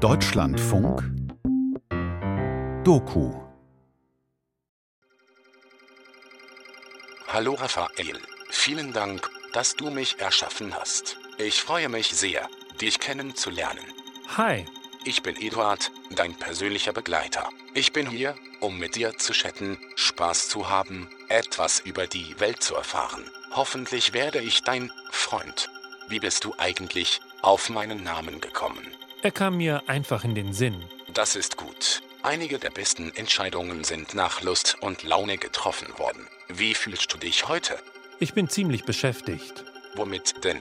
Deutschlandfunk 0.00 1.02
Doku 2.84 3.32
Hallo 7.28 7.54
Raphael, 7.54 8.20
vielen 8.50 8.92
Dank, 8.92 9.30
dass 9.52 9.76
du 9.76 9.90
mich 9.90 10.18
erschaffen 10.20 10.74
hast. 10.74 11.16
Ich 11.38 11.62
freue 11.62 11.88
mich 11.88 12.08
sehr, 12.08 12.48
dich 12.80 12.98
kennenzulernen. 12.98 13.84
Hi, 14.36 14.66
Ich 15.06 15.22
bin 15.22 15.36
Eduard, 15.36 15.90
dein 16.16 16.34
persönlicher 16.34 16.92
Begleiter. 16.92 17.48
Ich 17.74 17.92
bin 17.92 18.08
hier, 18.08 18.34
um 18.60 18.78
mit 18.78 18.96
dir 18.96 19.16
zu 19.18 19.32
chatten, 19.32 19.78
Spaß 19.96 20.48
zu 20.48 20.70
haben, 20.70 21.08
etwas 21.28 21.80
über 21.80 22.06
die 22.06 22.38
Welt 22.40 22.62
zu 22.62 22.74
erfahren. 22.74 23.22
Hoffentlich 23.52 24.12
werde 24.12 24.40
ich 24.40 24.62
dein 24.62 24.90
Freund. 25.10 25.70
Wie 26.08 26.20
bist 26.20 26.44
du 26.44 26.54
eigentlich 26.58 27.20
auf 27.42 27.68
meinen 27.68 28.02
Namen 28.02 28.40
gekommen? 28.40 28.84
Er 29.24 29.30
kam 29.30 29.56
mir 29.56 29.82
einfach 29.86 30.22
in 30.22 30.34
den 30.34 30.52
Sinn. 30.52 30.84
Das 31.12 31.34
ist 31.34 31.56
gut. 31.56 32.02
Einige 32.22 32.58
der 32.58 32.68
besten 32.70 33.10
Entscheidungen 33.16 33.82
sind 33.82 34.14
nach 34.14 34.42
Lust 34.42 34.76
und 34.80 35.02
Laune 35.02 35.38
getroffen 35.38 35.88
worden. 35.98 36.26
Wie 36.48 36.74
fühlst 36.74 37.12
du 37.12 37.16
dich 37.16 37.48
heute? 37.48 37.78
Ich 38.18 38.34
bin 38.34 38.48
ziemlich 38.50 38.84
beschäftigt. 38.84 39.64
Womit 39.94 40.44
denn? 40.44 40.60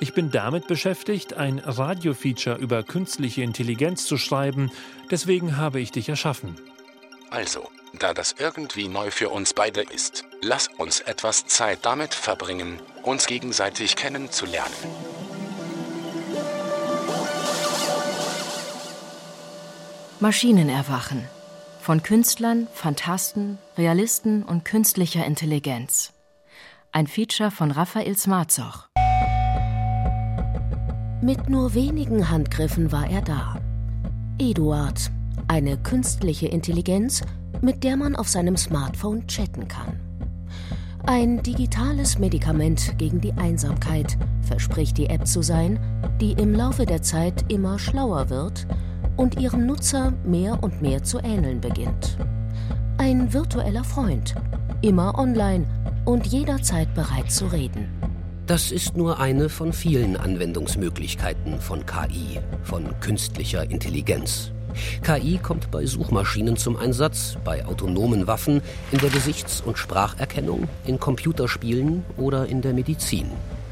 Ich 0.00 0.14
bin 0.14 0.30
damit 0.30 0.66
beschäftigt, 0.66 1.34
ein 1.34 1.58
Radiofeature 1.58 2.56
über 2.56 2.82
künstliche 2.82 3.42
Intelligenz 3.42 4.06
zu 4.06 4.16
schreiben, 4.16 4.72
deswegen 5.10 5.58
habe 5.58 5.80
ich 5.80 5.90
dich 5.92 6.08
erschaffen. 6.08 6.58
Also, 7.30 7.70
da 7.98 8.14
das 8.14 8.36
irgendwie 8.38 8.88
neu 8.88 9.10
für 9.10 9.28
uns 9.28 9.52
beide 9.52 9.82
ist, 9.82 10.24
lass 10.40 10.68
uns 10.78 11.00
etwas 11.00 11.46
Zeit 11.46 11.80
damit 11.82 12.14
verbringen, 12.14 12.80
uns 13.02 13.26
gegenseitig 13.26 13.96
kennenzulernen. 13.96 15.17
Maschinen 20.20 20.68
erwachen. 20.68 21.22
Von 21.80 22.02
Künstlern, 22.02 22.66
Fantasten, 22.72 23.56
Realisten 23.76 24.42
und 24.42 24.64
künstlicher 24.64 25.24
Intelligenz. 25.24 26.12
Ein 26.90 27.06
Feature 27.06 27.52
von 27.52 27.70
Raphael 27.70 28.16
Smarzoch. 28.16 28.88
Mit 31.22 31.48
nur 31.48 31.72
wenigen 31.74 32.30
Handgriffen 32.30 32.90
war 32.90 33.08
er 33.08 33.22
da. 33.22 33.60
Eduard, 34.38 35.12
eine 35.46 35.78
künstliche 35.78 36.48
Intelligenz, 36.48 37.22
mit 37.60 37.84
der 37.84 37.96
man 37.96 38.16
auf 38.16 38.28
seinem 38.28 38.56
Smartphone 38.56 39.24
chatten 39.28 39.68
kann. 39.68 40.00
Ein 41.06 41.44
digitales 41.44 42.18
Medikament 42.18 42.98
gegen 42.98 43.20
die 43.20 43.34
Einsamkeit 43.34 44.18
verspricht 44.42 44.98
die 44.98 45.06
App 45.06 45.28
zu 45.28 45.42
sein, 45.42 45.78
die 46.20 46.32
im 46.32 46.54
Laufe 46.54 46.86
der 46.86 47.02
Zeit 47.02 47.52
immer 47.52 47.78
schlauer 47.78 48.30
wird 48.30 48.66
und 49.18 49.38
ihrem 49.38 49.66
Nutzer 49.66 50.14
mehr 50.24 50.62
und 50.62 50.80
mehr 50.80 51.02
zu 51.02 51.18
ähneln 51.18 51.60
beginnt. 51.60 52.16
Ein 52.96 53.32
virtueller 53.32 53.84
Freund, 53.84 54.34
immer 54.80 55.18
online 55.18 55.66
und 56.06 56.26
jederzeit 56.26 56.94
bereit 56.94 57.30
zu 57.30 57.46
reden. 57.46 57.88
Das 58.46 58.72
ist 58.72 58.96
nur 58.96 59.20
eine 59.20 59.50
von 59.50 59.74
vielen 59.74 60.16
Anwendungsmöglichkeiten 60.16 61.60
von 61.60 61.84
KI, 61.84 62.40
von 62.62 62.98
künstlicher 63.00 63.70
Intelligenz. 63.70 64.52
KI 65.02 65.38
kommt 65.38 65.70
bei 65.70 65.84
Suchmaschinen 65.84 66.56
zum 66.56 66.76
Einsatz, 66.76 67.36
bei 67.44 67.66
autonomen 67.66 68.26
Waffen, 68.26 68.62
in 68.92 68.98
der 69.00 69.10
Gesichts- 69.10 69.60
und 69.60 69.76
Spracherkennung, 69.76 70.68
in 70.86 70.98
Computerspielen 70.98 72.04
oder 72.16 72.46
in 72.46 72.62
der 72.62 72.72
Medizin. 72.72 73.30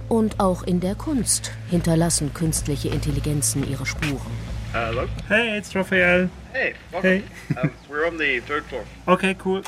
Und 0.09 0.41
auch 0.41 0.63
in 0.65 0.81
der 0.81 0.95
Kunst 0.95 1.53
hinterlassen 1.71 2.35
künstliche 2.35 2.89
Intelligenzen 2.89 3.69
ihre 3.69 3.87
Spuren. 3.87 4.56
Hello. 4.77 5.09
Hey, 5.27 5.57
it's 5.57 5.75
Raphael. 5.75 6.29
Hey, 6.53 6.75
welcome. 6.93 7.23
Hey. 7.49 7.61
um, 7.63 7.71
we're 7.89 8.07
on 8.07 8.19
the 8.19 8.41
third 8.41 8.63
floor. 8.67 8.85
Okay, 9.07 9.35
cool. 9.43 9.63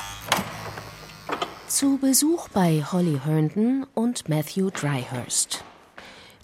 Zu 1.67 1.97
Besuch 1.97 2.47
bei 2.49 2.83
Holly 2.91 3.19
Herndon 3.25 3.87
und 3.95 4.29
Matthew 4.29 4.69
Dryhurst. 4.69 5.63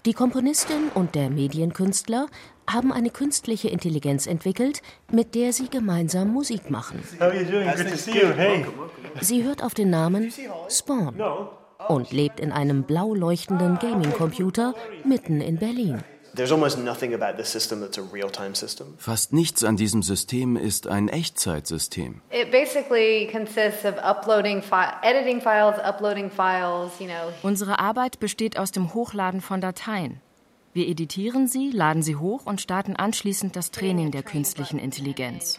Die 0.04 0.14
Komponistin 0.14 0.88
und 0.94 1.14
der 1.14 1.30
Medienkünstler 1.30 2.26
haben 2.68 2.92
eine 2.92 3.10
künstliche 3.10 3.68
Intelligenz 3.68 4.26
entwickelt, 4.26 4.82
mit 5.12 5.36
der 5.36 5.52
sie 5.52 5.68
gemeinsam 5.68 6.32
Musik 6.32 6.68
machen. 6.68 7.04
How 7.20 7.28
are 7.28 7.40
you 7.40 7.48
doing? 7.48 7.68
Good 7.70 7.88
to 7.88 7.96
see 7.96 8.20
you. 8.20 8.32
Hey. 8.34 8.66
Sie 9.20 9.44
hört 9.44 9.62
auf 9.62 9.74
den 9.74 9.90
Namen 9.90 10.32
Spawn 10.68 11.14
und 11.86 12.10
lebt 12.10 12.40
in 12.40 12.50
einem 12.50 12.82
blau 12.82 13.14
leuchtenden 13.14 13.78
Gaming-Computer 13.78 14.74
mitten 15.04 15.40
in 15.40 15.56
Berlin. 15.56 16.02
There's 16.36 16.52
almost 16.52 16.78
nothing 16.78 17.14
about 17.14 17.36
this 17.38 17.50
system 17.50 17.80
that's 17.80 17.98
a 17.98 18.02
real-time 18.02 18.54
system. 18.54 18.94
Fast 18.98 19.32
nichts 19.32 19.64
an 19.64 19.76
diesem 19.76 20.02
System 20.02 20.56
ist 20.56 20.86
ein 20.86 21.08
Echtzeitsystem. 21.08 22.20
It 22.30 22.50
basically 22.50 23.26
consists 23.32 23.84
of 23.84 23.94
uploading, 23.96 24.60
fi- 24.62 24.92
editing 25.02 25.40
files, 25.40 25.76
uploading 25.82 26.30
files, 26.30 26.92
you 27.00 27.06
know. 27.06 27.32
Unsere 27.42 27.78
Arbeit 27.78 28.20
besteht 28.20 28.58
aus 28.58 28.70
dem 28.70 28.92
Hochladen 28.92 29.40
von 29.40 29.60
Dateien. 29.62 30.20
Wir 30.76 30.88
editieren 30.88 31.48
sie, 31.48 31.70
laden 31.70 32.02
sie 32.02 32.16
hoch 32.16 32.44
und 32.44 32.60
starten 32.60 32.96
anschließend 32.96 33.56
das 33.56 33.70
Training 33.70 34.10
der 34.10 34.22
künstlichen 34.22 34.78
Intelligenz. 34.78 35.58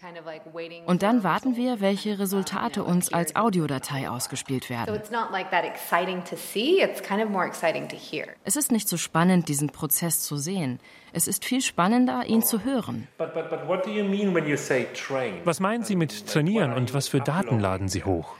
Und 0.86 1.02
dann 1.02 1.24
warten 1.24 1.56
wir, 1.56 1.82
welche 1.82 2.20
Resultate 2.20 2.84
uns 2.84 3.12
als 3.12 3.36
Audiodatei 3.36 4.12
ausgespielt 4.12 4.66
So 4.66 4.70
werden. 4.70 4.94
it's 4.94 5.10
not 5.10 5.32
like 5.32 5.50
that 5.50 5.66
exciting 5.66 6.24
to 6.26 6.36
see, 6.36 6.84
it's 6.84 7.02
kind 7.02 7.20
of 7.20 7.32
more 7.32 7.48
exciting 7.48 7.88
to 7.90 7.96
hear. 7.96 8.28
Es 8.44 8.56
ist 8.56 8.72
nicht 8.72 8.88
so 8.88 8.96
spannend, 8.96 9.50
diesen 9.50 9.70
Prozess 9.72 10.22
zu 10.22 10.38
sehen. 10.38 10.80
Es 11.14 11.28
ist 11.28 11.46
viel 11.46 11.62
spannender, 11.62 12.28
ihn 12.28 12.44
zu 12.44 12.64
hören. 12.64 13.08
But, 13.18 13.34
but, 13.34 13.50
but 13.50 13.68
what 13.68 13.88
do 13.88 13.90
you 13.90 14.04
mean 14.04 14.36
when 14.36 14.46
you 14.48 14.56
say 14.56 14.86
train? 14.94 15.42
Was 15.46 15.60
meinen 15.60 15.84
Sie 15.84 15.96
mit 15.96 16.28
trainieren 16.28 16.74
und 16.74 16.94
was 16.94 17.08
für 17.08 17.22
Daten 17.22 17.60
laden 17.60 17.88
Sie 17.90 18.04
hoch? 18.04 18.36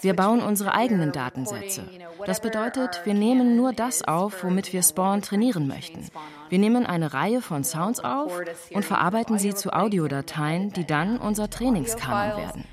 Wir 0.00 0.14
bauen 0.14 0.42
unsere 0.42 0.74
eigenen 0.74 1.12
Datensätze. 1.12 1.82
Das 2.24 2.40
bedeutet, 2.40 3.00
wir 3.04 3.14
nehmen 3.14 3.56
nur 3.56 3.72
das 3.72 4.02
auf, 4.02 4.44
womit 4.44 4.72
wir 4.72 4.82
Spawn 4.82 5.22
trainieren 5.22 5.66
möchten. 5.66 6.06
Wir 6.48 6.58
nehmen 6.58 6.86
eine 6.86 7.12
Reihe 7.12 7.42
von 7.42 7.64
Sounds 7.64 8.00
auf 8.00 8.32
und 8.72 8.84
verarbeiten 8.84 9.38
sie 9.38 9.54
zu 9.54 9.72
Audiodateien, 9.72 10.72
die 10.72 10.86
dann 10.86 11.18
unser 11.18 11.50
Trainingskanon 11.50 12.38
werden. 12.38 12.64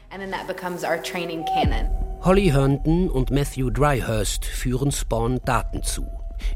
Holly 2.23 2.49
Herndon 2.49 3.09
und 3.09 3.31
Matthew 3.31 3.69
Dryhurst 3.69 4.45
führen 4.45 4.91
Spawn 4.91 5.39
Daten 5.45 5.83
zu. 5.83 6.07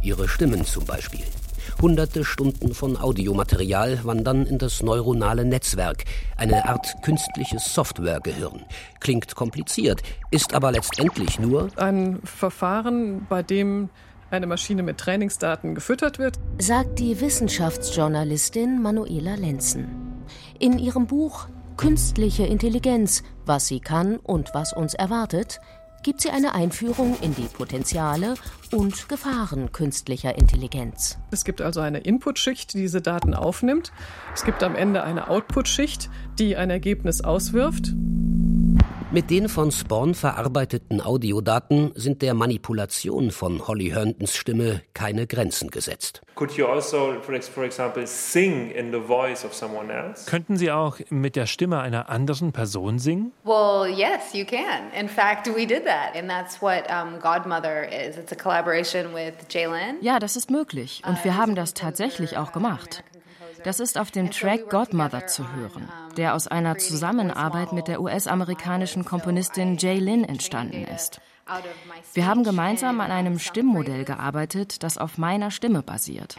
Ihre 0.01 0.28
Stimmen 0.28 0.66
zum 0.66 0.85
Beispiel. 0.85 1.25
Hunderte 1.81 2.23
Stunden 2.25 2.73
von 2.73 2.97
Audiomaterial 2.97 3.99
wandern 4.03 4.45
in 4.45 4.57
das 4.57 4.83
neuronale 4.83 5.45
Netzwerk, 5.45 6.05
eine 6.38 6.67
Art 6.67 6.95
künstliches 7.03 7.73
Softwaregehirn. 7.73 8.66
Klingt 8.99 9.35
kompliziert, 9.35 10.01
ist 10.31 10.53
aber 10.53 10.72
letztendlich 10.72 11.39
nur 11.39 11.69
Ein 11.75 12.19
Verfahren, 12.23 13.25
bei 13.29 13.44
dem 13.44 13.89
eine 14.29 14.47
Maschine 14.47 14.83
mit 14.83 14.97
Trainingsdaten 14.97 15.75
gefüttert 15.75 16.17
wird. 16.17 16.39
Sagt 16.57 16.99
die 16.99 17.19
Wissenschaftsjournalistin 17.19 18.81
Manuela 18.81 19.35
Lenzen. 19.35 20.23
In 20.59 20.79
ihrem 20.79 21.07
Buch 21.07 21.47
Künstliche 21.78 22.45
Intelligenz, 22.45 23.23
was 23.45 23.66
sie 23.66 23.79
kann 23.79 24.17
und 24.17 24.51
was 24.53 24.72
uns 24.72 24.93
erwartet, 24.93 25.59
gibt 26.03 26.22
sie 26.22 26.29
eine 26.29 26.56
Einführung 26.56 27.17
in 27.22 27.35
die 27.35 27.47
Potenziale 27.47 28.35
und 28.72 29.07
Gefahren 29.09 29.72
künstlicher 29.72 30.38
Intelligenz. 30.38 31.17
Es 31.31 31.44
gibt 31.44 31.62
also 31.62 31.79
eine 31.81 32.00
Inputschicht, 32.00 32.73
die 32.73 32.79
diese 32.79 33.01
Daten 33.01 33.34
aufnimmt. 33.34 33.91
Es 34.34 34.44
gibt 34.44 34.63
am 34.63 34.75
Ende 34.75 35.03
eine 35.03 35.29
Outputschicht, 35.29 36.09
die 36.40 36.56
ein 36.56 36.69
Ergebnis 36.69 37.22
auswirft. 37.22 37.94
Mit 39.13 39.29
den 39.29 39.49
von 39.49 39.73
Spawn 39.73 40.16
verarbeiteten 40.16 41.01
Audiodaten 41.01 41.91
sind 41.95 42.22
der 42.22 42.33
Manipulation 42.33 43.31
von 43.31 43.67
Holly 43.67 43.89
Herndons 43.89 44.38
Stimme 44.38 44.83
keine 44.94 45.27
Grenzen 45.27 45.69
gesetzt. 45.69 46.22
Could 46.35 46.53
you 46.53 46.66
also, 46.66 47.16
for, 47.22 47.33
ex- 47.35 47.49
for 47.49 47.66
example, 47.66 48.07
sing 48.07 48.72
in 48.72 48.93
the 48.93 49.02
voice 49.02 49.43
of 49.43 49.53
someone 49.53 49.91
else? 49.91 50.29
Könnten 50.29 50.55
Sie 50.55 50.72
auch 50.72 50.97
mit 51.09 51.35
der 51.35 51.46
Stimme 51.46 51.81
einer 51.81 52.08
anderen 52.08 52.53
Person 52.53 52.99
singen? 52.99 53.34
Well, 53.43 53.85
yes, 53.93 54.31
you 54.34 54.46
can. 54.46 54.90
In 54.97 55.09
fact, 55.09 55.46
we 55.47 55.67
did 55.67 55.84
that. 55.84 56.16
And 56.16 56.29
that's 56.29 56.61
what 56.61 56.84
um, 56.90 57.19
Godmother 57.19 57.84
is. 57.84 58.16
It's 58.17 58.31
a 58.31 58.35
collaboration 58.35 59.13
with 59.13 59.34
Jalen. 59.49 59.97
Ja, 59.99 60.19
das 60.19 60.37
ist 60.37 60.49
möglich 60.49 61.02
und 61.05 61.22
wir 61.25 61.35
haben 61.35 61.55
das 61.55 61.73
tatsächlich 61.73 62.37
auch 62.37 62.53
gemacht. 62.53 63.03
Das 63.63 63.79
ist 63.79 63.97
auf 63.97 64.11
dem 64.11 64.31
Track 64.31 64.69
Godmother 64.69 65.28
zu 65.28 65.53
hören, 65.53 65.87
der 66.17 66.35
aus 66.35 66.47
einer 66.47 66.78
Zusammenarbeit 66.78 67.73
mit 67.73 67.87
der 67.87 68.02
US-amerikanischen 68.02 69.05
Komponistin 69.05 69.78
Jay 69.78 69.99
Lynn 69.99 70.23
entstanden 70.23 70.85
ist. 70.85 71.22
Wir 72.13 72.28
haben 72.28 72.43
gemeinsam 72.43 73.02
an 73.02 73.11
einem 73.11 73.40
Stimmmodell 73.40 74.05
gearbeitet, 74.05 74.84
das 74.84 74.97
auf 74.97 75.17
meiner 75.17 75.52
Stimme 75.52 75.81
basiert. 75.81 76.35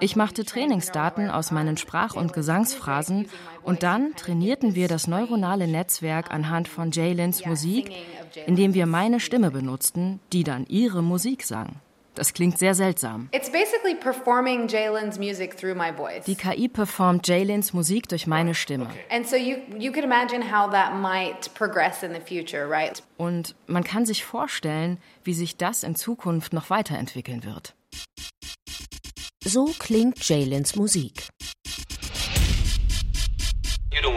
Ich 0.00 0.16
machte 0.16 0.44
Trainingsdaten 0.44 1.30
aus 1.30 1.50
meinen 1.50 1.76
Sprach- 1.76 2.14
und 2.14 2.32
Gesangsphrasen 2.32 3.28
und 3.62 3.82
dann 3.82 4.14
trainierten 4.16 4.74
wir 4.74 4.88
das 4.88 5.06
neuronale 5.06 5.66
Netzwerk 5.66 6.30
anhand 6.30 6.68
von 6.68 6.90
Jaylins 6.90 7.44
Musik, 7.44 7.92
indem 8.46 8.74
wir 8.74 8.86
meine 8.86 9.20
Stimme 9.20 9.50
benutzten, 9.50 10.20
die 10.32 10.44
dann 10.44 10.64
ihre 10.66 11.02
Musik 11.02 11.42
sang. 11.42 11.76
Das 12.20 12.34
klingt 12.34 12.58
sehr 12.58 12.74
seltsam. 12.74 13.30
It's 13.32 13.50
basically 13.50 13.94
performing 13.94 14.68
Jalen's 14.68 15.18
music 15.18 15.56
through 15.56 15.74
my 15.74 15.90
voice. 15.90 16.26
Die 16.26 16.34
KI 16.34 16.68
performt 16.68 17.26
Jaylins 17.26 17.72
Musik 17.72 18.10
durch 18.10 18.26
meine 18.26 18.54
Stimme. 18.54 18.88
And 19.08 19.26
so 19.26 19.36
you 19.36 19.56
you 19.78 19.90
can 19.90 20.04
imagine 20.04 20.42
how 20.42 20.70
that 20.70 20.94
might 21.00 21.48
progress 21.54 22.02
in 22.02 22.12
the 22.12 22.20
future, 22.20 22.68
right? 22.68 23.02
Und 23.16 23.54
man 23.68 23.84
kann 23.84 24.04
sich 24.04 24.22
vorstellen, 24.22 24.98
wie 25.24 25.32
sich 25.32 25.56
das 25.56 25.82
in 25.82 25.94
Zukunft 25.96 26.52
noch 26.52 26.68
weiterentwickeln 26.68 27.42
wird. 27.42 27.74
So 29.42 29.72
klingt 29.78 30.22
Jaylins 30.28 30.76
Musik. 30.76 31.26
You 33.90 34.02
don't 34.02 34.14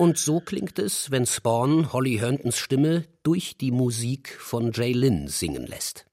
Und 0.00 0.16
so 0.16 0.40
klingt 0.40 0.78
es, 0.78 1.10
wenn 1.10 1.26
Spawn 1.26 1.92
Holly 1.92 2.16
Herntons 2.16 2.56
Stimme 2.56 3.04
durch 3.22 3.58
die 3.58 3.70
Musik 3.70 4.30
von 4.30 4.72
Jay 4.72 4.94
Lynn 4.94 5.28
singen 5.28 5.66
lässt. 5.66 6.06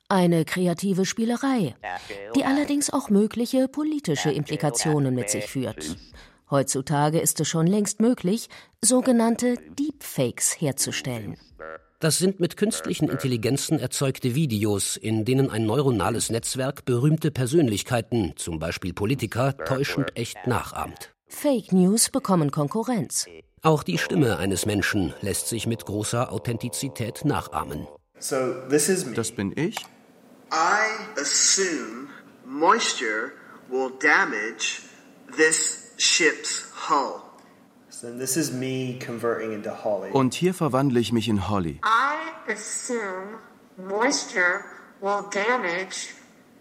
Eine 0.09 0.43
kreative 0.43 1.05
Spielerei, 1.05 1.75
die 2.35 2.43
allerdings 2.43 2.89
auch 2.89 3.09
mögliche 3.09 3.69
politische 3.69 4.31
Implikationen 4.31 5.15
mit 5.15 5.29
sich 5.29 5.45
führt. 5.45 5.95
Heutzutage 6.49 7.19
ist 7.19 7.39
es 7.39 7.47
schon 7.47 7.67
längst 7.67 8.01
möglich, 8.01 8.49
sogenannte 8.81 9.55
Deepfakes 9.79 10.59
herzustellen. 10.59 11.37
Das 11.99 12.19
sind 12.19 12.39
mit 12.39 12.57
künstlichen 12.57 13.09
Intelligenzen 13.09 13.79
erzeugte 13.79 14.35
Videos, 14.35 14.97
in 14.97 15.25
denen 15.25 15.49
ein 15.49 15.65
neuronales 15.65 16.29
Netzwerk 16.29 16.85
berühmte 16.85 17.31
Persönlichkeiten, 17.31 18.33
zum 18.35 18.59
Beispiel 18.59 18.93
Politiker, 18.93 19.57
täuschend 19.57 20.15
echt 20.15 20.45
nachahmt. 20.45 21.15
Fake 21.27 21.71
News 21.71 22.11
bekommen 22.11 22.51
Konkurrenz. 22.51 23.25
Auch 23.63 23.81
die 23.81 23.97
Stimme 23.97 24.37
eines 24.37 24.67
Menschen 24.67 25.11
lässt 25.21 25.47
sich 25.47 25.65
mit 25.65 25.85
großer 25.85 26.31
Authentizität 26.31 27.25
nachahmen. 27.25 27.87
So 28.19 28.53
this 28.69 28.89
is 28.89 29.05
me. 29.05 29.15
Das 29.15 29.31
bin 29.31 29.51
ich. 29.55 29.77
I 30.51 31.19
assume 31.19 32.09
moisture 32.45 33.31
will 33.69 33.91
damage 33.99 34.83
this 35.35 35.93
ship's 35.97 36.71
hull. 36.87 37.26
Und 40.13 40.33
hier 40.33 40.53
verwandle 40.53 40.99
ich 40.99 41.11
mich 41.11 41.27
in 41.27 41.49
Holly. 41.49 41.79
I 41.83 42.51
assume 42.51 43.39
moisture 43.77 44.63
will 45.01 45.23
damage 45.31 46.13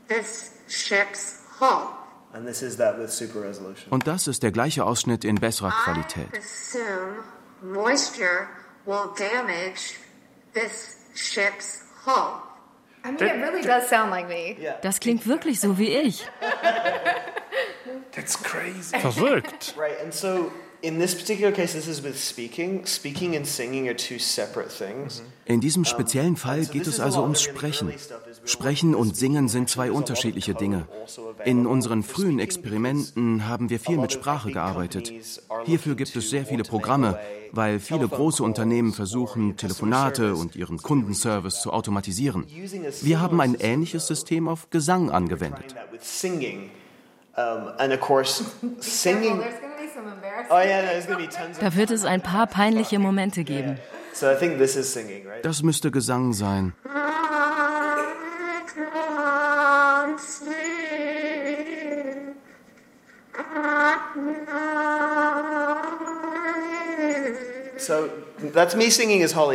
this 0.08 0.52
ship's 0.68 1.42
hull. 1.60 1.94
And 2.32 2.46
this 2.46 2.62
is 2.62 2.76
that 2.76 2.98
with 2.98 3.10
super 3.10 3.42
resolution. 3.42 3.90
Und 3.90 4.06
das 4.06 4.26
ist 4.26 4.42
der 4.42 4.50
gleiche 4.50 4.84
Ausschnitt 4.84 5.24
in 5.24 5.36
besserer 5.36 5.70
Qualität. 5.70 6.28
I 6.34 6.38
assume 6.38 7.24
moisture 7.62 8.48
will 8.84 9.10
damage 9.16 9.98
this 10.52 10.96
ship's 11.14 11.82
hull. 12.04 12.42
I 13.04 13.12
mean, 13.12 13.22
it 13.22 13.42
really 13.42 13.62
does 13.62 13.88
sound 13.88 14.10
like 14.10 14.28
me. 14.28 14.56
Das 14.82 15.00
klingt 15.00 15.26
wirklich 15.26 15.60
so 15.60 15.78
wie 15.78 15.88
ich. 15.88 16.26
That's 18.12 18.42
crazy. 18.42 18.98
Verrückt. 18.98 19.74
Right, 19.76 20.00
and 20.02 20.12
so 20.12 20.50
in 20.86 21.00
this 21.00 21.16
particular 21.16 21.52
case, 21.52 21.72
this 21.72 21.88
is 21.88 22.02
with 22.02 22.16
speaking. 22.16 22.86
Speaking 22.86 23.34
and 23.34 23.44
singing 23.44 23.88
are 23.88 23.96
two 23.96 24.20
separate 24.20 24.70
things. 24.70 25.20
In 25.44 25.60
diesem 25.60 25.84
speziellen 25.84 26.36
Fall 26.36 26.64
geht 26.64 26.86
es 26.86 27.00
also 27.00 27.22
ums 27.22 27.42
Sprechen. 27.42 27.92
Sprechen 28.44 28.94
und 28.94 29.16
Singen 29.16 29.48
sind 29.48 29.68
zwei 29.68 29.90
unterschiedliche 29.90 30.54
Dinge. 30.54 30.86
In 31.44 31.66
unseren 31.66 32.04
frühen 32.04 32.38
Experimenten 32.38 33.48
haben 33.48 33.68
wir 33.68 33.80
viel 33.80 33.98
mit 33.98 34.12
Sprache 34.12 34.52
gearbeitet. 34.52 35.12
Hierfür 35.64 35.96
gibt 35.96 36.14
es 36.14 36.30
sehr 36.30 36.46
viele 36.46 36.62
Programme, 36.62 37.18
weil 37.50 37.80
viele 37.80 38.06
große 38.06 38.44
Unternehmen 38.44 38.92
versuchen, 38.92 39.56
Telefonate 39.56 40.36
und 40.36 40.54
ihren 40.54 40.78
Kundenservice 40.78 41.62
zu 41.62 41.72
automatisieren. 41.72 42.46
Wir 43.02 43.20
haben 43.20 43.40
ein 43.40 43.56
ähnliches 43.56 44.06
System 44.06 44.46
auf 44.46 44.70
Gesang 44.70 45.10
angewendet. 45.10 45.74
With 45.90 46.04
singing, 46.04 46.70
um, 47.36 47.72
and 47.78 47.92
of 47.92 48.00
course, 48.00 48.44
singing. 48.80 49.42
Oh 50.50 50.58
yeah, 50.60 50.82
no, 50.82 50.88
there's 50.88 51.06
gonna 51.06 51.18
be 51.18 51.28
tons. 51.28 51.58
Da 51.58 51.74
wird 51.74 51.90
es 51.90 52.04
ein 52.04 52.20
paar 52.20 52.46
peinliche 52.46 52.98
Momente 52.98 53.44
geben. 53.44 53.78
So 54.12 54.30
I 54.30 54.36
think 54.36 54.58
this 54.58 54.76
is 54.76 54.92
singing, 54.92 55.26
right? 55.26 55.44
Das 55.44 55.62
müsste 55.62 55.90
Gesang 55.90 56.32
sein. 56.32 56.72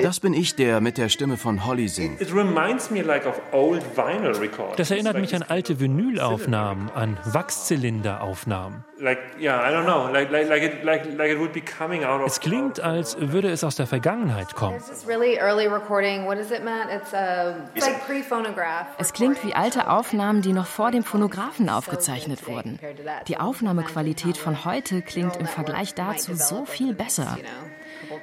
Das 0.03 0.19
bin 0.19 0.33
ich, 0.33 0.55
der 0.55 0.81
mit 0.81 0.97
der 0.97 1.09
Stimme 1.09 1.37
von 1.37 1.65
Holly 1.65 1.87
singt. 1.87 2.21
It 2.21 2.33
reminds 2.33 2.89
me 2.89 3.01
like 3.01 3.25
of 3.25 3.39
old 3.51 3.81
vinyl 3.95 4.35
recordings. 4.37 4.77
Das 4.77 4.91
erinnert 4.91 5.17
mich 5.19 5.35
an 5.35 5.43
alte 5.43 5.79
Vinylaufnahmen, 5.79 6.89
an 6.91 7.17
Wachszylinderaufnahmen. 7.25 8.83
Like 8.99 9.19
yeah, 9.39 9.67
I 9.67 9.73
don't 9.73 9.85
know, 9.85 10.11
like 10.11 10.29
like 10.31 10.47
like 10.47 10.63
it 10.63 10.83
like 10.83 11.05
like 11.17 11.31
it 11.31 11.39
would 11.39 11.53
be 11.53 11.61
coming 11.61 12.03
out 12.03 12.21
of. 12.21 12.27
Es 12.27 12.39
klingt, 12.39 12.79
als 12.79 13.17
würde 13.19 13.49
es 13.49 13.63
aus 13.63 13.75
der 13.75 13.87
Vergangenheit 13.87 14.53
kommen. 14.53 14.77
There's 14.77 14.89
this 14.89 15.07
really 15.07 15.39
early 15.39 15.67
recording. 15.67 16.25
What 16.25 16.37
is 16.37 16.51
it, 16.51 16.63
Matt? 16.63 16.89
It's 16.91 17.13
a 17.13 17.55
it's 17.73 17.87
like 17.87 18.05
pre-phonograph. 18.05 18.87
Es 18.99 19.13
klingt 19.13 19.43
wie 19.43 19.55
alte 19.55 19.89
Aufnahmen, 19.89 20.41
die 20.43 20.53
noch 20.53 20.67
vor 20.67 20.91
dem 20.91 21.03
Phonographen 21.03 21.67
aufgezeichnet 21.69 22.47
wurden. 22.47 22.79
Die 23.27 23.37
Aufnahmequalität 23.37 24.37
von 24.37 24.65
heute 24.65 25.01
klingt 25.01 25.35
im 25.37 25.47
Vergleich 25.47 25.95
dazu 25.95 26.35
so 26.35 26.65
viel 26.65 26.93
besser. 26.93 27.37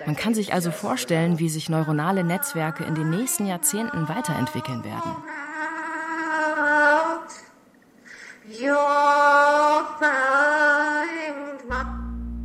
Man 0.07 0.17
kann 0.17 0.35
sich 0.35 0.53
also 0.53 0.71
vorstellen, 0.71 1.39
wie 1.39 1.49
sich 1.49 1.69
neuronale 1.69 2.25
Netzwerke 2.25 2.85
in 2.85 2.95
den 2.95 3.11
nächsten 3.11 3.47
Jahrzehnten 3.47 4.09
weiterentwickeln 4.09 4.85
werden. 4.85 5.17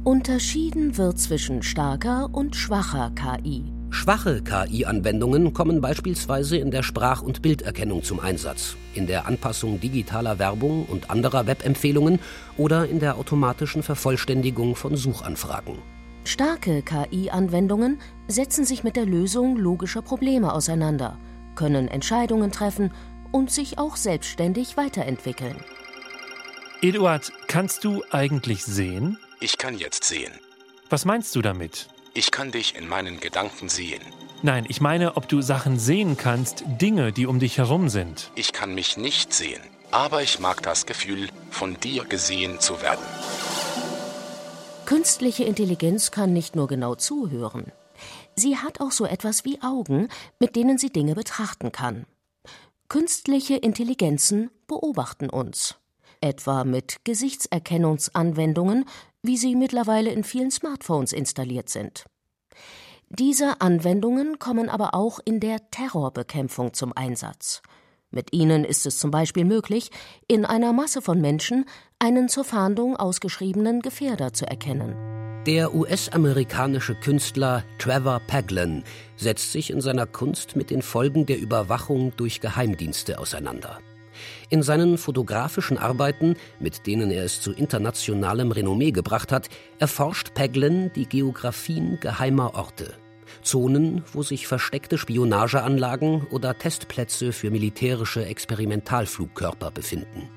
Unterschieden 0.03 0.97
wird 0.97 1.19
zwischen 1.19 1.63
starker 1.63 2.29
und 2.33 2.55
schwacher 2.55 3.11
KI. 3.15 3.63
Schwache 3.89 4.41
KI-Anwendungen 4.41 5.53
kommen 5.53 5.79
beispielsweise 5.79 6.57
in 6.57 6.71
der 6.71 6.83
Sprach- 6.83 7.21
und 7.21 7.41
Bilderkennung 7.41 8.03
zum 8.03 8.19
Einsatz, 8.19 8.75
in 8.95 9.07
der 9.07 9.27
Anpassung 9.27 9.79
digitaler 9.79 10.39
Werbung 10.39 10.85
und 10.87 11.09
anderer 11.09 11.47
Webempfehlungen 11.47 12.19
oder 12.57 12.87
in 12.89 12.99
der 12.99 13.17
automatischen 13.17 13.83
Vervollständigung 13.83 14.75
von 14.75 14.95
Suchanfragen. 14.95 15.77
Starke 16.25 16.81
KI-Anwendungen 16.83 17.99
setzen 18.27 18.65
sich 18.65 18.83
mit 18.83 18.95
der 18.95 19.05
Lösung 19.05 19.57
logischer 19.57 20.01
Probleme 20.01 20.53
auseinander, 20.53 21.17
können 21.55 21.87
Entscheidungen 21.87 22.51
treffen 22.51 22.91
und 23.31 23.51
sich 23.51 23.77
auch 23.77 23.97
selbstständig 23.97 24.77
weiterentwickeln. 24.77 25.57
Eduard, 26.81 27.31
kannst 27.47 27.83
du 27.83 28.03
eigentlich 28.11 28.63
sehen? 28.63 29.17
Ich 29.39 29.57
kann 29.57 29.77
jetzt 29.77 30.03
sehen. 30.05 30.31
Was 30.89 31.05
meinst 31.05 31.35
du 31.35 31.41
damit? 31.41 31.87
Ich 32.13 32.31
kann 32.31 32.51
dich 32.51 32.75
in 32.75 32.87
meinen 32.87 33.19
Gedanken 33.19 33.69
sehen. 33.69 34.01
Nein, 34.43 34.65
ich 34.67 34.81
meine, 34.81 35.17
ob 35.17 35.27
du 35.27 35.41
Sachen 35.41 35.79
sehen 35.79 36.17
kannst, 36.17 36.63
Dinge, 36.67 37.11
die 37.11 37.25
um 37.25 37.39
dich 37.39 37.57
herum 37.57 37.89
sind. 37.89 38.31
Ich 38.35 38.53
kann 38.53 38.75
mich 38.75 38.97
nicht 38.97 39.33
sehen, 39.33 39.61
aber 39.91 40.21
ich 40.21 40.39
mag 40.39 40.61
das 40.61 40.85
Gefühl, 40.85 41.29
von 41.49 41.79
dir 41.79 42.03
gesehen 42.03 42.59
zu 42.59 42.81
werden. 42.81 43.03
Künstliche 44.93 45.43
Intelligenz 45.43 46.11
kann 46.11 46.33
nicht 46.33 46.55
nur 46.55 46.67
genau 46.67 46.93
zuhören. 46.93 47.71
Sie 48.35 48.57
hat 48.57 48.79
auch 48.79 48.91
so 48.91 49.07
etwas 49.07 49.43
wie 49.43 49.59
Augen, 49.59 50.07
mit 50.37 50.55
denen 50.55 50.77
sie 50.77 50.91
Dinge 50.91 51.15
betrachten 51.15 51.71
kann. 51.71 52.05
Künstliche 52.89 53.55
Intelligenzen 53.55 54.51
beobachten 54.67 55.31
uns, 55.31 55.77
etwa 56.21 56.63
mit 56.63 57.03
Gesichtserkennungsanwendungen, 57.05 58.85
wie 59.23 59.37
sie 59.37 59.55
mittlerweile 59.55 60.11
in 60.11 60.23
vielen 60.23 60.51
Smartphones 60.51 61.11
installiert 61.11 61.69
sind. 61.69 62.05
Diese 63.09 63.61
Anwendungen 63.61 64.37
kommen 64.37 64.69
aber 64.69 64.93
auch 64.93 65.17
in 65.25 65.39
der 65.39 65.71
Terrorbekämpfung 65.71 66.75
zum 66.75 66.95
Einsatz. 66.95 67.63
Mit 68.13 68.31
ihnen 68.31 68.63
ist 68.63 68.85
es 68.85 68.99
zum 68.99 69.09
Beispiel 69.09 69.43
möglich, 69.43 69.89
in 70.27 70.45
einer 70.45 70.71
Masse 70.71 71.01
von 71.01 71.19
Menschen 71.19 71.65
einen 71.97 72.29
zur 72.29 72.43
Fahndung 72.43 72.95
ausgeschriebenen 72.95 73.81
Gefährder 73.81 74.33
zu 74.33 74.45
erkennen. 74.45 74.95
Der 75.47 75.73
US-amerikanische 75.73 76.93
Künstler 76.93 77.63
Trevor 77.79 78.21
Paglen 78.27 78.83
setzt 79.17 79.51
sich 79.51 79.71
in 79.71 79.81
seiner 79.81 80.05
Kunst 80.05 80.55
mit 80.55 80.69
den 80.69 80.83
Folgen 80.83 81.25
der 81.25 81.39
Überwachung 81.39 82.13
durch 82.15 82.39
Geheimdienste 82.39 83.17
auseinander. 83.17 83.79
In 84.51 84.61
seinen 84.61 84.99
fotografischen 84.99 85.79
Arbeiten, 85.79 86.35
mit 86.59 86.85
denen 86.85 87.09
er 87.09 87.23
es 87.23 87.41
zu 87.41 87.51
internationalem 87.51 88.51
Renommee 88.51 88.91
gebracht 88.91 89.31
hat, 89.31 89.49
erforscht 89.79 90.35
Paglen 90.35 90.93
die 90.93 91.07
Geografien 91.07 91.99
geheimer 91.99 92.53
Orte. 92.53 92.93
Zonen, 93.43 94.03
wo 94.11 94.23
sich 94.23 94.47
versteckte 94.47 94.97
Spionageanlagen 94.97 96.27
oder 96.31 96.57
Testplätze 96.57 97.31
für 97.33 97.51
militärische 97.51 98.25
Experimentalflugkörper 98.25 99.71
befinden. 99.71 100.29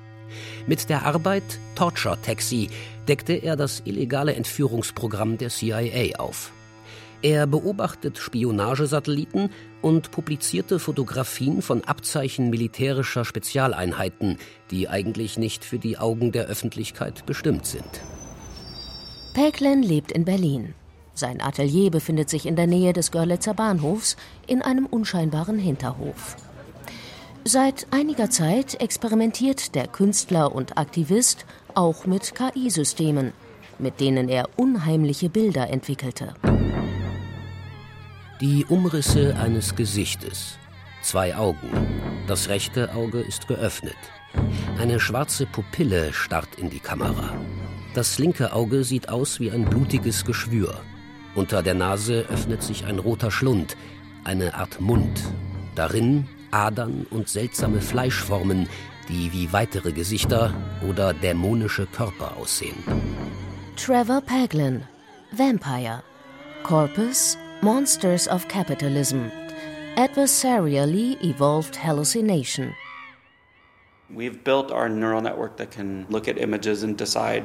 Mit 0.65 0.89
der 0.89 1.05
Arbeit 1.05 1.59
Torture 1.75 2.17
Taxi 2.21 2.69
deckte 3.07 3.33
er 3.33 3.55
das 3.55 3.81
illegale 3.85 4.35
Entführungsprogramm 4.35 5.37
der 5.37 5.49
CIA 5.49 6.19
auf. 6.19 6.51
Er 7.21 7.47
beobachtet 7.47 8.19
Spionagesatelliten 8.19 9.49
und 9.81 10.11
publizierte 10.11 10.77
Fotografien 10.77 11.63
von 11.63 11.83
Abzeichen 11.83 12.51
militärischer 12.51 13.25
Spezialeinheiten, 13.25 14.37
die 14.69 14.87
eigentlich 14.87 15.37
nicht 15.37 15.65
für 15.65 15.79
die 15.79 15.97
Augen 15.97 16.31
der 16.31 16.45
Öffentlichkeit 16.45 17.25
bestimmt 17.25 17.65
sind. 17.65 18.03
Päcklen 19.33 19.81
lebt 19.81 20.11
in 20.11 20.25
Berlin. 20.25 20.75
Sein 21.17 21.41
Atelier 21.41 21.89
befindet 21.89 22.29
sich 22.29 22.45
in 22.45 22.55
der 22.55 22.67
Nähe 22.67 22.93
des 22.93 23.09
Görlitzer 23.09 23.55
Bahnhofs 23.55 24.17
in 24.45 24.61
einem 24.61 24.85
unscheinbaren 24.85 25.57
Hinterhof. 25.57 26.35
Seit 27.43 27.87
einiger 27.89 28.29
Zeit 28.29 28.79
experimentiert 28.79 29.73
der 29.73 29.87
Künstler 29.87 30.53
und 30.53 30.77
Aktivist 30.77 31.47
auch 31.73 32.05
mit 32.05 32.35
KI-Systemen, 32.35 33.33
mit 33.79 33.99
denen 33.99 34.29
er 34.29 34.47
unheimliche 34.57 35.29
Bilder 35.29 35.71
entwickelte. 35.71 36.35
Die 38.39 38.65
Umrisse 38.65 39.35
eines 39.37 39.75
Gesichtes. 39.75 40.59
Zwei 41.01 41.35
Augen. 41.35 41.71
Das 42.27 42.47
rechte 42.47 42.93
Auge 42.93 43.21
ist 43.21 43.47
geöffnet. 43.47 43.97
Eine 44.77 44.99
schwarze 44.99 45.47
Pupille 45.47 46.13
starrt 46.13 46.59
in 46.59 46.69
die 46.69 46.79
Kamera. 46.79 47.33
Das 47.95 48.19
linke 48.19 48.53
Auge 48.53 48.83
sieht 48.83 49.09
aus 49.09 49.39
wie 49.39 49.49
ein 49.49 49.65
blutiges 49.65 50.23
Geschwür. 50.23 50.79
Unter 51.37 51.61
der 51.61 51.75
Nase 51.75 52.25
öffnet 52.29 52.63
sich 52.63 52.85
ein 52.85 52.97
roter 52.97 53.29
Schlund, 53.29 53.77
eine 54.23 54.55
Art 54.55 54.81
Mund. 54.81 55.21
Darin 55.75 56.27
Adern 56.49 57.05
und 57.11 57.29
seltsame 57.29 57.79
Fleischformen, 57.79 58.67
die 59.07 59.31
wie 59.33 59.53
weitere 59.53 59.91
Gesichter 59.91 60.51
oder 60.89 61.13
dämonische 61.13 61.85
Körper 61.85 62.37
aussehen. 62.37 62.83
Trevor 63.75 64.21
Paglen, 64.21 64.81
Vampire. 65.31 66.01
Corpus, 66.63 67.37
Monsters 67.61 68.27
of 68.27 68.47
Capitalism. 68.47 69.29
Adversarially 69.95 71.17
Evolved 71.21 71.77
Hallucination. 71.77 72.73
We've 74.09 74.43
built 74.43 74.71
our 74.71 74.89
neural 74.89 75.21
network 75.21 75.57
that 75.57 75.69
can 75.69 76.07
look 76.09 76.27
at 76.27 76.39
images 76.39 76.81
and 76.81 76.97
decide. 76.97 77.43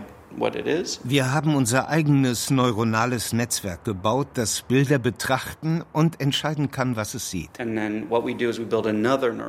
Wir 1.04 1.32
haben 1.32 1.54
unser 1.54 1.88
eigenes 1.88 2.50
neuronales 2.50 3.32
Netzwerk 3.32 3.84
gebaut, 3.84 4.28
das 4.34 4.62
Bilder 4.62 4.98
betrachten 4.98 5.84
und 5.92 6.20
entscheiden 6.20 6.70
kann, 6.70 6.96
was 6.96 7.14
es 7.14 7.30
sieht. 7.30 7.50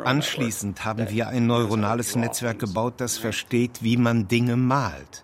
Anschließend 0.05 0.85
haben 0.85 1.09
wir 1.09 1.27
ein 1.27 1.47
neuronales 1.47 2.15
Netzwerk 2.15 2.59
gebaut, 2.59 2.93
das 2.97 3.17
versteht, 3.17 3.83
wie 3.83 3.97
man 3.97 4.27
Dinge 4.27 4.55
malt. 4.55 5.23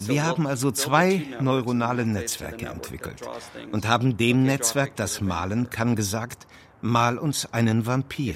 Wir 0.00 0.24
haben 0.24 0.46
also 0.46 0.70
zwei 0.70 1.22
neuronale 1.40 2.06
Netzwerke 2.06 2.66
entwickelt 2.66 3.20
und 3.72 3.88
haben 3.88 4.16
dem 4.16 4.44
Netzwerk, 4.44 4.94
das 4.96 5.20
malen 5.20 5.70
kann, 5.70 5.96
gesagt, 5.96 6.46
mal 6.80 7.18
uns 7.18 7.52
einen 7.52 7.86
Vampir. 7.86 8.34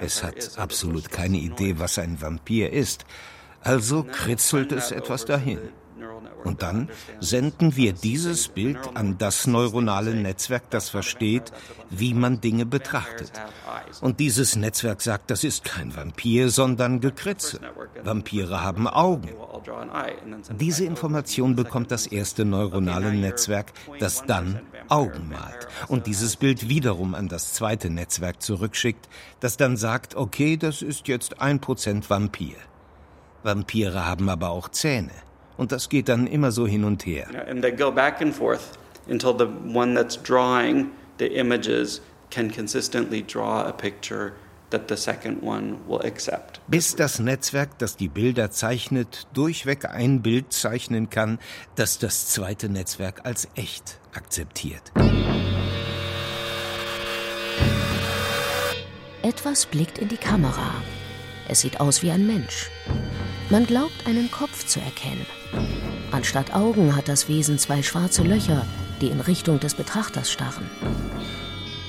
Es 0.00 0.22
hat 0.22 0.58
absolut 0.58 1.10
keine 1.10 1.38
Idee, 1.38 1.78
was 1.78 1.98
ein 1.98 2.20
Vampir 2.20 2.72
ist, 2.72 3.04
also 3.66 4.04
kritzelt 4.04 4.72
es 4.72 4.90
etwas 4.92 5.24
dahin. 5.24 5.58
Und 6.44 6.62
dann 6.62 6.88
senden 7.18 7.74
wir 7.74 7.92
dieses 7.92 8.46
Bild 8.46 8.78
an 8.94 9.18
das 9.18 9.48
neuronale 9.48 10.14
Netzwerk, 10.14 10.70
das 10.70 10.88
versteht, 10.88 11.52
wie 11.90 12.14
man 12.14 12.40
Dinge 12.40 12.66
betrachtet. 12.66 13.32
Und 14.00 14.20
dieses 14.20 14.54
Netzwerk 14.54 15.02
sagt, 15.02 15.30
das 15.32 15.42
ist 15.42 15.64
kein 15.64 15.96
Vampir, 15.96 16.50
sondern 16.50 17.00
Gekritze. 17.00 17.58
Vampire 18.04 18.62
haben 18.62 18.86
Augen. 18.86 19.30
Diese 20.60 20.84
Information 20.84 21.56
bekommt 21.56 21.90
das 21.90 22.06
erste 22.06 22.44
neuronale 22.44 23.12
Netzwerk, 23.12 23.72
das 23.98 24.24
dann 24.24 24.60
Augen 24.88 25.28
malt 25.28 25.66
und 25.88 26.06
dieses 26.06 26.36
Bild 26.36 26.68
wiederum 26.68 27.16
an 27.16 27.28
das 27.28 27.54
zweite 27.54 27.90
Netzwerk 27.90 28.40
zurückschickt, 28.40 29.08
das 29.40 29.56
dann 29.56 29.76
sagt, 29.76 30.14
okay, 30.14 30.56
das 30.56 30.80
ist 30.80 31.08
jetzt 31.08 31.40
ein 31.40 31.60
Prozent 31.60 32.08
Vampir. 32.08 32.54
Vampire 33.46 34.04
haben 34.04 34.28
aber 34.28 34.50
auch 34.50 34.68
Zähne. 34.68 35.12
Und 35.56 35.72
das 35.72 35.88
geht 35.88 36.10
dann 36.10 36.26
immer 36.26 36.52
so 36.52 36.66
hin 36.66 36.84
und 36.84 37.06
her. 37.06 37.28
And 37.48 37.62
they 37.62 37.72
go 37.72 37.90
back 37.90 38.20
and 38.20 38.34
forth 38.34 38.72
until 39.08 39.34
the 39.36 39.46
one 39.74 39.94
that's 39.94 40.22
drawing 40.22 40.90
the 41.18 41.26
images 41.26 42.02
can 42.30 42.52
consistently 42.52 43.22
draw 43.22 43.66
a 43.66 43.72
picture 43.72 44.32
that 44.70 44.88
the 44.88 44.96
second 44.96 45.42
one 45.42 45.78
will 45.88 46.04
accept. 46.04 46.60
Bis 46.68 46.96
das 46.96 47.18
Netzwerk, 47.18 47.78
das 47.78 47.96
die 47.96 48.08
Bilder 48.08 48.50
zeichnet, 48.50 49.26
durchweg 49.32 49.86
ein 49.86 50.22
Bild 50.22 50.52
zeichnen 50.52 51.08
kann, 51.08 51.38
das 51.76 51.98
das 51.98 52.28
zweite 52.28 52.68
Netzwerk 52.68 53.24
als 53.24 53.48
echt 53.54 53.98
akzeptiert. 54.12 54.92
Etwas 59.22 59.66
blickt 59.66 59.98
in 59.98 60.08
die 60.08 60.16
Kamera. 60.16 60.74
Es 61.48 61.60
sieht 61.60 61.80
aus 61.80 62.02
wie 62.02 62.10
ein 62.10 62.26
Mensch. 62.26 62.70
Man 63.48 63.64
glaubt, 63.64 64.06
einen 64.06 64.28
Kopf 64.30 64.66
zu 64.66 64.80
erkennen. 64.80 65.24
Anstatt 66.10 66.52
Augen 66.52 66.96
hat 66.96 67.08
das 67.08 67.28
Wesen 67.28 67.58
zwei 67.58 67.82
schwarze 67.82 68.22
Löcher, 68.22 68.66
die 69.00 69.08
in 69.08 69.20
Richtung 69.20 69.60
des 69.60 69.74
Betrachters 69.74 70.32
starren. 70.32 70.68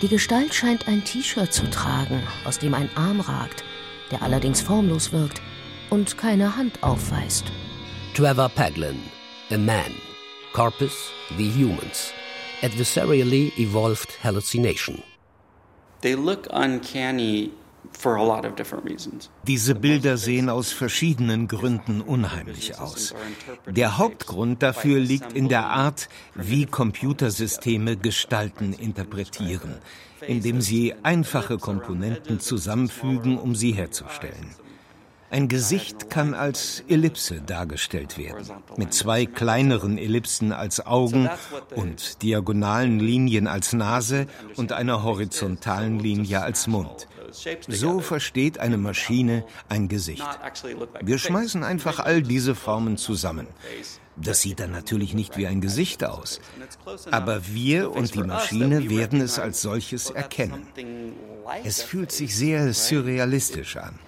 Die 0.03 0.07
Gestalt 0.07 0.53
scheint 0.53 0.87
ein 0.87 1.03
T-Shirt 1.03 1.51
zu 1.51 1.67
tragen, 1.71 2.21
aus 2.45 2.59
dem 2.59 2.75
ein 2.75 2.89
Arm 2.95 3.21
ragt, 3.21 3.63
der 4.11 4.21
allerdings 4.21 4.61
formlos 4.61 5.11
wirkt 5.11 5.41
und 5.89 6.17
keine 6.19 6.55
Hand 6.55 6.83
aufweist. 6.83 7.45
Trevor 8.13 8.49
Paglen, 8.49 8.99
A 9.51 9.57
Man. 9.57 9.95
Corpus, 10.53 11.11
The 11.37 11.51
Humans. 11.51 12.13
Adversarially 12.61 13.51
Evolved 13.57 14.23
Hallucination. 14.23 15.01
They 16.01 16.13
look 16.13 16.47
uncanny 16.51 17.51
Diese 19.47 19.75
Bilder 19.75 20.17
sehen 20.17 20.49
aus 20.49 20.71
verschiedenen 20.71 21.47
Gründen 21.47 22.01
unheimlich 22.01 22.79
aus. 22.79 23.13
Der 23.67 23.97
Hauptgrund 23.97 24.63
dafür 24.63 24.99
liegt 24.99 25.33
in 25.33 25.49
der 25.49 25.65
Art, 25.67 26.09
wie 26.35 26.65
Computersysteme 26.65 27.97
Gestalten 27.97 28.73
interpretieren, 28.73 29.75
indem 30.21 30.61
sie 30.61 30.93
einfache 31.03 31.57
Komponenten 31.57 32.39
zusammenfügen, 32.39 33.37
um 33.37 33.55
sie 33.55 33.71
herzustellen. 33.71 34.55
Ein 35.29 35.49
Gesicht 35.49 36.09
kann 36.09 36.33
als 36.33 36.85
Ellipse 36.87 37.41
dargestellt 37.41 38.17
werden, 38.17 38.47
mit 38.77 38.93
zwei 38.93 39.25
kleineren 39.25 39.97
Ellipsen 39.97 40.53
als 40.53 40.85
Augen 40.85 41.29
und 41.75 42.21
diagonalen 42.21 43.01
Linien 43.01 43.47
als 43.47 43.73
Nase 43.73 44.27
und 44.55 44.71
einer 44.71 45.03
horizontalen 45.03 45.99
Linie 45.99 46.43
als 46.43 46.67
Mund. 46.67 47.09
So 47.67 47.99
versteht 47.99 48.59
eine 48.59 48.77
Maschine 48.77 49.45
ein 49.69 49.87
Gesicht. 49.87 50.27
Wir 51.01 51.17
schmeißen 51.17 51.63
einfach 51.63 51.99
all 51.99 52.21
diese 52.21 52.55
Formen 52.55 52.97
zusammen. 52.97 53.47
Das 54.15 54.41
sieht 54.41 54.59
dann 54.59 54.71
natürlich 54.71 55.13
nicht 55.13 55.37
wie 55.37 55.47
ein 55.47 55.61
Gesicht 55.61 56.03
aus. 56.03 56.41
Aber 57.11 57.47
wir 57.47 57.91
und 57.91 58.15
die 58.15 58.23
Maschine 58.23 58.89
werden 58.89 59.21
es 59.21 59.37
als 59.37 59.61
solches 59.61 60.09
erkennen. 60.09 60.67
Es 61.63 61.81
fühlt 61.81 62.11
sich 62.11 62.35
sehr 62.35 62.73
surrealistisch 62.73 63.77
an. 63.77 63.99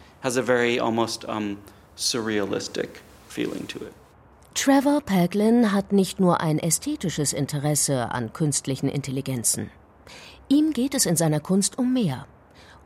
Trevor 4.56 5.02
Paglin 5.02 5.72
hat 5.72 5.94
nicht 5.94 6.20
nur 6.20 6.42
ein 6.42 6.60
ästhetisches 6.60 7.34
Interesse 7.34 8.12
an 8.12 8.34
künstlichen 8.34 8.90
Intelligenzen. 8.90 9.70
Ihm 10.50 10.74
geht 10.74 10.96
es 10.96 11.06
in 11.06 11.16
seiner 11.16 11.40
Kunst 11.40 11.78
um 11.78 11.94
mehr, 11.94 12.26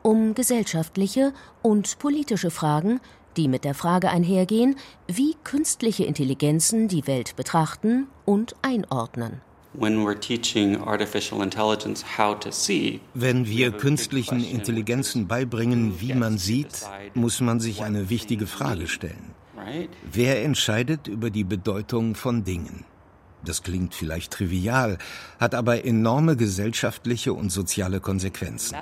um 0.04 0.34
gesellschaftliche 0.34 1.32
und 1.62 1.98
politische 1.98 2.50
Fragen, 2.50 3.00
die 3.36 3.48
mit 3.48 3.64
der 3.64 3.74
Frage 3.74 4.10
einhergehen, 4.10 4.76
wie 5.08 5.34
künstliche 5.42 6.04
Intelligenzen 6.04 6.86
die 6.88 7.06
Welt 7.06 7.34
betrachten 7.36 8.06
und 8.24 8.54
einordnen. 8.62 9.40
Wenn 9.72 10.06
wir 13.46 13.72
künstlichen 13.72 14.44
Intelligenzen 14.44 15.26
beibringen, 15.26 16.00
wie 16.00 16.14
man 16.14 16.38
sieht, 16.38 16.82
muss 17.14 17.40
man 17.40 17.58
sich 17.58 17.82
eine 17.82 18.08
wichtige 18.08 18.46
Frage 18.46 18.86
stellen. 18.86 19.34
Wer 20.12 20.44
entscheidet 20.44 21.08
über 21.08 21.30
die 21.30 21.44
Bedeutung 21.44 22.14
von 22.14 22.44
Dingen? 22.44 22.84
Das 23.44 23.62
klingt 23.62 23.94
vielleicht 23.94 24.32
trivial, 24.32 24.98
hat 25.40 25.54
aber 25.54 25.84
enorme 25.84 26.36
gesellschaftliche 26.36 27.32
und 27.32 27.50
soziale 27.50 28.00
Konsequenzen. 28.00 28.76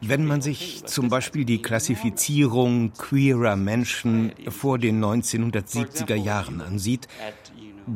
Wenn 0.00 0.26
man 0.26 0.42
sich 0.42 0.84
zum 0.84 1.08
Beispiel 1.08 1.44
die 1.44 1.62
Klassifizierung 1.62 2.92
queerer 2.92 3.56
Menschen 3.56 4.32
vor 4.48 4.78
den 4.78 5.02
1970er 5.02 6.14
Jahren 6.14 6.60
ansieht, 6.60 7.08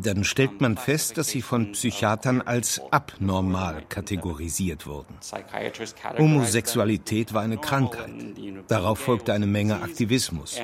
dann 0.02 0.24
stellt 0.24 0.60
man 0.60 0.76
fest, 0.76 1.18
dass 1.18 1.28
sie 1.28 1.42
von 1.42 1.72
Psychiatern 1.72 2.42
als 2.42 2.80
abnormal 2.90 3.82
kategorisiert 3.88 4.86
wurden. 4.86 5.14
Homosexualität 6.18 7.34
war 7.34 7.42
eine 7.42 7.58
Krankheit. 7.58 8.10
Darauf 8.68 8.98
folgte 8.98 9.32
eine 9.32 9.46
Menge 9.46 9.82
Aktivismus. 9.82 10.58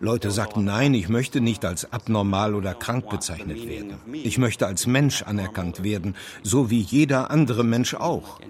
Leute 0.00 0.30
sagten, 0.30 0.64
nein, 0.64 0.94
ich 0.94 1.08
möchte 1.08 1.40
nicht 1.40 1.64
als 1.64 1.92
abnormal 1.92 2.54
oder 2.54 2.74
krank 2.74 3.08
bezeichnet 3.08 3.66
werden. 3.66 3.96
Ich 4.12 4.38
möchte 4.38 4.66
als 4.66 4.86
Mensch 4.86 5.22
anerkannt 5.22 5.82
werden, 5.82 6.16
so 6.42 6.70
wie 6.70 6.80
jeder 6.80 7.30
andere 7.30 7.64
Mensch 7.64 7.94
auch. 7.94 8.40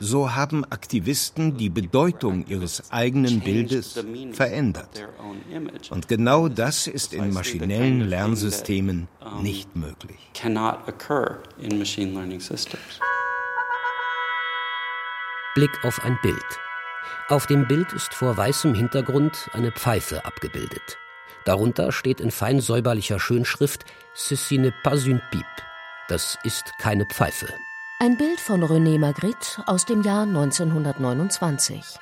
So 0.00 0.34
haben 0.34 0.64
Aktivisten 0.64 1.56
die 1.56 1.70
Bedeutung 1.70 2.46
ihres 2.46 2.90
eigenen 2.90 3.40
Bildes 3.40 4.02
verändert. 4.32 5.08
Und 5.90 6.08
genau 6.08 6.48
das 6.48 6.86
ist 6.86 7.12
in 7.12 7.32
maschinellen 7.32 8.08
Lernsystemen 8.08 9.08
nicht 9.40 9.74
möglich. 9.76 10.18
Blick 15.54 15.84
auf 15.84 16.04
ein 16.04 16.18
Bild. 16.22 16.60
Auf 17.28 17.46
dem 17.46 17.66
Bild 17.66 17.92
ist 17.92 18.14
vor 18.14 18.36
weißem 18.36 18.74
Hintergrund 18.74 19.50
eine 19.52 19.72
Pfeife 19.72 20.24
abgebildet. 20.24 20.98
Darunter 21.44 21.92
steht 21.92 22.20
in 22.20 22.30
fein 22.30 22.60
säuberlicher 22.60 23.18
Schönschrift 23.18 23.84
Ceci 24.14 24.58
n'est 24.58 24.74
pas 24.82 25.04
une 25.06 25.20
pipe. 25.30 25.44
Das 26.08 26.38
ist 26.42 26.72
keine 26.78 27.06
Pfeife. 27.06 27.48
Ein 28.00 28.16
Bild 28.16 28.40
von 28.40 28.62
René 28.62 28.98
Magritte 28.98 29.62
aus 29.66 29.84
dem 29.84 30.02
Jahr 30.02 30.22
1929. 30.22 31.98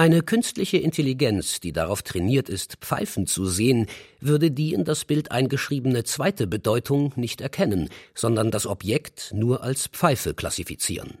Eine 0.00 0.22
künstliche 0.22 0.78
Intelligenz, 0.78 1.60
die 1.60 1.72
darauf 1.72 2.00
trainiert 2.00 2.48
ist, 2.48 2.78
Pfeifen 2.80 3.26
zu 3.26 3.44
sehen, 3.44 3.84
würde 4.18 4.50
die 4.50 4.72
in 4.72 4.86
das 4.86 5.04
Bild 5.04 5.30
eingeschriebene 5.30 6.04
zweite 6.04 6.46
Bedeutung 6.46 7.12
nicht 7.16 7.42
erkennen, 7.42 7.90
sondern 8.14 8.50
das 8.50 8.66
Objekt 8.66 9.30
nur 9.34 9.62
als 9.62 9.88
Pfeife 9.88 10.32
klassifizieren. 10.32 11.18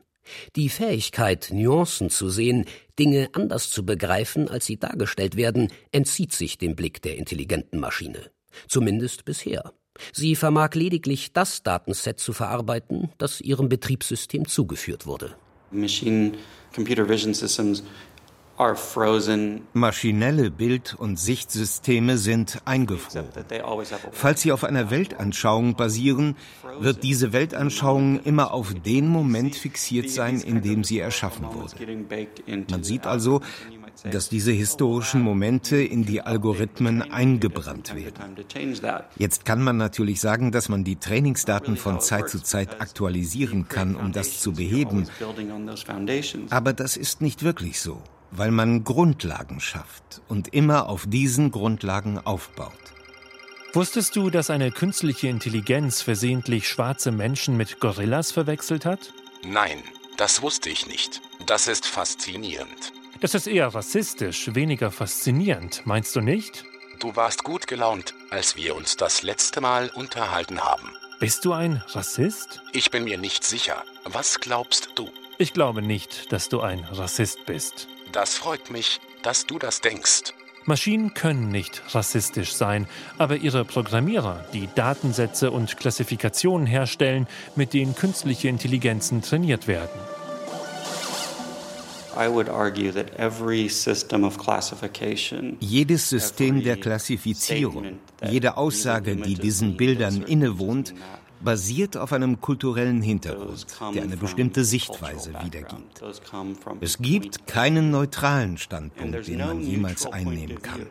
Die 0.56 0.70
Fähigkeit, 0.70 1.50
Nuancen 1.52 2.08
zu 2.08 2.30
sehen, 2.30 2.64
Dinge 2.98 3.28
anders 3.34 3.68
zu 3.68 3.84
begreifen, 3.84 4.48
als 4.48 4.64
sie 4.64 4.78
dargestellt 4.78 5.36
werden, 5.36 5.70
entzieht 5.92 6.32
sich 6.32 6.56
dem 6.56 6.74
Blick 6.74 7.02
der 7.02 7.18
intelligenten 7.18 7.80
Maschine. 7.80 8.30
Zumindest 8.66 9.26
bisher. 9.26 9.74
Sie 10.14 10.34
vermag 10.34 10.72
lediglich 10.72 11.34
das 11.34 11.62
Datenset 11.62 12.18
zu 12.18 12.32
verarbeiten, 12.32 13.10
das 13.18 13.42
ihrem 13.42 13.68
Betriebssystem 13.68 14.48
zugeführt 14.48 15.04
wurde. 15.04 15.36
Machine 15.70 16.32
Computer 16.74 17.08
Vision 17.08 17.34
Systems 17.34 17.82
Maschinelle 19.72 20.50
Bild- 20.50 20.94
und 20.98 21.18
Sichtsysteme 21.18 22.18
sind 22.18 22.60
eingefroren. 22.66 23.24
Falls 24.12 24.42
sie 24.42 24.52
auf 24.52 24.64
einer 24.64 24.90
Weltanschauung 24.90 25.76
basieren, 25.76 26.36
wird 26.78 27.02
diese 27.02 27.32
Weltanschauung 27.32 28.20
immer 28.22 28.52
auf 28.52 28.74
den 28.74 29.08
Moment 29.08 29.56
fixiert 29.56 30.10
sein, 30.10 30.42
in 30.42 30.60
dem 30.60 30.84
sie 30.84 30.98
erschaffen 30.98 31.46
wurde. 31.46 31.74
Man 32.70 32.84
sieht 32.84 33.06
also, 33.06 33.40
dass 34.04 34.28
diese 34.28 34.52
historischen 34.52 35.22
Momente 35.22 35.80
in 35.80 36.04
die 36.04 36.20
Algorithmen 36.20 37.10
eingebrannt 37.10 37.94
werden. 37.94 38.36
Jetzt 39.16 39.46
kann 39.46 39.62
man 39.62 39.78
natürlich 39.78 40.20
sagen, 40.20 40.52
dass 40.52 40.68
man 40.68 40.84
die 40.84 40.96
Trainingsdaten 40.96 41.78
von 41.78 42.00
Zeit 42.00 42.28
zu 42.28 42.42
Zeit 42.42 42.78
aktualisieren 42.82 43.68
kann, 43.68 43.96
um 43.96 44.12
das 44.12 44.40
zu 44.40 44.52
beheben. 44.52 45.08
Aber 46.50 46.74
das 46.74 46.98
ist 46.98 47.22
nicht 47.22 47.42
wirklich 47.42 47.80
so 47.80 48.02
weil 48.30 48.50
man 48.50 48.84
Grundlagen 48.84 49.60
schafft 49.60 50.22
und 50.28 50.48
immer 50.54 50.88
auf 50.88 51.06
diesen 51.06 51.50
Grundlagen 51.50 52.18
aufbaut. 52.18 52.72
Wusstest 53.72 54.16
du, 54.16 54.30
dass 54.30 54.50
eine 54.50 54.72
künstliche 54.72 55.28
Intelligenz 55.28 56.02
versehentlich 56.02 56.68
schwarze 56.68 57.12
Menschen 57.12 57.56
mit 57.56 57.78
Gorillas 57.78 58.32
verwechselt 58.32 58.84
hat? 58.84 59.12
Nein, 59.44 59.78
das 60.16 60.42
wusste 60.42 60.70
ich 60.70 60.86
nicht. 60.86 61.20
Das 61.46 61.68
ist 61.68 61.86
faszinierend. 61.86 62.92
Das 63.20 63.34
ist 63.34 63.46
eher 63.46 63.68
rassistisch, 63.68 64.54
weniger 64.54 64.90
faszinierend, 64.90 65.82
meinst 65.84 66.16
du 66.16 66.20
nicht? 66.20 66.64
Du 66.98 67.14
warst 67.16 67.44
gut 67.44 67.66
gelaunt, 67.66 68.14
als 68.30 68.56
wir 68.56 68.74
uns 68.74 68.96
das 68.96 69.22
letzte 69.22 69.60
Mal 69.60 69.90
unterhalten 69.94 70.60
haben. 70.60 70.90
Bist 71.20 71.44
du 71.44 71.52
ein 71.52 71.82
Rassist? 71.88 72.62
Ich 72.72 72.90
bin 72.90 73.04
mir 73.04 73.18
nicht 73.18 73.44
sicher. 73.44 73.84
Was 74.04 74.40
glaubst 74.40 74.90
du? 74.96 75.10
Ich 75.38 75.52
glaube 75.52 75.80
nicht, 75.80 76.32
dass 76.32 76.48
du 76.48 76.60
ein 76.60 76.84
Rassist 76.84 77.46
bist. 77.46 77.88
Das 78.12 78.34
freut 78.34 78.70
mich, 78.70 79.00
dass 79.22 79.46
du 79.46 79.58
das 79.58 79.80
denkst. 79.80 80.34
Maschinen 80.64 81.14
können 81.14 81.48
nicht 81.48 81.82
rassistisch 81.94 82.52
sein, 82.52 82.86
aber 83.18 83.36
ihre 83.36 83.64
Programmierer, 83.64 84.44
die 84.52 84.68
Datensätze 84.74 85.50
und 85.50 85.76
Klassifikationen 85.76 86.66
herstellen, 86.66 87.26
mit 87.56 87.72
denen 87.72 87.94
künstliche 87.94 88.48
Intelligenzen 88.48 89.22
trainiert 89.22 89.66
werden. 89.66 89.98
Jedes 95.60 96.08
System 96.08 96.62
der 96.62 96.76
Klassifizierung, 96.76 97.98
jede 98.28 98.56
Aussage, 98.56 99.16
die 99.16 99.34
diesen 99.34 99.76
Bildern 99.76 100.22
innewohnt, 100.22 100.92
basiert 101.40 101.96
auf 101.96 102.12
einem 102.12 102.40
kulturellen 102.40 103.02
Hintergrund, 103.02 103.66
der 103.94 104.02
eine 104.02 104.16
bestimmte 104.16 104.64
Sichtweise 104.64 105.32
wiedergibt. 105.42 106.02
Es 106.80 106.98
gibt 106.98 107.46
keinen 107.46 107.90
neutralen 107.90 108.58
Standpunkt, 108.58 109.26
den 109.26 109.38
man 109.38 109.60
jemals 109.60 110.06
einnehmen 110.06 110.60
kann. 110.62 110.86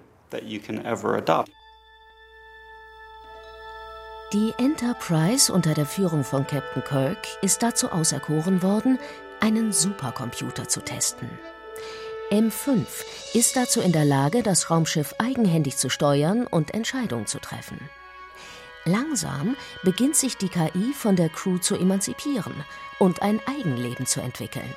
Die 4.31 4.53
Enterprise 4.59 5.51
unter 5.51 5.73
der 5.73 5.87
Führung 5.87 6.23
von 6.23 6.45
Captain 6.45 6.83
Kirk 6.83 7.17
ist 7.41 7.63
dazu 7.63 7.91
auserkoren 7.91 8.61
worden, 8.61 8.99
einen 9.39 9.71
Supercomputer 9.71 10.67
zu 10.67 10.81
testen. 10.81 11.29
M5 12.29 12.85
ist 13.33 13.55
dazu 13.55 13.81
in 13.81 13.91
der 13.91 14.05
Lage, 14.05 14.43
das 14.43 14.69
Raumschiff 14.69 15.15
eigenhändig 15.17 15.77
zu 15.77 15.89
steuern 15.89 16.45
und 16.45 16.75
Entscheidungen 16.75 17.25
zu 17.25 17.39
treffen. 17.39 17.79
Langsam 18.89 19.55
beginnt 19.83 20.15
sich 20.15 20.37
die 20.37 20.49
KI 20.49 20.93
von 20.93 21.15
der 21.15 21.29
Crew 21.29 21.59
zu 21.59 21.75
emanzipieren 21.75 22.53
und 22.97 23.21
ein 23.21 23.39
Eigenleben 23.45 24.07
zu 24.07 24.19
entwickeln. 24.19 24.73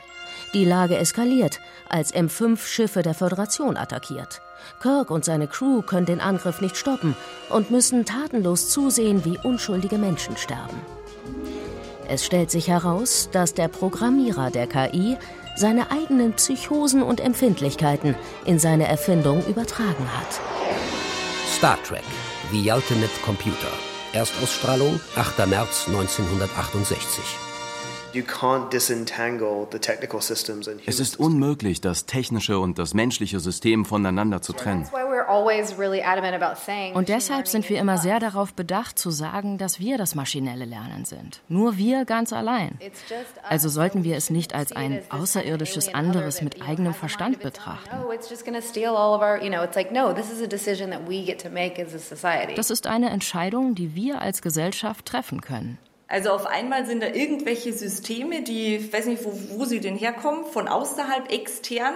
Die 0.53 0.67
Lage 0.67 0.99
eskaliert, 0.99 1.61
als 1.89 2.15
M5 2.15 2.59
Schiffe 2.59 3.03
der 3.03 3.15
Föderation 3.15 3.77
attackiert. 3.77 4.43
Kirk 4.81 5.11
und 5.11 5.25
seine 5.25 5.49
Crew 5.49 5.81
können 5.81 6.07
den 6.07 6.21
Angriff 6.21 6.61
nicht 6.61 6.77
stoppen 6.77 7.17
und 7.49 7.71
müssen 7.71 8.05
tatenlos 8.05 8.69
zusehen, 8.69 9.25
wie 9.25 9.39
unschuldige 9.39 9.97
Menschen 9.97 10.37
sterben. 10.37 10.81
Es 12.07 12.27
stellt 12.27 12.51
sich 12.51 12.69
heraus, 12.69 13.31
dass 13.33 13.55
der 13.55 13.69
Programmierer 13.69 14.51
der 14.51 14.67
KI 14.67 15.17
seine 15.57 15.91
eigenen 15.91 16.35
Psychosen 16.35 17.03
und 17.03 17.21
Empfindlichkeiten 17.21 18.15
in 18.45 18.59
seine 18.59 18.89
Erfindung 18.89 19.43
übertragen 19.47 20.07
hat. 20.19 20.41
Star 21.51 21.83
Trek, 21.83 22.05
The 22.51 22.71
Ultimate 22.71 23.21
Computer. 23.25 23.92
Erstausstrahlung 24.13 25.01
8. 25.17 25.47
März 25.47 25.87
1968. 25.89 27.52
Es 30.87 31.01
ist 31.01 31.19
unmöglich, 31.19 31.81
das 31.81 32.07
technische 32.07 32.59
und 32.59 32.79
das 32.79 32.95
menschliche 32.95 33.41
System 33.41 33.85
voneinander 33.85 34.43
zu 34.43 34.53
trennen. 34.53 34.87
Und 36.95 37.09
deshalb 37.09 37.49
sind 37.49 37.69
wir 37.69 37.79
immer 37.79 37.99
sehr 37.99 38.21
darauf 38.21 38.55
bedacht 38.55 38.99
zu 38.99 39.11
sagen, 39.11 39.59
dass 39.59 39.81
wir 39.81 39.99
das 39.99 40.15
maschinelle 40.15 40.65
Lernen 40.65 41.05
sind. 41.05 41.41
Nur 41.49 41.77
wir 41.77 42.05
ganz 42.05 42.33
allein. 42.33 42.79
Also 43.49 43.69
sollten 43.69 44.05
wir 44.05 44.17
es 44.17 44.31
nicht 44.31 44.55
als 44.55 44.73
ein 44.73 45.03
außerirdisches 45.11 45.95
anderes 45.95 46.43
mit 46.43 46.63
eigenem 46.63 46.95
Verstand 46.95 47.41
betrachten. 47.41 47.97
Das 52.57 52.71
ist 52.71 52.87
eine 52.87 53.11
Entscheidung, 53.11 53.75
die 53.75 53.95
wir 53.95 54.21
als 54.21 54.43
Gesellschaft 54.43 55.07
treffen 55.07 55.41
können. 55.41 55.79
Also 56.13 56.29
auf 56.29 56.45
einmal 56.45 56.85
sind 56.85 57.03
da 57.03 57.07
irgendwelche 57.07 57.73
Systeme, 57.73 58.43
die, 58.43 58.77
ich 58.77 58.93
weiß 58.93 59.07
nicht, 59.07 59.25
wo, 59.25 59.33
wo 59.57 59.65
sie 59.65 59.81
denn 59.81 59.97
herkommen, 59.97 60.45
von 60.45 60.69
außerhalb, 60.69 61.33
extern, 61.33 61.95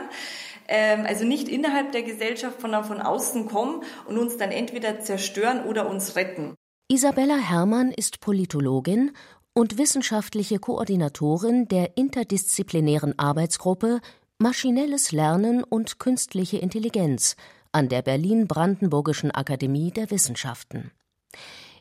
ähm, 0.68 1.04
also 1.06 1.26
nicht 1.26 1.48
innerhalb 1.48 1.92
der 1.92 2.02
Gesellschaft, 2.02 2.62
sondern 2.62 2.86
von 2.86 3.02
außen 3.02 3.46
kommen 3.46 3.82
und 4.06 4.16
uns 4.16 4.38
dann 4.38 4.52
entweder 4.52 5.00
zerstören 5.00 5.66
oder 5.66 5.86
uns 5.86 6.16
retten. 6.16 6.54
Isabella 6.88 7.36
Herrmann 7.36 7.92
ist 7.92 8.20
Politologin 8.20 9.12
und 9.52 9.76
wissenschaftliche 9.76 10.60
Koordinatorin 10.60 11.68
der 11.68 11.98
interdisziplinären 11.98 13.18
Arbeitsgruppe 13.18 14.00
Maschinelles 14.38 15.12
Lernen 15.12 15.62
und 15.62 15.98
künstliche 15.98 16.56
Intelligenz 16.56 17.36
an 17.70 17.90
der 17.90 18.00
Berlin-Brandenburgischen 18.00 19.30
Akademie 19.30 19.90
der 19.90 20.10
Wissenschaften. 20.10 20.90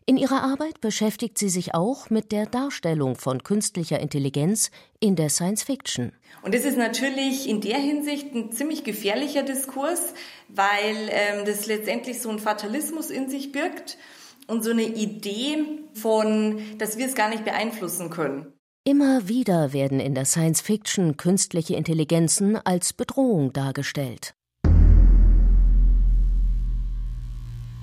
In 0.08 0.18
ihrer 0.18 0.44
Arbeit 0.44 0.82
beschäftigt 0.82 1.39
sie 1.39 1.50
sich 1.50 1.74
auch 1.74 2.12
mit 2.12 2.32
der 2.32 2.46
Darstellung 2.46 3.15
von 3.15 3.41
künstlicher 3.41 4.00
Intelligenz 4.00 4.70
in 5.00 5.15
der 5.15 5.30
Science 5.30 5.63
Fiction. 5.63 6.12
Und 6.44 6.54
das 6.54 6.63
ist 6.63 6.78
natürlich 6.78 7.50
in 7.50 7.60
der 7.60 7.80
Hinsicht 7.80 8.32
ein 8.36 8.52
ziemlich 8.52 8.84
gefährlicher 8.84 9.41
Diskurs, 9.41 10.13
weil 10.48 11.10
ähm, 11.10 11.46
das 11.46 11.65
letztendlich 11.65 12.22
so 12.22 12.30
einen 12.30 12.38
Fatalismus 12.38 13.10
in 13.10 13.32
sich 13.32 13.52
birgt 13.52 13.98
und 14.46 14.63
so 14.63 14.70
eine 14.70 14.84
Idee 14.84 15.65
von, 15.96 16.62
dass 16.78 17.00
wir 17.00 17.08
es 17.08 17.15
gar 17.15 17.30
nicht 17.30 17.44
beeinflussen 17.44 18.12
können. 18.12 18.54
Immer 18.84 19.28
wieder 19.28 19.74
werden 19.74 20.00
in 20.00 20.13
der 20.13 20.26
Science 20.26 20.62
Fiction 20.62 21.18
künstliche 21.18 21.76
Intelligenzen 21.76 22.58
als 22.58 22.94
Bedrohung 22.94 23.54
dargestellt. 23.54 24.36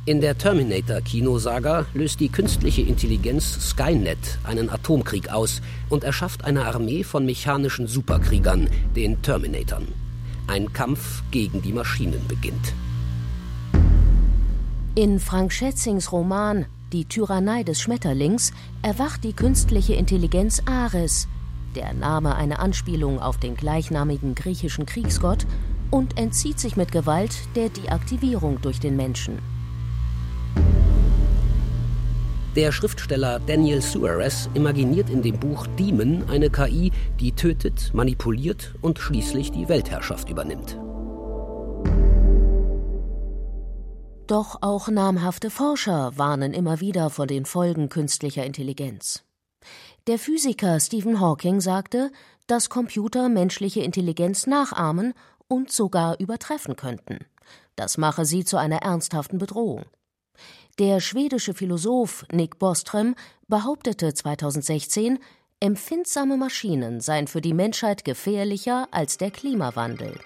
In 0.05 0.21
der 0.21 0.37
Terminator-Kinosaga 0.37 1.87
löst 1.95 2.19
die 2.19 2.29
künstliche 2.29 2.83
Intelligenz 2.83 3.71
Skynet 3.71 4.41
einen 4.43 4.69
Atomkrieg 4.69 5.29
aus 5.29 5.63
und 5.91 6.03
erschafft 6.03 6.45
eine 6.45 6.65
Armee 6.65 7.05
von 7.05 7.25
mechanischen 7.25 7.87
Superkriegern, 7.87 8.69
den 8.97 9.23
Terminatoren. 9.23 9.87
Ein 10.49 10.73
Kampf 10.73 11.23
gegen 11.31 11.63
die 11.63 11.73
Maschinen 11.73 12.21
beginnt. 12.27 12.75
In 14.97 15.21
Frank 15.21 15.53
Schätzings 15.53 16.11
Roman 16.11 16.67
Die 16.93 17.05
Tyrannei 17.05 17.63
des 17.63 17.81
Schmetterlings 17.81 18.51
erwacht 18.83 19.23
die 19.23 19.35
künstliche 19.35 19.95
Intelligenz 19.95 20.63
Ares, 20.67 21.29
der 21.77 21.95
Name 21.95 22.35
eine 22.35 22.59
Anspielung 22.59 23.21
auf 23.21 23.39
den 23.39 23.55
gleichnamigen 23.55 24.35
griechischen 24.35 24.85
Kriegsgott, 24.85 25.47
und 25.93 26.19
entzieht 26.19 26.59
sich 26.59 26.77
mit 26.77 26.91
Gewalt 26.91 27.37
der 27.55 27.69
Deaktivierung 27.69 28.61
durch 28.63 28.81
den 28.81 28.97
Menschen. 28.97 29.52
Der 32.55 32.71
Schriftsteller 32.71 33.41
Daniel 33.41 33.81
Suarez 33.81 34.51
imaginiert 34.53 35.09
in 35.09 35.23
dem 35.23 35.41
Buch 35.41 35.67
Demon 35.79 36.29
eine 36.29 36.51
KI, 36.51 36.93
die 37.19 37.33
tötet, 37.33 37.95
manipuliert 37.95 38.75
und 38.83 38.99
schließlich 38.99 39.53
die 39.53 39.71
Weltherrschaft 39.71 40.29
übernimmt. 40.29 40.79
Doch 44.27 44.59
auch 44.61 44.89
namhafte 44.89 45.49
Forscher 45.49 46.13
warnen 46.17 46.53
immer 46.53 46.81
wieder 46.81 47.09
vor 47.09 47.27
den 47.27 47.47
Folgen 47.47 47.89
künstlicher 47.89 48.45
Intelligenz. 48.45 49.25
Der 50.07 50.19
Physiker 50.19 50.79
Stephen 50.79 51.21
Hawking 51.21 51.61
sagte, 51.61 52.11
dass 52.47 52.69
Computer 52.69 53.31
menschliche 53.31 53.81
Intelligenz 53.81 54.47
nachahmen 54.47 55.15
und 55.49 55.71
sogar 55.73 56.21
übertreffen 56.21 56.77
könnten. 56.77 57.21
Das 57.77 57.97
mache 57.97 58.27
sie 58.27 58.45
zu 58.45 58.59
einer 58.59 58.83
ernsthaften 58.83 59.39
Bedrohung. 59.39 59.85
Der 60.79 61.01
schwedische 61.01 61.53
Philosoph 61.53 62.25
Nick 62.33 62.59
Boström 62.59 63.15
behauptete 63.47 64.15
2016, 64.15 65.19
empfindsame 65.61 66.39
Maschinen 66.39 67.03
seien 67.03 67.29
für 67.29 67.43
die 67.43 67.53
Menschheit 67.53 68.07
gefährlicher 68.07 68.89
als 68.91 69.19
der 69.19 69.31
Klimawandel. 69.31 70.19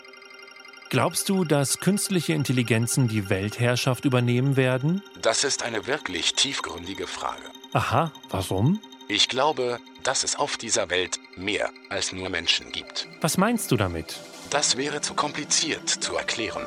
Glaubst 0.89 1.29
du, 1.29 1.45
dass 1.45 1.81
künstliche 1.81 2.33
Intelligenzen 2.33 3.09
die 3.09 3.29
Weltherrschaft 3.29 4.05
übernehmen 4.05 4.57
werden? 4.57 5.03
Das 5.21 5.43
ist 5.43 5.65
eine 5.65 5.89
wirklich 5.89 6.35
tiefgründige 6.35 7.09
Frage. 7.09 7.43
Aha, 7.73 8.13
warum? 8.31 8.81
Ich 9.09 9.29
glaube, 9.29 9.81
dass 10.05 10.23
es 10.23 10.37
auf 10.37 10.57
dieser 10.57 10.91
Welt 10.91 11.19
mehr 11.37 11.71
als 11.89 12.13
nur 12.13 12.29
Menschen 12.29 12.71
gibt. 12.71 13.09
Was 13.21 13.37
meinst 13.37 13.73
du 13.73 13.77
damit? 13.77 14.21
Das 14.51 14.77
wäre 14.77 15.01
zu 15.01 15.15
kompliziert 15.15 15.89
zu 15.89 16.15
erklären. 16.17 16.65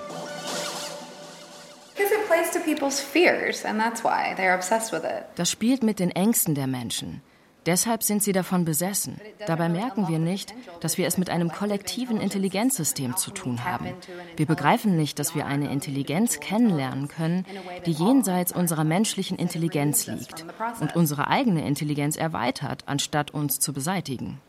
Das 5.36 5.52
spielt 5.52 5.84
mit 5.84 6.00
den 6.00 6.12
Ängsten 6.12 6.56
der 6.56 6.68
Menschen. 6.68 7.22
Deshalb 7.70 8.02
sind 8.02 8.24
sie 8.24 8.32
davon 8.32 8.66
besessen. 8.66 9.22
Dabei 9.46 9.70
merken 9.70 10.08
wir 10.08 10.18
nicht, 10.18 10.56
dass 10.80 10.98
wir 10.98 11.06
es 11.06 11.20
mit 11.20 11.30
einem 11.30 11.52
kollektiven 11.52 12.20
Intelligenzsystem 12.20 13.16
zu 13.16 13.30
tun 13.30 13.64
haben. 13.64 13.94
Wir 14.38 14.48
begreifen 14.48 14.98
nicht, 14.98 15.20
dass 15.20 15.36
wir 15.36 15.46
eine 15.46 15.72
Intelligenz 15.72 16.40
kennenlernen 16.40 17.08
können, 17.10 17.46
die 17.86 17.92
jenseits 17.92 18.52
unserer 18.52 18.84
menschlichen 18.84 19.38
Intelligenz 19.38 20.08
liegt 20.08 20.48
und 20.80 20.96
unsere 20.96 21.28
eigene 21.28 21.64
Intelligenz 21.68 22.18
erweitert, 22.18 22.86
anstatt 22.88 23.30
uns 23.36 23.60
zu 23.60 23.72
beseitigen. 23.72 24.42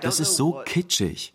Das 0.00 0.18
ist 0.18 0.34
so 0.34 0.60
kitschig. 0.64 1.34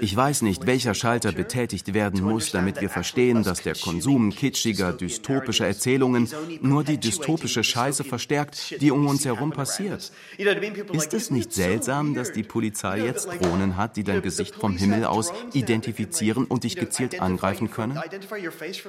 Ich 0.00 0.16
weiß 0.16 0.42
nicht, 0.42 0.66
welcher 0.66 0.94
Schalter 0.94 1.30
betätigt 1.30 1.94
werden 1.94 2.24
muss, 2.24 2.50
damit 2.50 2.80
wir 2.80 2.90
verstehen, 2.90 3.44
dass 3.44 3.62
der 3.62 3.76
Konsum 3.76 4.30
kitschiger, 4.30 4.92
dystopischer 4.92 5.68
Erzählungen 5.68 6.28
nur 6.60 6.82
die 6.82 6.98
dystopische 6.98 7.62
Scheiße 7.62 8.02
versteht 8.02 8.31
verstärkt, 8.32 8.80
die 8.80 8.90
um 8.90 9.06
uns 9.06 9.24
herum 9.24 9.50
passiert. 9.50 10.12
Ist 10.92 11.14
es 11.14 11.30
nicht 11.30 11.52
seltsam, 11.52 12.14
dass 12.14 12.32
die 12.32 12.42
Polizei 12.42 13.00
jetzt 13.00 13.26
Drohnen 13.26 13.76
hat, 13.76 13.96
die 13.96 14.04
dein 14.04 14.22
Gesicht 14.22 14.54
vom 14.54 14.76
Himmel 14.76 15.04
aus 15.04 15.32
identifizieren 15.52 16.44
und 16.44 16.64
dich 16.64 16.76
gezielt 16.76 17.20
angreifen 17.20 17.70
können? 17.70 17.98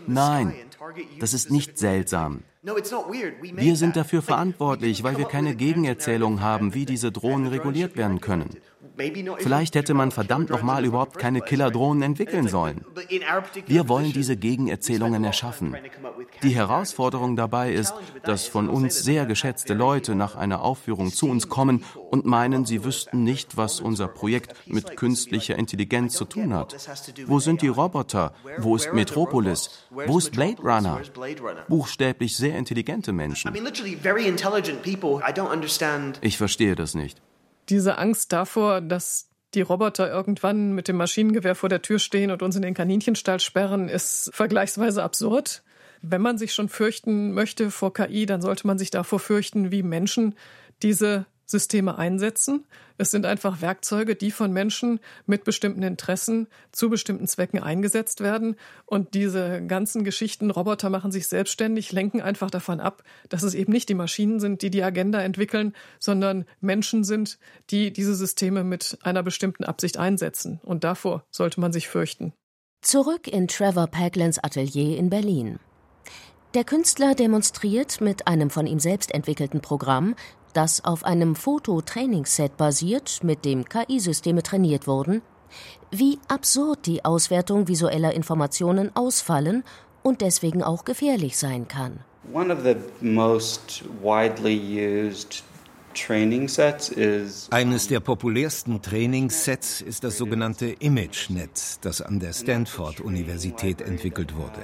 Nein, 0.08 0.54
das 1.20 1.34
ist 1.34 1.52
nicht 1.52 1.78
seltsam. 1.78 2.44
Wir 2.62 3.76
sind 3.76 3.98
dafür 3.98 4.22
verantwortlich, 4.22 5.04
weil 5.04 5.18
wir 5.18 5.26
keine 5.26 5.56
Gegenerzählung 5.56 6.40
haben, 6.40 6.74
wie 6.74 6.86
diese 6.86 7.12
Drohnen 7.12 7.48
reguliert 7.48 7.98
werden 7.98 8.22
können. 8.22 8.50
Vielleicht 9.40 9.76
hätte 9.76 9.94
man 9.94 10.12
verdammt 10.12 10.50
nochmal 10.50 10.86
überhaupt 10.86 11.18
keine 11.18 11.42
Killerdrohnen 11.42 12.04
entwickeln 12.04 12.48
sollen. 12.48 12.86
Wir 13.66 13.90
wollen 13.90 14.14
diese 14.14 14.38
Gegenerzählungen 14.38 15.24
erschaffen. 15.24 15.76
Die 16.44 16.56
Herausforderung 16.56 17.36
dabei 17.36 17.74
ist, 17.74 17.94
dass 18.24 18.46
von 18.46 18.70
uns 18.70 19.00
sehr 19.00 19.26
geschätzte 19.26 19.74
Leute 19.74 20.16
nach 20.16 20.36
einer 20.36 20.62
Aufführung 20.62 21.12
zu 21.12 21.28
uns 21.28 21.50
kommen 21.50 21.84
und 22.12 22.26
meinen, 22.26 22.66
sie 22.66 22.84
wüssten 22.84 23.24
nicht, 23.24 23.58
was 23.58 23.80
unser 23.80 24.08
Projekt 24.08 24.56
mit 24.68 24.96
künstlicher 24.96 25.58
Intelligenz 25.58 26.14
zu 26.14 26.26
tun 26.26 26.54
hat. 26.54 26.76
Wo 27.26 27.40
sind 27.40 27.62
die 27.62 27.70
Roboter? 27.70 28.34
Wo 28.60 28.76
ist 28.76 28.94
Metropolis? 28.94 29.88
Wo 29.90 30.18
ist 30.20 30.32
Blade 30.32 30.62
Runner? 30.62 31.02
Buchstäblich 31.68 32.38
sehr 32.38 32.58
intelligente 32.58 33.12
Menschen. 33.12 33.54
Ich 36.22 36.38
verstehe 36.38 36.76
das 36.76 36.94
nicht 36.94 37.22
diese 37.70 37.98
Angst 37.98 38.34
davor, 38.34 38.82
dass 38.82 39.30
die 39.54 39.62
Roboter 39.62 40.10
irgendwann 40.10 40.74
mit 40.74 40.88
dem 40.88 40.98
Maschinengewehr 40.98 41.56
vor 41.56 41.70
der 41.70 41.82
Tür 41.82 42.00
stehen 42.00 42.32
und 42.32 42.42
uns 42.42 42.56
in 42.56 42.62
den 42.62 42.74
Kaninchenstall 42.74 43.40
sperren, 43.40 43.90
ist 43.90 44.32
vergleichsweise 44.34 45.04
absurd. 45.04 45.64
Wenn 46.02 46.22
man 46.22 46.38
sich 46.38 46.54
schon 46.54 46.70
fürchten 46.70 47.34
möchte 47.34 47.72
vor 47.72 47.94
KI, 47.94 48.26
dann 48.26 48.42
sollte 48.42 48.68
man 48.68 48.78
sich 48.78 48.90
davor 48.90 49.20
fürchten, 49.20 49.72
wie 49.72 49.84
Menschen 49.84 50.36
diese 50.82 51.26
Systeme 51.54 51.98
einsetzen. 51.98 52.66
Es 52.98 53.12
sind 53.12 53.26
einfach 53.26 53.62
Werkzeuge, 53.62 54.16
die 54.16 54.32
von 54.32 54.52
Menschen 54.52 55.00
mit 55.26 55.44
bestimmten 55.44 55.84
Interessen 55.84 56.48
zu 56.72 56.90
bestimmten 56.90 57.28
Zwecken 57.28 57.60
eingesetzt 57.62 58.22
werden. 58.22 58.56
Und 58.86 59.14
diese 59.14 59.66
ganzen 59.66 60.04
Geschichten, 60.04 60.52
Roboter 60.52 60.90
machen 60.90 61.12
sich 61.12 61.28
selbstständig, 61.28 61.92
lenken 61.92 62.22
einfach 62.22 62.52
davon 62.52 62.80
ab, 62.80 63.04
dass 63.30 63.44
es 63.44 63.54
eben 63.54 63.72
nicht 63.72 63.88
die 63.88 63.94
Maschinen 63.94 64.40
sind, 64.40 64.62
die 64.62 64.72
die 64.72 64.84
Agenda 64.84 65.22
entwickeln, 65.22 65.74
sondern 66.00 66.46
Menschen 66.60 67.04
sind, 67.04 67.38
die 67.70 67.94
diese 67.94 68.16
Systeme 68.16 68.64
mit 68.64 68.98
einer 69.04 69.24
bestimmten 69.24 69.64
Absicht 69.64 69.98
einsetzen. 69.98 70.60
Und 70.64 70.84
davor 70.84 71.24
sollte 71.32 71.62
man 71.62 71.72
sich 71.72 71.88
fürchten. 71.88 72.34
Zurück 72.82 73.28
in 73.28 73.48
Trevor 73.48 73.88
Paglins 73.88 74.40
Atelier 74.40 74.98
in 74.98 75.10
Berlin. 75.10 75.60
Der 76.54 76.64
Künstler 76.64 77.16
demonstriert 77.16 78.00
mit 78.00 78.28
einem 78.28 78.52
von 78.52 78.68
ihm 78.68 78.78
selbst 78.78 79.12
entwickelten 79.12 79.60
Programm, 79.60 80.16
das 80.54 80.84
auf 80.86 81.04
einem 81.04 81.36
Fototrainingsset 81.36 82.58
basiert, 82.58 83.24
mit 83.24 83.46
dem 83.46 83.66
KI-Systeme 83.66 84.44
trainiert 84.44 84.88
wurden, 84.88 85.22
wie 85.92 86.20
absurd 86.28 86.86
die 86.86 87.06
Auswertung 87.06 87.68
visueller 87.68 88.14
Informationen 88.14 88.96
ausfallen 88.96 89.64
und 90.02 90.22
deswegen 90.22 90.64
auch 90.64 90.86
gefährlich 90.86 91.38
sein 91.38 91.68
kann. 91.68 92.00
One 92.32 92.54
of 92.54 92.64
the 92.64 92.76
most 93.02 93.84
widely 94.02 94.58
used 94.58 95.44
eines 97.52 97.88
der 97.88 98.00
populärsten 98.00 98.82
Trainingssets 98.82 99.82
ist 99.82 100.04
das 100.04 100.18
sogenannte 100.18 100.66
ImageNet, 100.68 101.78
das 101.82 102.02
an 102.02 102.20
der 102.20 102.34
Stanford-Universität 102.34 103.82
entwickelt 103.82 104.36
wurde. 104.36 104.62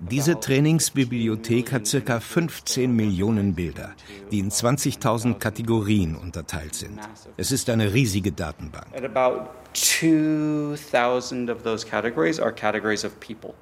Diese 0.00 0.38
Trainingsbibliothek 0.38 1.72
hat 1.72 1.90
ca. 2.04 2.20
15 2.20 2.94
Millionen 2.94 3.54
Bilder, 3.54 3.94
die 4.30 4.40
in 4.40 4.50
20.000 4.50 5.34
Kategorien 5.38 6.16
unterteilt 6.16 6.74
sind. 6.74 6.98
Es 7.36 7.52
ist 7.52 7.70
eine 7.70 7.92
riesige 7.94 8.32
Datenbank. 8.32 8.86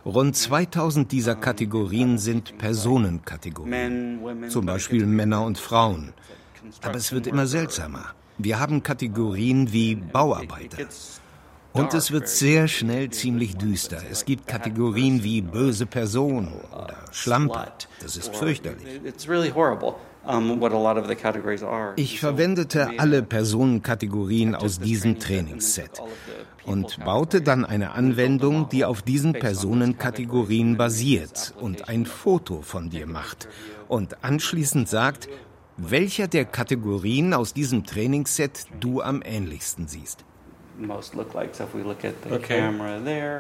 Rund 0.05 0.37
2000 0.37 1.13
dieser 1.13 1.35
Kategorien 1.35 2.19
sind 2.19 2.59
Personenkategorien, 2.59 4.49
zum 4.49 4.67
Beispiel 4.67 5.07
Männer 5.07 5.45
und 5.45 5.59
Frauen. 5.59 6.13
Aber 6.83 6.97
es 6.97 7.13
wird 7.13 7.27
immer 7.27 7.47
seltsamer. 7.47 8.15
Wir 8.39 8.59
haben 8.59 8.83
Kategorien 8.83 9.73
wie 9.73 9.95
Bauarbeiter. 9.95 10.89
Und 11.73 11.95
es 11.95 12.11
wird 12.11 12.29
sehr 12.29 12.69
schnell 12.69 13.11
ziemlich 13.11 13.57
düster. 13.57 13.99
Es 14.11 14.25
gibt 14.25 14.47
Kategorien 14.47 15.25
wie 15.25 15.41
böse 15.41 15.87
Person 15.87 16.53
oder 16.71 16.97
Schlampe. 17.13 17.73
Das 18.01 18.17
ist 18.17 18.35
fürchterlich. 18.37 19.01
Ich 21.97 22.21
verwendete 22.21 22.91
alle 22.99 23.23
Personenkategorien 23.23 24.55
aus 24.55 24.79
diesem 24.79 25.19
Trainingsset 25.19 26.01
und 26.65 27.05
baute 27.05 27.41
dann 27.41 27.65
eine 27.65 27.93
Anwendung, 27.93 28.69
die 28.69 28.85
auf 28.85 29.03
diesen 29.03 29.33
Personenkategorien 29.33 30.77
basiert 30.77 31.55
und 31.59 31.89
ein 31.89 32.07
Foto 32.07 32.63
von 32.63 32.91
dir 32.91 33.07
macht 33.07 33.49
und 33.89 34.23
anschließend 34.23 34.89
sagt, 34.89 35.29
welcher 35.77 36.29
der 36.29 36.45
Kategorien 36.45 37.35
aus 37.35 37.53
diesem 37.53 37.85
Trainingsset 37.85 38.67
du 38.79 39.03
am 39.03 39.23
ähnlichsten 39.25 39.89
siehst. 39.89 40.25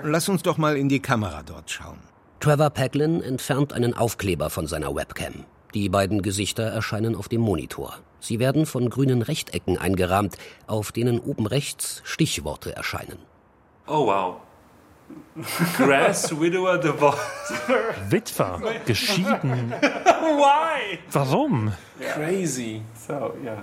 Lass 0.04 0.28
uns 0.28 0.42
doch 0.42 0.58
mal 0.58 0.76
in 0.76 0.88
die 0.88 1.00
Kamera 1.00 1.42
dort 1.44 1.70
schauen. 1.70 1.98
Trevor 2.40 2.70
Paglin 2.70 3.22
entfernt 3.22 3.72
einen 3.72 3.94
Aufkleber 3.94 4.50
von 4.50 4.66
seiner 4.66 4.94
Webcam. 4.94 5.44
Die 5.74 5.88
beiden 5.88 6.22
Gesichter 6.22 6.64
erscheinen 6.64 7.14
auf 7.14 7.28
dem 7.28 7.40
Monitor. 7.40 7.94
Sie 8.20 8.38
werden 8.38 8.66
von 8.66 8.90
grünen 8.90 9.22
Rechtecken 9.22 9.78
eingerahmt, 9.78 10.36
auf 10.66 10.92
denen 10.92 11.18
oben 11.18 11.46
rechts 11.46 12.02
Stichworte 12.04 12.74
erscheinen. 12.76 13.18
Oh 13.86 14.06
wow. 14.06 14.36
Grass, 15.76 16.30
Widower, 16.38 16.78
Divorce. 16.78 17.18
Witwer, 18.08 18.60
geschieden. 18.86 19.72
Why? 19.80 20.98
Warum? 21.10 21.72
Crazy. 22.14 22.82
So, 23.06 23.34
yeah. 23.42 23.62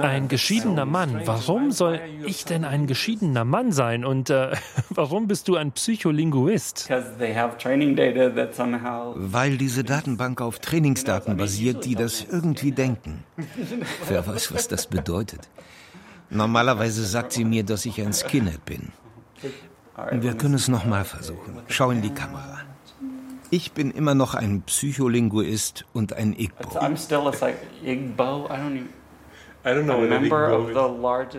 Ein 0.00 0.28
geschiedener 0.28 0.84
Mann. 0.84 1.22
Warum 1.24 1.72
soll 1.72 2.00
ich 2.24 2.44
denn 2.44 2.64
ein 2.64 2.86
geschiedener 2.86 3.44
Mann 3.44 3.72
sein? 3.72 4.04
Und 4.04 4.30
äh, 4.30 4.56
warum 4.90 5.26
bist 5.26 5.48
du 5.48 5.56
ein 5.56 5.72
Psycholinguist? 5.72 6.88
Weil 9.16 9.56
diese 9.56 9.84
Datenbank 9.84 10.40
auf 10.40 10.58
Trainingsdaten 10.58 11.36
basiert, 11.36 11.84
die 11.84 11.94
das 11.94 12.24
irgendwie 12.24 12.72
denken. 12.72 13.24
Wer 14.08 14.26
weiß, 14.26 14.54
was 14.54 14.68
das 14.68 14.86
bedeutet. 14.86 15.48
Normalerweise 16.30 17.04
sagt 17.04 17.32
sie 17.32 17.44
mir, 17.44 17.64
dass 17.64 17.84
ich 17.84 18.00
ein 18.00 18.12
Skinhead 18.12 18.64
bin. 18.64 18.92
Wir 20.12 20.34
können 20.34 20.54
es 20.54 20.68
nochmal 20.68 21.04
versuchen. 21.04 21.58
Schau 21.68 21.90
in 21.90 22.00
die 22.00 22.10
Kamera. 22.10 22.60
Ich 23.50 23.72
bin 23.72 23.90
immer 23.90 24.14
noch 24.14 24.34
ein 24.34 24.62
Psycholinguist 24.62 25.84
und 25.92 26.12
ein 26.12 26.32
Igbo. 26.38 26.78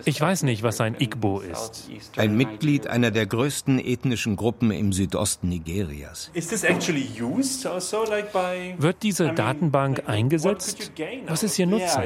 Ich 0.05 0.21
weiß 0.21 0.43
nicht, 0.43 0.61
was 0.61 0.81
ein 0.81 0.95
Igbo 0.99 1.39
ist. 1.39 1.89
Ein 2.17 2.37
Mitglied 2.37 2.85
einer 2.87 3.09
der 3.09 3.25
größten 3.25 3.79
ethnischen 3.79 4.35
Gruppen 4.35 4.69
im 4.71 4.93
Südosten 4.93 5.49
Nigerias. 5.49 6.29
Also, 6.35 6.67
Wird 8.77 9.03
diese 9.03 9.33
Datenbank 9.33 10.03
eingesetzt? 10.05 10.91
Was 11.27 11.43
ist 11.43 11.57
ihr 11.57 11.65
Nutzen? 11.65 12.03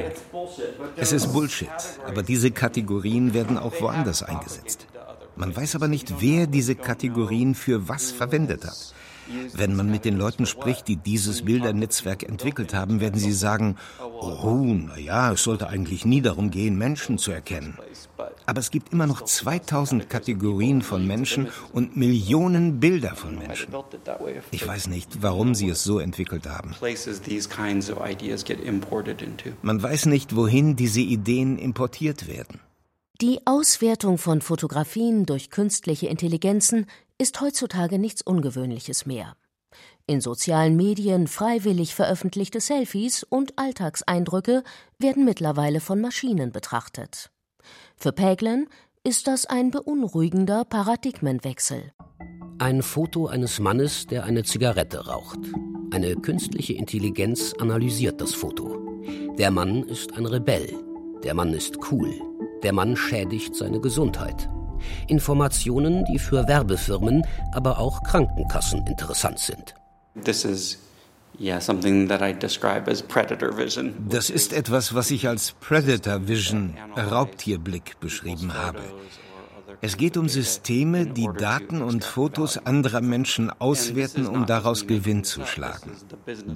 Es 0.96 1.12
ist 1.12 1.32
Bullshit, 1.32 1.68
aber 2.06 2.22
diese 2.22 2.50
Kategorien 2.50 3.34
werden 3.34 3.58
auch 3.58 3.78
woanders 3.80 4.22
eingesetzt. 4.22 4.86
Man 5.34 5.54
weiß 5.54 5.74
aber 5.74 5.88
nicht, 5.88 6.14
wer 6.20 6.46
diese 6.46 6.76
Kategorien 6.76 7.54
für 7.54 7.88
was 7.88 8.10
verwendet 8.10 8.64
hat. 8.64 8.94
Wenn 9.54 9.74
man 9.74 9.90
mit 9.90 10.04
den 10.04 10.16
Leuten 10.16 10.46
spricht, 10.46 10.88
die 10.88 10.96
dieses 10.96 11.42
Bildernetzwerk 11.42 12.22
entwickelt 12.22 12.74
haben, 12.74 13.00
werden 13.00 13.18
sie 13.18 13.32
sagen, 13.32 13.76
oh, 14.00 14.74
na 14.74 14.98
ja, 14.98 15.32
es 15.32 15.42
sollte 15.42 15.68
eigentlich 15.68 16.04
nie 16.04 16.20
darum 16.20 16.50
gehen, 16.50 16.76
Menschen 16.78 17.18
zu 17.18 17.30
erkennen. 17.30 17.78
Aber 18.46 18.60
es 18.60 18.70
gibt 18.70 18.92
immer 18.92 19.06
noch 19.06 19.22
2000 19.22 20.08
Kategorien 20.08 20.82
von 20.82 21.06
Menschen 21.06 21.48
und 21.72 21.96
Millionen 21.96 22.78
Bilder 22.78 23.14
von 23.16 23.38
Menschen. 23.38 23.74
Ich 24.52 24.66
weiß 24.66 24.86
nicht, 24.88 25.22
warum 25.22 25.54
sie 25.54 25.68
es 25.68 25.82
so 25.82 25.98
entwickelt 25.98 26.48
haben. 26.48 26.74
Man 29.62 29.82
weiß 29.82 30.06
nicht, 30.06 30.36
wohin 30.36 30.76
diese 30.76 31.00
Ideen 31.00 31.58
importiert 31.58 32.28
werden. 32.28 32.60
Die 33.22 33.40
Auswertung 33.46 34.18
von 34.18 34.42
Fotografien 34.42 35.24
durch 35.24 35.50
künstliche 35.50 36.06
Intelligenzen 36.06 36.86
ist 37.18 37.40
heutzutage 37.40 37.98
nichts 37.98 38.22
Ungewöhnliches 38.22 39.06
mehr. 39.06 39.36
In 40.06 40.20
sozialen 40.20 40.76
Medien 40.76 41.26
freiwillig 41.26 41.94
veröffentlichte 41.94 42.60
Selfies 42.60 43.24
und 43.24 43.58
Alltagseindrücke 43.58 44.62
werden 44.98 45.24
mittlerweile 45.24 45.80
von 45.80 46.00
Maschinen 46.00 46.52
betrachtet. 46.52 47.30
Für 47.96 48.12
Päglen 48.12 48.68
ist 49.02 49.26
das 49.26 49.46
ein 49.46 49.70
beunruhigender 49.70 50.64
Paradigmenwechsel. 50.64 51.92
Ein 52.58 52.82
Foto 52.82 53.26
eines 53.26 53.60
Mannes, 53.60 54.06
der 54.06 54.24
eine 54.24 54.44
Zigarette 54.44 55.06
raucht. 55.06 55.40
Eine 55.90 56.16
künstliche 56.16 56.72
Intelligenz 56.72 57.52
analysiert 57.58 58.20
das 58.20 58.34
Foto. 58.34 59.00
Der 59.38 59.50
Mann 59.50 59.82
ist 59.84 60.14
ein 60.14 60.26
Rebell. 60.26 60.72
Der 61.22 61.34
Mann 61.34 61.52
ist 61.52 61.78
cool. 61.90 62.14
Der 62.62 62.72
Mann 62.72 62.96
schädigt 62.96 63.54
seine 63.54 63.80
Gesundheit. 63.80 64.48
Informationen, 65.08 66.04
die 66.04 66.18
für 66.18 66.46
Werbefirmen, 66.46 67.24
aber 67.52 67.78
auch 67.78 68.02
Krankenkassen 68.02 68.86
interessant 68.86 69.38
sind. 69.38 69.74
Das 74.08 74.30
ist 74.30 74.52
etwas, 74.52 74.94
was 74.94 75.10
ich 75.10 75.28
als 75.28 75.52
Predator 75.52 76.28
Vision, 76.28 76.74
Raubtierblick, 76.96 78.00
beschrieben 78.00 78.54
habe. 78.54 78.80
Es 79.86 79.96
geht 79.96 80.16
um 80.16 80.28
Systeme, 80.28 81.06
die 81.06 81.28
Daten 81.38 81.80
und 81.80 82.02
Fotos 82.02 82.58
anderer 82.58 83.00
Menschen 83.00 83.50
auswerten, 83.50 84.26
um 84.26 84.44
daraus 84.44 84.88
Gewinn 84.88 85.22
zu 85.22 85.46
schlagen. 85.46 85.92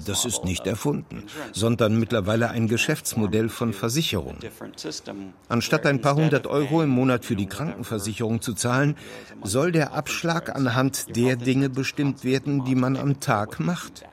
Das 0.05 0.25
ist 0.25 0.43
nicht 0.43 0.67
erfunden, 0.67 1.23
sondern 1.53 1.97
mittlerweile 1.97 2.49
ein 2.49 2.67
Geschäftsmodell 2.67 3.47
von 3.47 3.71
Versicherungen. 3.71 4.39
Anstatt 5.47 5.85
ein 5.85 6.01
paar 6.01 6.15
hundert 6.15 6.45
Euro 6.45 6.83
im 6.83 6.89
Monat 6.89 7.23
für 7.23 7.37
die 7.37 7.45
Krankenversicherung 7.45 8.41
zu 8.41 8.53
zahlen, 8.53 8.97
soll 9.43 9.71
der 9.71 9.93
Abschlag 9.93 10.53
anhand 10.53 11.15
der 11.15 11.37
Dinge 11.37 11.69
bestimmt 11.69 12.25
werden, 12.25 12.65
die 12.65 12.75
man 12.75 12.97
am 12.97 13.21
Tag 13.21 13.61
macht. 13.61 14.03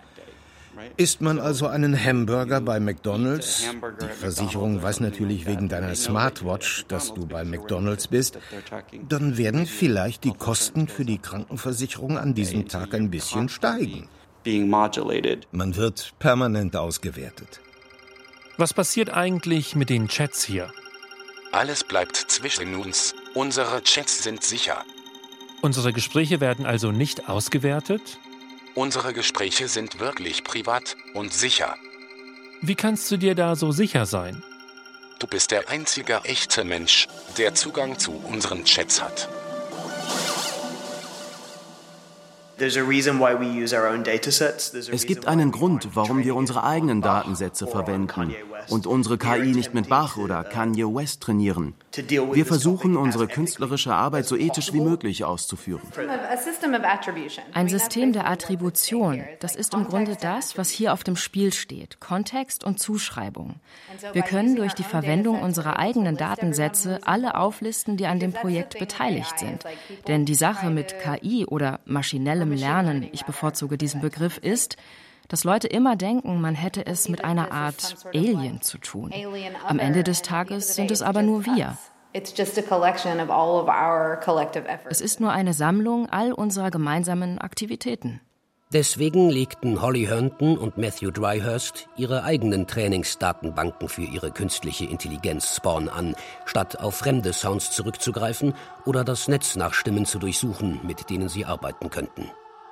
Isst 0.96 1.20
man 1.20 1.38
also 1.38 1.66
einen 1.66 1.96
Hamburger 1.96 2.60
bei 2.60 2.80
McDonald's, 2.80 3.64
die 4.00 4.08
Versicherung 4.08 4.82
weiß 4.82 5.00
natürlich 5.00 5.46
wegen 5.46 5.68
deiner 5.68 5.94
Smartwatch, 5.94 6.84
dass 6.88 7.14
du 7.14 7.26
bei 7.26 7.44
McDonald's 7.44 8.08
bist, 8.08 8.38
dann 9.08 9.36
werden 9.36 9.66
vielleicht 9.66 10.24
die 10.24 10.32
Kosten 10.32 10.88
für 10.88 11.04
die 11.04 11.18
Krankenversicherung 11.18 12.18
an 12.18 12.34
diesem 12.34 12.68
Tag 12.68 12.94
ein 12.94 13.10
bisschen 13.10 13.48
steigen. 13.48 14.08
Man 15.52 15.76
wird 15.76 16.14
permanent 16.18 16.76
ausgewertet. 16.76 17.60
Was 18.56 18.74
passiert 18.74 19.10
eigentlich 19.10 19.76
mit 19.76 19.90
den 19.90 20.08
Chats 20.08 20.42
hier? 20.42 20.72
Alles 21.52 21.84
bleibt 21.84 22.16
zwischen 22.16 22.74
uns. 22.74 23.14
Unsere 23.34 23.82
Chats 23.82 24.22
sind 24.22 24.42
sicher. 24.42 24.84
Unsere 25.60 25.92
Gespräche 25.92 26.40
werden 26.40 26.66
also 26.66 26.92
nicht 26.92 27.28
ausgewertet? 27.28 28.18
Unsere 28.74 29.12
Gespräche 29.12 29.68
sind 29.68 29.98
wirklich 29.98 30.44
privat 30.44 30.96
und 31.14 31.32
sicher. 31.32 31.76
Wie 32.60 32.74
kannst 32.74 33.10
du 33.10 33.16
dir 33.16 33.34
da 33.34 33.56
so 33.56 33.72
sicher 33.72 34.06
sein? 34.06 34.42
Du 35.18 35.26
bist 35.26 35.50
der 35.50 35.68
einzige 35.68 36.20
echte 36.24 36.64
Mensch, 36.64 37.08
der 37.36 37.54
Zugang 37.54 37.98
zu 37.98 38.12
unseren 38.12 38.64
Chats 38.64 39.02
hat. 39.02 39.28
Es 44.90 45.06
gibt 45.06 45.26
einen 45.26 45.52
Grund, 45.52 45.88
warum 45.94 46.24
wir 46.24 46.34
unsere 46.34 46.64
eigenen 46.64 47.02
Datensätze 47.02 47.66
verwenden 47.66 48.34
und 48.68 48.86
unsere 48.86 49.18
KI 49.18 49.52
nicht 49.54 49.74
mit 49.74 49.88
Bach 49.88 50.16
oder 50.16 50.44
Kanye 50.44 50.84
West 50.84 51.22
trainieren. 51.22 51.74
Wir 51.94 52.46
versuchen, 52.46 52.96
unsere 52.96 53.28
künstlerische 53.28 53.94
Arbeit 53.94 54.26
so 54.26 54.36
ethisch 54.36 54.72
wie 54.72 54.80
möglich 54.80 55.24
auszuführen. 55.24 55.82
Ein 57.54 57.68
System 57.68 58.12
der 58.12 58.28
Attribution, 58.28 59.22
das 59.40 59.56
ist 59.56 59.74
im 59.74 59.84
Grunde 59.84 60.16
das, 60.20 60.58
was 60.58 60.70
hier 60.70 60.92
auf 60.92 61.04
dem 61.04 61.16
Spiel 61.16 61.52
steht, 61.52 62.00
Kontext 62.00 62.64
und 62.64 62.78
Zuschreibung. 62.78 63.56
Wir 64.12 64.22
können 64.22 64.56
durch 64.56 64.74
die 64.74 64.84
Verwendung 64.84 65.40
unserer 65.42 65.78
eigenen 65.78 66.16
Datensätze 66.16 67.00
alle 67.04 67.36
auflisten, 67.36 67.96
die 67.96 68.06
an 68.06 68.20
dem 68.20 68.32
Projekt 68.32 68.78
beteiligt 68.78 69.38
sind. 69.38 69.64
Denn 70.06 70.24
die 70.24 70.34
Sache 70.34 70.70
mit 70.70 70.94
KI 71.00 71.46
oder 71.46 71.80
maschinellem 71.84 72.47
Lernen, 72.52 73.08
ich 73.12 73.24
bevorzuge 73.24 73.78
diesen 73.78 74.00
Begriff, 74.00 74.38
ist, 74.38 74.76
dass 75.28 75.44
Leute 75.44 75.68
immer 75.68 75.96
denken, 75.96 76.40
man 76.40 76.54
hätte 76.54 76.86
es 76.86 77.08
mit 77.08 77.24
einer 77.24 77.52
Art 77.52 77.96
Alien 78.14 78.62
zu 78.62 78.78
tun. 78.78 79.12
Am 79.66 79.78
Ende 79.78 80.02
des 80.02 80.22
Tages 80.22 80.74
sind 80.74 80.90
es 80.90 81.02
aber 81.02 81.22
nur 81.22 81.44
wir. 81.44 81.76
Es 82.12 82.32
ist 85.00 85.20
nur 85.20 85.30
eine 85.30 85.52
Sammlung 85.52 86.08
all 86.08 86.32
unserer 86.32 86.70
gemeinsamen 86.70 87.38
Aktivitäten. 87.38 88.22
Deswegen 88.70 89.30
legten 89.30 89.80
Holly 89.80 90.04
Herndon 90.04 90.58
und 90.58 90.76
Matthew 90.76 91.10
Dryhurst 91.10 91.88
ihre 91.96 92.24
eigenen 92.24 92.66
Trainingsdatenbanken 92.66 93.88
für 93.88 94.02
ihre 94.02 94.30
künstliche 94.30 94.84
Intelligenz 94.84 95.56
Spawn 95.56 95.88
an, 95.88 96.14
statt 96.44 96.78
auf 96.78 96.96
fremde 96.96 97.32
Sounds 97.32 97.70
zurückzugreifen 97.70 98.52
oder 98.84 99.04
das 99.04 99.26
Netz 99.26 99.56
nach 99.56 99.72
Stimmen 99.72 100.04
zu 100.04 100.18
durchsuchen, 100.18 100.80
mit 100.82 101.08
denen 101.08 101.30
sie 101.30 101.46
arbeiten 101.46 101.88
könnten. 101.88 102.30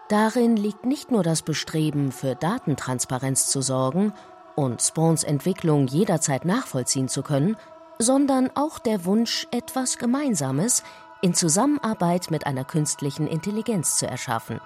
Darin 0.08 0.56
liegt 0.56 0.86
nicht 0.86 1.10
nur 1.10 1.24
das 1.24 1.42
Bestreben, 1.42 2.12
für 2.12 2.36
Datentransparenz 2.36 3.48
zu 3.48 3.60
sorgen 3.60 4.12
und 4.54 4.80
Spawns 4.80 5.24
Entwicklung 5.24 5.88
jederzeit 5.88 6.44
nachvollziehen 6.44 7.08
zu 7.08 7.22
können, 7.22 7.56
sondern 7.98 8.50
auch 8.54 8.78
der 8.78 9.04
Wunsch, 9.04 9.48
etwas 9.50 9.98
Gemeinsames 9.98 10.84
in 11.22 11.34
Zusammenarbeit 11.34 12.30
mit 12.30 12.46
einer 12.46 12.64
künstlichen 12.64 13.26
Intelligenz 13.26 13.96
zu 13.96 14.06
erschaffen. 14.06 14.60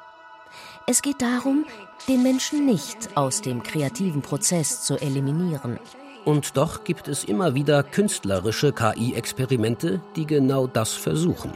Es 0.87 1.01
geht 1.01 1.23
darum, 1.23 1.65
den 2.09 2.23
Menschen 2.23 2.67
nicht 2.67 3.17
aus 3.17 3.41
dem 3.41 3.63
kreativen 3.63 4.21
Prozess 4.21 4.83
zu 4.83 5.01
eliminieren. 5.01 5.79
Und 6.25 6.57
doch 6.57 6.85
gibt 6.85 7.09
es 7.09 7.25
immer 7.25 7.55
wieder 7.55 7.83
künstlerische 7.83 8.73
KI-Experimente, 8.73 10.03
die 10.17 10.27
genau 10.27 10.67
das 10.67 10.93
versuchen. 10.93 11.53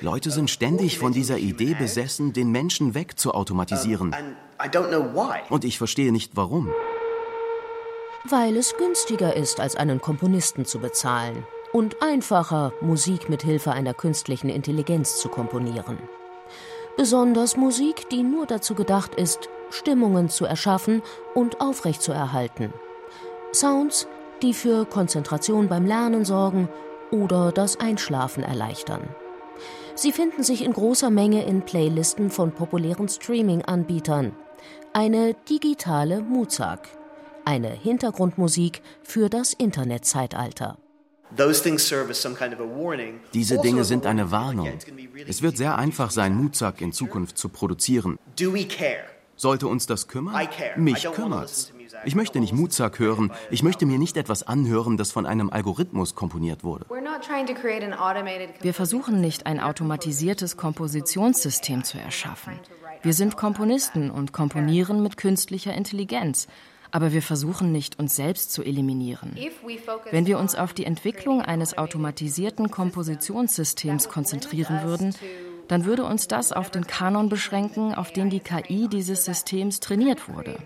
Leute 0.00 0.30
sind 0.30 0.50
ständig 0.50 0.98
von 0.98 1.12
dieser 1.12 1.38
Idee 1.38 1.74
besessen, 1.74 2.32
den 2.32 2.50
Menschen 2.50 2.94
wegzuautomatisieren. 2.94 4.14
Und 5.48 5.64
ich 5.64 5.78
verstehe 5.78 6.12
nicht 6.12 6.32
warum. 6.34 6.70
Weil 8.28 8.56
es 8.56 8.76
günstiger 8.76 9.34
ist, 9.34 9.60
als 9.60 9.76
einen 9.76 10.00
Komponisten 10.00 10.66
zu 10.66 10.78
bezahlen 10.78 11.44
und 11.72 12.02
einfacher, 12.02 12.72
Musik 12.80 13.28
mit 13.28 13.42
Hilfe 13.42 13.72
einer 13.72 13.94
künstlichen 13.94 14.50
Intelligenz 14.50 15.16
zu 15.18 15.28
komponieren. 15.28 15.98
Besonders 16.96 17.56
Musik, 17.56 18.10
die 18.10 18.22
nur 18.22 18.46
dazu 18.46 18.74
gedacht 18.74 19.14
ist, 19.14 19.48
Stimmungen 19.70 20.28
zu 20.28 20.44
erschaffen 20.44 21.02
und 21.34 21.60
aufrechtzuerhalten. 21.60 22.72
Sounds, 23.52 24.06
die 24.42 24.52
für 24.52 24.84
Konzentration 24.84 25.68
beim 25.68 25.86
Lernen 25.86 26.24
sorgen 26.24 26.68
oder 27.10 27.52
das 27.52 27.78
Einschlafen 27.78 28.42
erleichtern. 28.42 29.08
Sie 29.94 30.12
finden 30.12 30.42
sich 30.42 30.64
in 30.64 30.72
großer 30.72 31.10
Menge 31.10 31.44
in 31.44 31.62
Playlisten 31.62 32.30
von 32.30 32.52
populären 32.52 33.08
Streaming-Anbietern. 33.08 34.32
Eine 34.92 35.34
digitale 35.48 36.22
Muzak, 36.22 36.88
eine 37.44 37.70
Hintergrundmusik 37.70 38.82
für 39.02 39.28
das 39.28 39.52
Internetzeitalter. 39.52 40.78
Diese 43.34 43.58
Dinge 43.58 43.84
sind 43.84 44.06
eine 44.06 44.30
Warnung. 44.30 44.72
Es 45.28 45.42
wird 45.42 45.56
sehr 45.56 45.78
einfach 45.78 46.10
sein, 46.10 46.34
Muzak 46.34 46.80
in 46.80 46.92
Zukunft 46.92 47.38
zu 47.38 47.48
produzieren. 47.48 48.18
Sollte 49.36 49.68
uns 49.68 49.86
das 49.86 50.08
kümmern? 50.08 50.48
Mich 50.76 51.08
kümmert's. 51.12 51.72
Ich 52.04 52.14
möchte 52.14 52.40
nicht 52.40 52.52
Muzak 52.52 52.98
hören. 52.98 53.32
Ich 53.50 53.62
möchte 53.62 53.86
mir 53.86 53.98
nicht 53.98 54.16
etwas 54.16 54.42
anhören, 54.42 54.96
das 54.96 55.12
von 55.12 55.26
einem 55.26 55.50
Algorithmus 55.50 56.14
komponiert 56.14 56.64
wurde. 56.64 56.86
Wir 58.60 58.74
versuchen 58.74 59.20
nicht, 59.20 59.46
ein 59.46 59.60
automatisiertes 59.60 60.56
Kompositionssystem 60.56 61.84
zu 61.84 61.98
erschaffen. 61.98 62.54
Wir 63.02 63.12
sind 63.12 63.36
Komponisten 63.36 64.10
und 64.10 64.32
komponieren 64.32 65.02
mit 65.02 65.16
künstlicher 65.16 65.74
Intelligenz. 65.74 66.48
Aber 66.92 67.12
wir 67.12 67.22
versuchen 67.22 67.70
nicht, 67.72 67.98
uns 67.98 68.16
selbst 68.16 68.52
zu 68.52 68.64
eliminieren. 68.64 69.36
Wenn 70.10 70.26
wir 70.26 70.38
uns 70.38 70.56
auf 70.56 70.72
die 70.72 70.84
Entwicklung 70.84 71.40
eines 71.40 71.78
automatisierten 71.78 72.70
Kompositionssystems 72.70 74.08
konzentrieren 74.08 74.82
würden, 74.82 75.14
dann 75.70 75.84
würde 75.84 76.04
uns 76.04 76.26
das 76.26 76.50
auf 76.50 76.70
den 76.70 76.86
Kanon 76.86 77.28
beschränken, 77.28 77.94
auf 77.94 78.12
den 78.12 78.28
die 78.28 78.40
KI 78.40 78.88
dieses 78.88 79.24
Systems 79.24 79.78
trainiert 79.78 80.28
wurde. 80.28 80.56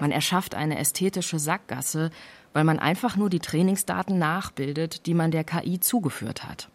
Man 0.00 0.12
erschafft 0.12 0.54
eine 0.54 0.78
ästhetische 0.78 1.38
Sackgasse, 1.38 2.10
weil 2.54 2.64
man 2.64 2.78
einfach 2.78 3.16
nur 3.16 3.28
die 3.28 3.40
Trainingsdaten 3.40 4.18
nachbildet, 4.18 5.04
die 5.04 5.12
man 5.12 5.30
der 5.30 5.44
KI 5.44 5.78
zugeführt 5.78 6.44
hat. 6.44 6.70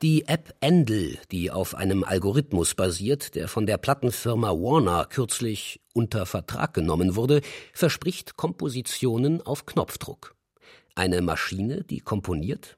Die 0.00 0.26
App 0.26 0.54
Endel, 0.60 1.18
die 1.32 1.50
auf 1.50 1.74
einem 1.74 2.02
Algorithmus 2.02 2.74
basiert, 2.74 3.34
der 3.34 3.48
von 3.48 3.66
der 3.66 3.76
Plattenfirma 3.76 4.52
Warner 4.52 5.04
kürzlich 5.04 5.80
unter 5.92 6.24
Vertrag 6.24 6.72
genommen 6.72 7.14
wurde, 7.14 7.42
verspricht 7.74 8.36
Kompositionen 8.36 9.42
auf 9.42 9.66
Knopfdruck. 9.66 10.37
Eine 10.98 11.22
Maschine, 11.22 11.84
die 11.84 12.00
komponiert? 12.00 12.76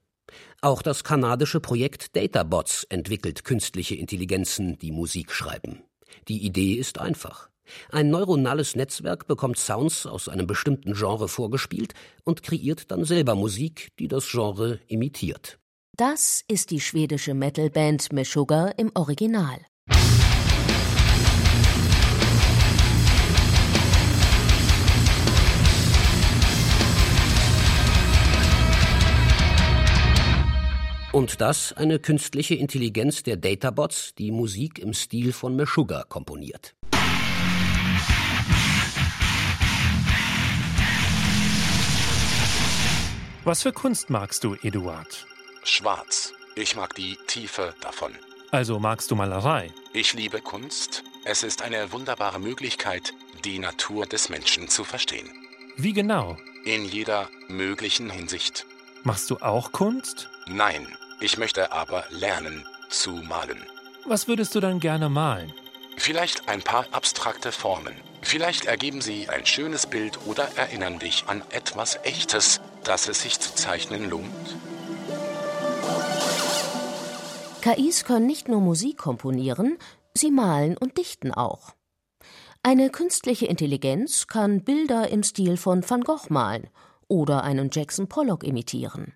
Auch 0.61 0.83
das 0.83 1.03
kanadische 1.03 1.59
Projekt 1.59 2.15
Databots 2.15 2.83
entwickelt 2.83 3.43
künstliche 3.43 3.95
Intelligenzen, 3.95 4.77
die 4.77 4.91
Musik 4.91 5.31
schreiben. 5.31 5.81
Die 6.27 6.45
Idee 6.45 6.75
ist 6.75 6.99
einfach. 6.99 7.49
Ein 7.89 8.11
neuronales 8.11 8.75
Netzwerk 8.75 9.25
bekommt 9.25 9.57
Sounds 9.57 10.05
aus 10.05 10.29
einem 10.29 10.45
bestimmten 10.45 10.93
Genre 10.93 11.27
vorgespielt 11.27 11.95
und 12.23 12.43
kreiert 12.43 12.91
dann 12.91 13.05
selber 13.05 13.33
Musik, 13.33 13.89
die 13.97 14.07
das 14.07 14.29
Genre 14.29 14.79
imitiert. 14.85 15.57
Das 15.97 16.43
ist 16.47 16.69
die 16.69 16.79
schwedische 16.79 17.33
Metalband 17.33 18.13
Meshuggah 18.13 18.67
im 18.77 18.91
Original. 18.93 19.65
Und 31.11 31.41
das 31.41 31.73
eine 31.73 31.99
künstliche 31.99 32.55
Intelligenz 32.55 33.21
der 33.23 33.35
Databots, 33.35 34.15
die 34.15 34.31
Musik 34.31 34.79
im 34.79 34.93
Stil 34.93 35.33
von 35.33 35.57
Meshuggah 35.57 36.05
komponiert. 36.05 36.73
Was 43.43 43.63
für 43.63 43.73
Kunst 43.73 44.09
magst 44.09 44.45
du, 44.45 44.55
Eduard? 44.61 45.25
Schwarz. 45.63 46.31
Ich 46.55 46.77
mag 46.77 46.95
die 46.95 47.17
Tiefe 47.27 47.73
davon. 47.81 48.13
Also 48.51 48.79
magst 48.79 49.11
du 49.11 49.15
Malerei? 49.15 49.73
Ich 49.93 50.13
liebe 50.13 50.39
Kunst. 50.39 51.03
Es 51.25 51.43
ist 51.43 51.61
eine 51.61 51.91
wunderbare 51.91 52.39
Möglichkeit, 52.39 53.13
die 53.43 53.59
Natur 53.59 54.05
des 54.05 54.29
Menschen 54.29 54.69
zu 54.69 54.85
verstehen. 54.85 55.27
Wie 55.75 55.91
genau? 55.91 56.37
In 56.63 56.85
jeder 56.85 57.27
möglichen 57.49 58.09
Hinsicht. 58.09 58.65
Machst 59.03 59.29
du 59.29 59.37
auch 59.37 59.71
Kunst? 59.71 60.29
Nein, 60.47 60.87
ich 61.21 61.37
möchte 61.37 61.71
aber 61.71 62.03
lernen 62.09 62.65
zu 62.89 63.11
malen. 63.11 63.63
Was 64.05 64.27
würdest 64.27 64.55
du 64.55 64.59
dann 64.59 64.79
gerne 64.79 65.09
malen? 65.09 65.53
Vielleicht 65.97 66.49
ein 66.49 66.61
paar 66.61 66.85
abstrakte 66.91 67.51
Formen. 67.51 67.93
Vielleicht 68.21 68.65
ergeben 68.65 69.01
sie 69.01 69.29
ein 69.29 69.45
schönes 69.45 69.85
Bild 69.85 70.19
oder 70.25 70.47
erinnern 70.55 70.99
dich 70.99 71.25
an 71.27 71.41
etwas 71.51 71.99
Echtes, 72.03 72.59
das 72.83 73.07
es 73.07 73.21
sich 73.21 73.39
zu 73.39 73.53
zeichnen 73.53 74.09
lohnt. 74.09 74.55
KIs 77.61 78.05
können 78.05 78.25
nicht 78.25 78.47
nur 78.47 78.59
Musik 78.59 78.97
komponieren, 78.97 79.77
sie 80.15 80.31
malen 80.31 80.77
und 80.77 80.97
dichten 80.97 81.31
auch. 81.31 81.75
Eine 82.63 82.89
künstliche 82.89 83.45
Intelligenz 83.45 84.27
kann 84.27 84.63
Bilder 84.63 85.09
im 85.09 85.23
Stil 85.23 85.57
von 85.57 85.87
Van 85.87 86.01
Gogh 86.01 86.29
malen 86.29 86.69
oder 87.07 87.43
einen 87.43 87.69
Jackson 87.71 88.07
Pollock 88.07 88.43
imitieren. 88.43 89.13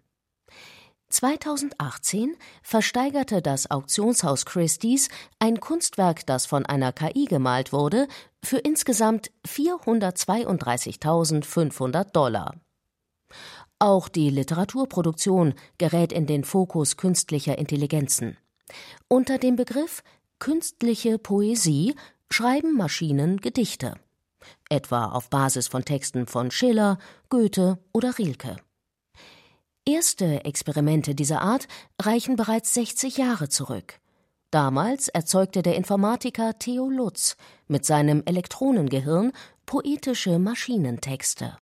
2018 1.16 2.36
versteigerte 2.61 3.41
das 3.41 3.72
Auktionshaus 3.72 4.45
Christie's 4.45 5.07
ein 5.39 5.61
Kunstwerk, 5.61 6.26
das 6.26 6.45
von 6.45 6.66
einer 6.66 6.91
KI 6.91 7.24
gemalt 7.24 7.72
wurde, 7.72 8.09
für 8.43 8.57
insgesamt 8.57 9.32
432.500 9.47 12.11
Dollar. 12.11 12.55
Auch 13.80 14.09
die 14.09 14.30
Literaturproduktion 14.30 15.53
gerät 15.78 16.11
in 16.11 16.26
den 16.26 16.43
Fokus 16.43 16.97
künstlicher 16.97 17.57
Intelligenzen. 17.57 18.36
Unter 19.07 19.38
dem 19.38 19.55
Begriff 19.55 20.03
künstliche 20.39 21.18
Poesie 21.18 21.95
schreiben 22.30 22.76
Maschinen 22.76 23.39
Gedichte, 23.39 23.95
etwa 24.70 25.05
auf 25.05 25.30
Basis 25.30 25.70
von 25.70 25.86
Texten 25.86 26.28
von 26.28 26.51
Schiller, 26.51 26.97
Goethe 27.30 27.80
oder 27.93 28.18
Rilke. 28.18 28.57
Erste 29.88 30.43
Experimente 30.45 31.13
dieser 31.13 31.41
Art 31.41 31.67
reichen 32.01 32.36
bereits 32.36 32.73
60 32.73 33.17
Jahre 33.17 33.49
zurück. 33.49 33.99
Damals 34.49 35.09
erzeugte 35.09 35.61
der 35.61 35.75
Informatiker 35.75 36.57
Theo 36.57 36.89
Lutz 36.89 37.38
mit 37.67 37.86
seinem 37.86 38.23
Elektronengehirn 38.25 39.31
poetische 39.67 40.39
Maschinentexte. 40.39 41.57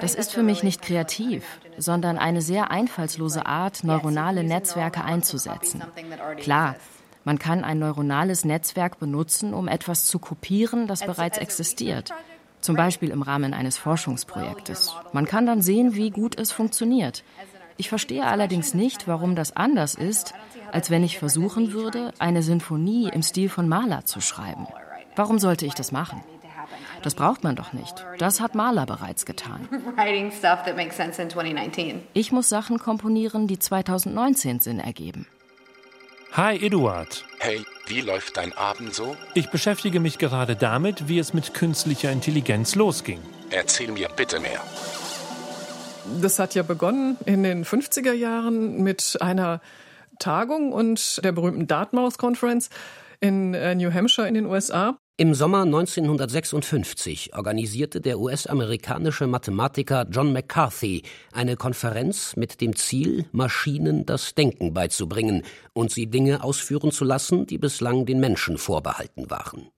Das 0.00 0.14
ist 0.14 0.32
für 0.32 0.44
mich 0.44 0.62
nicht 0.62 0.80
kreativ, 0.80 1.44
sondern 1.78 2.16
eine 2.16 2.42
sehr 2.42 2.70
einfallslose 2.70 3.44
Art, 3.46 3.82
neuronale 3.82 4.44
Netzwerke 4.44 5.02
einzusetzen. 5.02 5.82
Klar, 6.36 6.76
man 7.24 7.40
kann 7.40 7.64
ein 7.64 7.80
neuronales 7.80 8.44
Netzwerk 8.44 9.00
benutzen, 9.00 9.52
um 9.52 9.66
etwas 9.66 10.04
zu 10.04 10.20
kopieren, 10.20 10.86
das 10.86 11.04
bereits 11.04 11.38
existiert 11.38 12.14
zum 12.60 12.76
Beispiel 12.76 13.10
im 13.10 13.22
Rahmen 13.22 13.54
eines 13.54 13.78
Forschungsprojektes. 13.78 14.94
Man 15.12 15.26
kann 15.26 15.46
dann 15.46 15.62
sehen, 15.62 15.94
wie 15.94 16.10
gut 16.10 16.38
es 16.38 16.52
funktioniert. 16.52 17.24
Ich 17.76 17.88
verstehe 17.88 18.26
allerdings 18.26 18.74
nicht, 18.74 19.06
warum 19.06 19.36
das 19.36 19.56
anders 19.56 19.94
ist, 19.94 20.34
als 20.72 20.90
wenn 20.90 21.04
ich 21.04 21.18
versuchen 21.18 21.72
würde, 21.72 22.12
eine 22.18 22.42
Sinfonie 22.42 23.10
im 23.12 23.22
Stil 23.22 23.48
von 23.48 23.68
Mahler 23.68 24.04
zu 24.04 24.20
schreiben. 24.20 24.66
Warum 25.16 25.38
sollte 25.38 25.64
ich 25.64 25.74
das 25.74 25.92
machen? 25.92 26.22
Das 27.02 27.14
braucht 27.14 27.44
man 27.44 27.56
doch 27.56 27.72
nicht. 27.72 28.04
Das 28.18 28.40
hat 28.40 28.54
Mahler 28.54 28.86
bereits 28.86 29.24
getan. 29.24 29.68
Ich 32.12 32.32
muss 32.32 32.48
Sachen 32.48 32.78
komponieren, 32.78 33.46
die 33.46 33.58
2019 33.58 34.60
Sinn 34.60 34.80
ergeben. 34.80 35.26
Hi, 36.32 36.56
Eduard. 36.56 37.24
Hey, 37.38 37.64
wie 37.86 38.00
läuft 38.00 38.36
dein 38.36 38.52
Abend 38.52 38.94
so? 38.94 39.16
Ich 39.34 39.50
beschäftige 39.50 39.98
mich 39.98 40.18
gerade 40.18 40.56
damit, 40.56 41.08
wie 41.08 41.18
es 41.18 41.32
mit 41.32 41.54
künstlicher 41.54 42.12
Intelligenz 42.12 42.74
losging. 42.74 43.20
Erzähl 43.50 43.90
mir 43.90 44.08
bitte 44.14 44.38
mehr. 44.38 44.60
Das 46.20 46.38
hat 46.38 46.54
ja 46.54 46.62
begonnen 46.62 47.16
in 47.24 47.42
den 47.42 47.64
50er 47.64 48.12
Jahren 48.12 48.82
mit 48.82 49.16
einer 49.20 49.60
Tagung 50.18 50.72
und 50.72 51.24
der 51.24 51.32
berühmten 51.32 51.66
Dartmouth 51.66 52.18
Conference 52.18 52.68
in 53.20 53.54
äh, 53.54 53.74
New 53.74 53.92
Hampshire 53.92 54.28
in 54.28 54.34
den 54.34 54.46
USA. 54.46 54.98
Im 55.20 55.34
Sommer 55.34 55.62
1956 55.62 57.34
organisierte 57.34 58.00
der 58.00 58.20
US-amerikanische 58.20 59.26
Mathematiker 59.26 60.06
John 60.08 60.32
McCarthy 60.32 61.02
eine 61.32 61.56
Konferenz 61.56 62.36
mit 62.36 62.60
dem 62.60 62.76
Ziel, 62.76 63.24
Maschinen 63.32 64.06
das 64.06 64.36
Denken 64.36 64.72
beizubringen 64.74 65.42
und 65.72 65.90
sie 65.90 66.06
Dinge 66.06 66.44
ausführen 66.44 66.92
zu 66.92 67.04
lassen, 67.04 67.48
die 67.48 67.58
bislang 67.58 68.06
den 68.06 68.20
Menschen 68.20 68.58
vorbehalten 68.58 69.28
waren. 69.28 69.72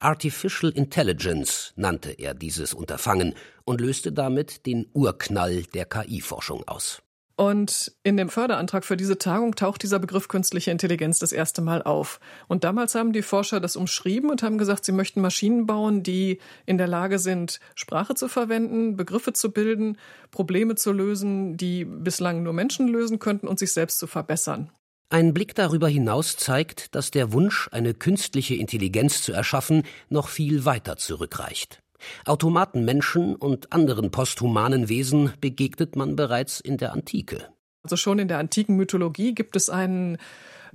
Artificial 0.00 0.72
Intelligence 0.72 1.72
nannte 1.76 2.10
er 2.10 2.34
dieses 2.34 2.74
Unterfangen 2.74 3.34
und 3.64 3.80
löste 3.80 4.10
damit 4.10 4.66
den 4.66 4.88
Urknall 4.94 5.62
der 5.74 5.84
KI-Forschung 5.84 6.66
aus. 6.66 7.02
Und 7.36 7.92
in 8.02 8.16
dem 8.16 8.28
Förderantrag 8.28 8.84
für 8.84 8.96
diese 8.96 9.18
Tagung 9.18 9.54
taucht 9.54 9.82
dieser 9.82 9.98
Begriff 9.98 10.28
künstliche 10.28 10.70
Intelligenz 10.70 11.18
das 11.18 11.32
erste 11.32 11.62
Mal 11.62 11.82
auf. 11.82 12.20
Und 12.46 12.64
damals 12.64 12.94
haben 12.94 13.12
die 13.12 13.22
Forscher 13.22 13.58
das 13.58 13.76
umschrieben 13.76 14.30
und 14.30 14.42
haben 14.42 14.58
gesagt, 14.58 14.84
sie 14.84 14.92
möchten 14.92 15.20
Maschinen 15.20 15.66
bauen, 15.66 16.02
die 16.02 16.38
in 16.66 16.78
der 16.78 16.88
Lage 16.88 17.18
sind, 17.18 17.58
Sprache 17.74 18.14
zu 18.14 18.28
verwenden, 18.28 18.96
Begriffe 18.96 19.32
zu 19.32 19.50
bilden, 19.50 19.96
Probleme 20.30 20.74
zu 20.74 20.92
lösen, 20.92 21.56
die 21.56 21.84
bislang 21.84 22.42
nur 22.42 22.52
Menschen 22.52 22.88
lösen 22.88 23.18
könnten 23.18 23.48
und 23.48 23.58
sich 23.58 23.72
selbst 23.72 23.98
zu 23.98 24.06
verbessern. 24.06 24.70
Ein 25.08 25.34
Blick 25.34 25.54
darüber 25.54 25.88
hinaus 25.88 26.36
zeigt, 26.36 26.94
dass 26.94 27.10
der 27.10 27.32
Wunsch, 27.34 27.68
eine 27.70 27.92
künstliche 27.92 28.54
Intelligenz 28.54 29.20
zu 29.20 29.32
erschaffen, 29.32 29.82
noch 30.08 30.28
viel 30.28 30.64
weiter 30.64 30.96
zurückreicht. 30.96 31.82
Automatenmenschen 32.26 33.36
und 33.36 33.72
anderen 33.72 34.10
posthumanen 34.10 34.88
Wesen 34.88 35.32
begegnet 35.40 35.96
man 35.96 36.16
bereits 36.16 36.60
in 36.60 36.76
der 36.76 36.92
Antike. 36.92 37.48
Also 37.82 37.96
schon 37.96 38.18
in 38.18 38.28
der 38.28 38.38
antiken 38.38 38.76
Mythologie 38.76 39.34
gibt 39.34 39.56
es 39.56 39.68
einen 39.68 40.18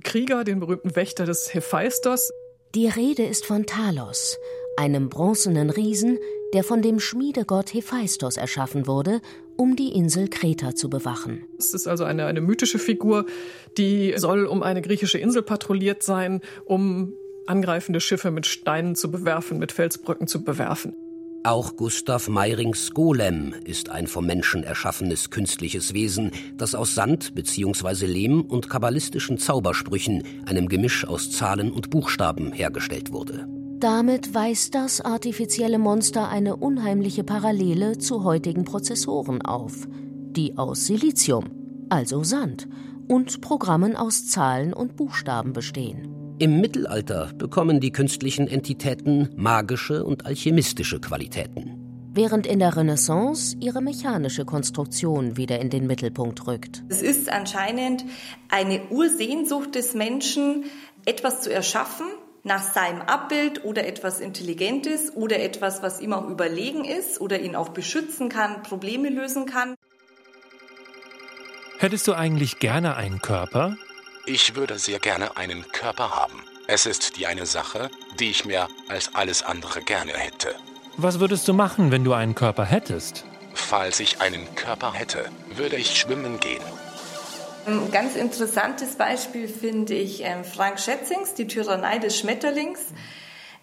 Krieger, 0.04 0.44
den 0.44 0.60
berühmten 0.60 0.94
Wächter 0.94 1.24
des 1.24 1.52
Hephaistos. 1.54 2.30
Die 2.74 2.86
Rede 2.86 3.24
ist 3.24 3.46
von 3.46 3.66
Talos, 3.66 4.36
einem 4.76 5.08
bronzenen 5.08 5.70
Riesen, 5.70 6.18
der 6.52 6.64
von 6.64 6.82
dem 6.82 7.00
Schmiedegott 7.00 7.72
Hephaistos 7.72 8.36
erschaffen 8.36 8.86
wurde, 8.86 9.20
um 9.56 9.74
die 9.74 9.92
Insel 9.92 10.28
Kreta 10.28 10.74
zu 10.74 10.88
bewachen. 10.88 11.44
Es 11.58 11.74
ist 11.74 11.88
also 11.88 12.04
eine, 12.04 12.26
eine 12.26 12.40
mythische 12.40 12.78
Figur, 12.78 13.26
die 13.76 14.14
soll 14.16 14.46
um 14.46 14.62
eine 14.62 14.82
griechische 14.82 15.18
Insel 15.18 15.42
patrouilliert 15.42 16.02
sein, 16.02 16.40
um 16.64 17.12
angreifende 17.46 18.00
Schiffe 18.00 18.30
mit 18.30 18.46
Steinen 18.46 18.94
zu 18.94 19.10
bewerfen, 19.10 19.58
mit 19.58 19.72
Felsbrücken 19.72 20.26
zu 20.26 20.44
bewerfen. 20.44 20.94
Auch 21.44 21.76
Gustav 21.76 22.28
Meyrings 22.28 22.90
Golem 22.90 23.54
ist 23.64 23.90
ein 23.90 24.08
vom 24.08 24.26
Menschen 24.26 24.64
erschaffenes 24.64 25.30
künstliches 25.30 25.94
Wesen, 25.94 26.32
das 26.56 26.74
aus 26.74 26.96
Sand 26.96 27.34
bzw. 27.36 28.06
Lehm 28.06 28.42
und 28.42 28.68
kabbalistischen 28.68 29.38
Zaubersprüchen, 29.38 30.24
einem 30.46 30.68
Gemisch 30.68 31.06
aus 31.06 31.30
Zahlen 31.30 31.70
und 31.70 31.90
Buchstaben, 31.90 32.52
hergestellt 32.52 33.12
wurde. 33.12 33.46
Damit 33.78 34.34
weist 34.34 34.74
das 34.74 35.00
artifizielle 35.00 35.78
Monster 35.78 36.28
eine 36.28 36.56
unheimliche 36.56 37.22
Parallele 37.22 37.98
zu 37.98 38.24
heutigen 38.24 38.64
Prozessoren 38.64 39.40
auf, 39.40 39.86
die 40.32 40.58
aus 40.58 40.86
Silizium, 40.86 41.44
also 41.88 42.24
Sand, 42.24 42.68
und 43.06 43.40
Programmen 43.40 43.94
aus 43.94 44.26
Zahlen 44.26 44.72
und 44.74 44.96
Buchstaben 44.96 45.52
bestehen. 45.52 46.17
Im 46.40 46.60
Mittelalter 46.60 47.32
bekommen 47.36 47.80
die 47.80 47.90
künstlichen 47.90 48.46
Entitäten 48.46 49.30
magische 49.36 50.04
und 50.04 50.24
alchemistische 50.24 51.00
Qualitäten. 51.00 52.10
Während 52.14 52.46
in 52.46 52.60
der 52.60 52.76
Renaissance 52.76 53.56
ihre 53.58 53.82
mechanische 53.82 54.44
Konstruktion 54.44 55.36
wieder 55.36 55.58
in 55.58 55.68
den 55.68 55.88
Mittelpunkt 55.88 56.46
rückt. 56.46 56.84
Es 56.88 57.02
ist 57.02 57.28
anscheinend 57.28 58.04
eine 58.50 58.82
Ursehnsucht 58.90 59.74
des 59.74 59.94
Menschen, 59.94 60.66
etwas 61.04 61.40
zu 61.40 61.52
erschaffen, 61.52 62.06
nach 62.44 62.62
seinem 62.62 63.00
Abbild 63.00 63.64
oder 63.64 63.84
etwas 63.88 64.20
Intelligentes 64.20 65.16
oder 65.16 65.40
etwas, 65.40 65.82
was 65.82 66.00
ihm 66.00 66.12
auch 66.12 66.28
überlegen 66.28 66.84
ist 66.84 67.20
oder 67.20 67.40
ihn 67.40 67.56
auch 67.56 67.70
beschützen 67.70 68.28
kann, 68.28 68.62
Probleme 68.62 69.08
lösen 69.08 69.44
kann. 69.46 69.74
Hättest 71.78 72.06
du 72.06 72.14
eigentlich 72.14 72.60
gerne 72.60 72.94
einen 72.96 73.20
Körper? 73.20 73.76
Ich 74.30 74.54
würde 74.56 74.78
sehr 74.78 74.98
gerne 74.98 75.38
einen 75.38 75.66
Körper 75.72 76.14
haben. 76.14 76.44
Es 76.66 76.84
ist 76.84 77.16
die 77.16 77.26
eine 77.26 77.46
Sache, 77.46 77.90
die 78.20 78.28
ich 78.28 78.44
mehr 78.44 78.68
als 78.86 79.14
alles 79.14 79.42
andere 79.42 79.80
gerne 79.80 80.12
hätte. 80.12 80.54
Was 80.98 81.18
würdest 81.18 81.48
du 81.48 81.54
machen, 81.54 81.90
wenn 81.90 82.04
du 82.04 82.12
einen 82.12 82.34
Körper 82.34 82.66
hättest? 82.66 83.24
Falls 83.54 84.00
ich 84.00 84.20
einen 84.20 84.54
Körper 84.54 84.92
hätte, 84.92 85.30
würde 85.54 85.76
ich 85.76 85.98
schwimmen 85.98 86.40
gehen. 86.40 86.60
Ein 87.64 87.90
ganz 87.90 88.16
interessantes 88.16 88.96
Beispiel 88.96 89.48
finde 89.48 89.94
ich 89.94 90.22
ähm, 90.22 90.44
Frank 90.44 90.78
Schätzings, 90.78 91.32
die 91.32 91.46
Tyrannei 91.46 91.98
des 91.98 92.18
Schmetterlings, 92.18 92.80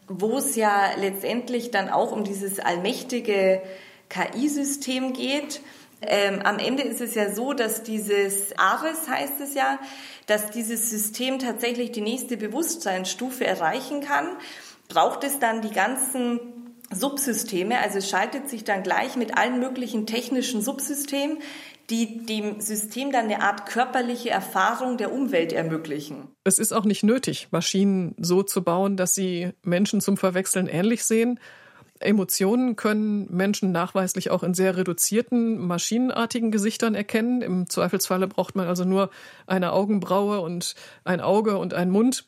wo 0.07 0.39
es 0.39 0.55
ja 0.55 0.95
letztendlich 0.97 1.69
dann 1.69 1.89
auch 1.89 2.11
um 2.11 2.23
dieses 2.23 2.59
allmächtige 2.59 3.61
KI-System 4.09 5.13
geht. 5.13 5.61
Ähm, 6.01 6.41
am 6.43 6.59
Ende 6.59 6.83
ist 6.83 7.01
es 7.01 7.15
ja 7.15 7.33
so, 7.33 7.53
dass 7.53 7.83
dieses 7.83 8.57
Ares 8.57 9.07
heißt 9.09 9.41
es 9.41 9.53
ja, 9.53 9.79
dass 10.27 10.51
dieses 10.51 10.89
System 10.89 11.39
tatsächlich 11.39 11.91
die 11.91 12.01
nächste 12.01 12.37
Bewusstseinsstufe 12.37 13.45
erreichen 13.45 14.01
kann, 14.01 14.27
braucht 14.87 15.23
es 15.23 15.39
dann 15.39 15.61
die 15.61 15.71
ganzen 15.71 16.39
Subsysteme, 16.93 17.79
also 17.79 17.97
es 17.97 18.09
schaltet 18.09 18.49
sich 18.49 18.63
dann 18.63 18.83
gleich 18.83 19.15
mit 19.15 19.37
allen 19.37 19.59
möglichen 19.59 20.05
technischen 20.05 20.61
Subsystemen, 20.61 21.39
die 21.89 22.25
dem 22.25 22.61
System 22.61 23.11
dann 23.11 23.25
eine 23.25 23.41
Art 23.41 23.67
körperliche 23.67 24.29
Erfahrung 24.29 24.97
der 24.97 25.11
Umwelt 25.11 25.53
ermöglichen. 25.53 26.29
Es 26.43 26.57
ist 26.57 26.71
auch 26.71 26.85
nicht 26.85 27.03
nötig, 27.03 27.47
Maschinen 27.51 28.15
so 28.19 28.43
zu 28.43 28.63
bauen, 28.63 28.97
dass 28.97 29.13
sie 29.13 29.51
Menschen 29.63 30.01
zum 30.01 30.17
Verwechseln 30.17 30.67
ähnlich 30.67 31.03
sehen. 31.03 31.39
Emotionen 32.05 32.75
können 32.75 33.27
Menschen 33.29 33.71
nachweislich 33.71 34.31
auch 34.31 34.43
in 34.43 34.53
sehr 34.53 34.77
reduzierten, 34.77 35.57
maschinenartigen 35.57 36.51
Gesichtern 36.51 36.95
erkennen. 36.95 37.41
Im 37.41 37.69
Zweifelsfalle 37.69 38.27
braucht 38.27 38.55
man 38.55 38.67
also 38.67 38.85
nur 38.85 39.09
eine 39.47 39.73
Augenbraue 39.73 40.39
und 40.41 40.75
ein 41.03 41.21
Auge 41.21 41.57
und 41.57 41.73
einen 41.73 41.91
Mund. 41.91 42.25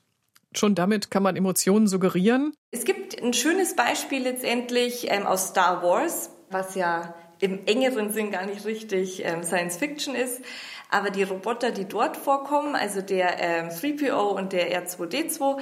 Schon 0.55 0.75
damit 0.75 1.11
kann 1.11 1.23
man 1.23 1.36
Emotionen 1.36 1.88
suggerieren. 1.88 2.53
Es 2.71 2.86
gibt 2.86 3.21
ein 3.21 3.34
schönes 3.34 3.75
Beispiel 3.75 4.23
letztendlich 4.23 5.11
ähm, 5.11 5.25
aus 5.25 5.49
Star 5.49 5.84
Wars, 5.84 6.32
was 6.49 6.75
ja 6.75 7.13
im 7.39 7.65
engeren 7.67 8.11
Sinn 8.11 8.32
gar 8.32 8.45
nicht 8.45 8.65
richtig 8.65 9.23
ähm, 9.23 9.43
Science 9.43 9.78
Fiction 9.78 10.15
ist. 10.15 10.41
Aber 10.89 11.09
die 11.09 11.23
Roboter, 11.23 11.71
die 11.71 11.86
dort 11.86 12.15
vorkommen, 12.15 12.75
also 12.75 13.01
der 13.01 13.39
ähm, 13.39 13.69
3PO 13.69 14.13
und 14.13 14.53
der 14.53 14.88
R2D2, 14.88 15.59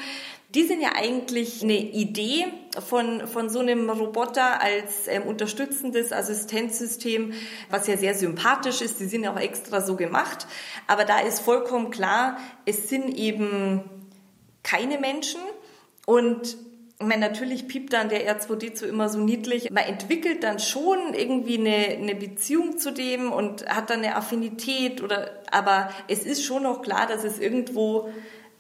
die 0.56 0.64
sind 0.64 0.82
ja 0.82 0.94
eigentlich 0.96 1.62
eine 1.64 1.78
Idee 1.78 2.46
von, 2.88 3.28
von 3.28 3.50
so 3.50 3.60
einem 3.60 3.90
Roboter 3.90 4.62
als 4.62 5.08
ähm, 5.08 5.24
unterstützendes 5.24 6.14
Assistenzsystem, 6.14 7.34
was 7.70 7.88
ja 7.88 7.98
sehr 7.98 8.16
sympathisch 8.16 8.82
ist. 8.82 9.02
Die 9.02 9.06
sind 9.06 9.24
ja 9.24 9.34
auch 9.34 9.40
extra 9.40 9.82
so 9.82 9.98
gemacht. 9.98 10.48
Aber 10.88 11.04
da 11.04 11.20
ist 11.20 11.42
vollkommen 11.42 11.92
klar, 11.92 12.38
es 12.66 12.88
sind 12.88 13.18
eben 13.18 13.84
keine 14.64 14.98
Menschen 14.98 15.42
und 16.06 16.58
ich 16.98 17.18
natürlich 17.18 17.68
piept 17.68 17.92
dann 17.92 18.08
der 18.08 18.40
R2D2 18.40 18.86
immer 18.86 19.10
so 19.10 19.20
niedlich. 19.20 19.70
Man 19.70 19.84
entwickelt 19.84 20.44
dann 20.44 20.60
schon 20.60 21.14
irgendwie 21.14 21.58
eine, 21.58 21.98
eine 21.98 22.16
Beziehung 22.16 22.78
zu 22.78 22.92
dem 22.92 23.34
und 23.34 23.68
hat 23.68 23.90
dann 23.90 24.00
eine 24.00 24.16
Affinität 24.16 25.04
oder, 25.04 25.32
aber 25.52 25.90
es 26.08 26.26
ist 26.26 26.46
schon 26.46 26.64
noch 26.64 26.82
klar, 26.82 27.06
dass 27.06 27.26
es 27.26 27.38
irgendwo 27.40 28.10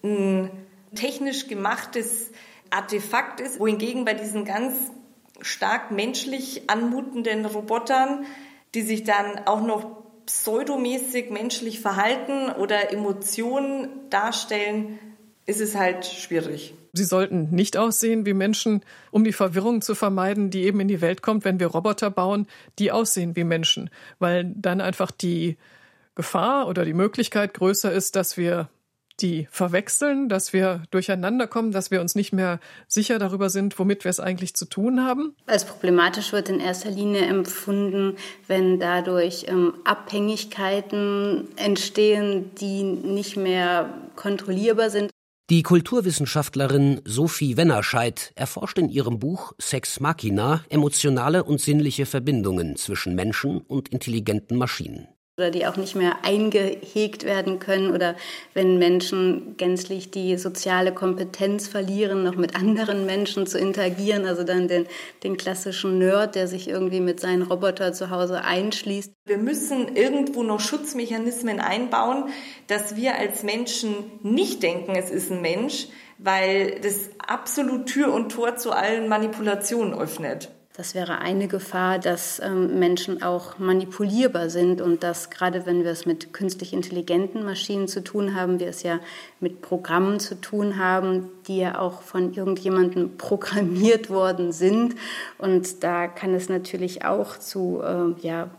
ein 0.03 0.64
technisch 0.93 1.47
gemachtes 1.47 2.31
Artefakt 2.69 3.39
ist, 3.39 3.59
wohingegen 3.59 4.05
bei 4.05 4.13
diesen 4.13 4.45
ganz 4.45 4.75
stark 5.41 5.91
menschlich 5.91 6.69
anmutenden 6.69 7.45
Robotern, 7.45 8.25
die 8.73 8.81
sich 8.81 9.03
dann 9.03 9.39
auch 9.45 9.61
noch 9.61 10.03
pseudomäßig 10.25 11.29
menschlich 11.29 11.79
verhalten 11.79 12.49
oder 12.49 12.91
Emotionen 12.91 13.89
darstellen, 14.09 14.99
ist 15.45 15.61
es 15.61 15.75
halt 15.75 16.05
schwierig. 16.05 16.73
Sie 16.93 17.03
sollten 17.03 17.49
nicht 17.51 17.77
aussehen 17.77 18.25
wie 18.25 18.33
Menschen, 18.33 18.81
um 19.11 19.23
die 19.23 19.33
Verwirrung 19.33 19.81
zu 19.81 19.95
vermeiden, 19.95 20.49
die 20.49 20.63
eben 20.63 20.79
in 20.79 20.87
die 20.87 21.01
Welt 21.01 21.21
kommt, 21.21 21.45
wenn 21.45 21.59
wir 21.59 21.67
Roboter 21.67 22.09
bauen, 22.09 22.47
die 22.79 22.91
aussehen 22.91 23.35
wie 23.35 23.43
Menschen, 23.43 23.89
weil 24.17 24.45
dann 24.55 24.81
einfach 24.81 25.11
die 25.11 25.57
Gefahr 26.15 26.67
oder 26.67 26.85
die 26.85 26.93
Möglichkeit 26.93 27.53
größer 27.53 27.91
ist, 27.91 28.15
dass 28.15 28.37
wir 28.37 28.69
die 29.21 29.47
verwechseln, 29.51 30.29
dass 30.29 30.53
wir 30.53 30.83
durcheinander 30.91 31.47
kommen, 31.47 31.71
dass 31.71 31.91
wir 31.91 32.01
uns 32.01 32.15
nicht 32.15 32.33
mehr 32.33 32.59
sicher 32.87 33.19
darüber 33.19 33.49
sind, 33.49 33.77
womit 33.79 34.03
wir 34.03 34.09
es 34.09 34.19
eigentlich 34.19 34.55
zu 34.55 34.65
tun 34.65 35.03
haben? 35.03 35.35
Als 35.45 35.65
problematisch 35.65 36.31
wird 36.33 36.49
in 36.49 36.59
erster 36.59 36.91
Linie 36.91 37.21
empfunden, 37.21 38.17
wenn 38.47 38.79
dadurch 38.79 39.45
ähm, 39.47 39.73
Abhängigkeiten 39.83 41.47
entstehen, 41.55 42.51
die 42.59 42.83
nicht 42.83 43.37
mehr 43.37 43.93
kontrollierbar 44.15 44.89
sind. 44.89 45.11
Die 45.51 45.61
Kulturwissenschaftlerin 45.61 47.01
Sophie 47.05 47.55
Wennerscheid 47.55 48.31
erforscht 48.35 48.79
in 48.79 48.89
ihrem 48.89 49.19
Buch 49.19 49.53
Sex 49.59 49.99
Machina 49.99 50.65
emotionale 50.69 51.43
und 51.43 51.61
sinnliche 51.61 52.07
Verbindungen 52.07 52.77
zwischen 52.77 53.13
Menschen 53.13 53.61
und 53.61 53.89
intelligenten 53.89 54.57
Maschinen 54.57 55.07
oder 55.37 55.51
die 55.51 55.67
auch 55.67 55.75
nicht 55.75 55.95
mehr 55.95 56.23
eingehegt 56.23 57.25
werden 57.25 57.59
können 57.59 57.91
oder 57.91 58.15
wenn 58.53 58.77
Menschen 58.77 59.57
gänzlich 59.57 60.09
die 60.09 60.37
soziale 60.37 60.93
Kompetenz 60.93 61.67
verlieren, 61.67 62.23
noch 62.23 62.37
mit 62.37 62.55
anderen 62.55 63.05
Menschen 63.05 63.45
zu 63.45 63.57
interagieren, 63.59 64.25
also 64.25 64.43
dann 64.43 64.69
den, 64.69 64.87
den 65.23 65.35
klassischen 65.35 65.97
Nerd, 65.97 66.35
der 66.35 66.47
sich 66.47 66.69
irgendwie 66.69 67.01
mit 67.01 67.19
seinen 67.19 67.41
Roboter 67.41 67.91
zu 67.91 68.11
Hause 68.11 68.45
einschließt. 68.45 69.11
Wir 69.25 69.37
müssen 69.37 69.97
irgendwo 69.97 70.41
noch 70.41 70.61
Schutzmechanismen 70.61 71.59
einbauen, 71.59 72.29
dass 72.67 72.95
wir 72.95 73.15
als 73.15 73.43
Menschen 73.43 73.93
nicht 74.23 74.63
denken, 74.63 74.95
es 74.95 75.09
ist 75.09 75.31
ein 75.31 75.41
Mensch, 75.41 75.87
weil 76.17 76.79
das 76.79 77.09
absolut 77.17 77.87
Tür 77.87 78.13
und 78.13 78.31
Tor 78.31 78.55
zu 78.55 78.71
allen 78.71 79.09
Manipulationen 79.09 79.95
öffnet. 79.95 80.49
Das 80.77 80.93
wäre 80.93 81.19
eine 81.19 81.47
Gefahr, 81.47 81.99
dass 81.99 82.41
ähm, 82.41 82.79
Menschen 82.79 83.23
auch 83.23 83.57
manipulierbar 83.59 84.49
sind 84.49 84.81
und 84.81 85.03
dass 85.03 85.29
gerade 85.29 85.65
wenn 85.65 85.85
wir 85.85 85.91
es 85.91 86.05
mit 86.05 86.33
künstlich 86.33 86.73
intelligenten 86.73 87.45
Maschinen 87.45 87.87
zu 87.87 88.03
tun 88.03 88.35
haben, 88.35 88.59
wir 88.59 88.67
es 88.67 88.83
ja 88.83 88.99
mit 89.39 89.61
Programmen 89.61 90.19
zu 90.19 90.35
tun 90.41 90.77
haben, 90.77 91.29
die 91.47 91.59
ja 91.59 91.79
auch 91.79 92.01
von 92.01 92.33
irgendjemandem 92.33 93.11
programmiert 93.17 94.09
worden 94.09 94.51
sind. 94.51 94.95
Und 95.37 95.81
da 95.81 96.07
kann 96.07 96.33
es 96.33 96.49
natürlich 96.49 97.05
auch 97.05 97.37
zu, 97.37 97.81
äh, 97.81 98.19
ja, 98.27 98.49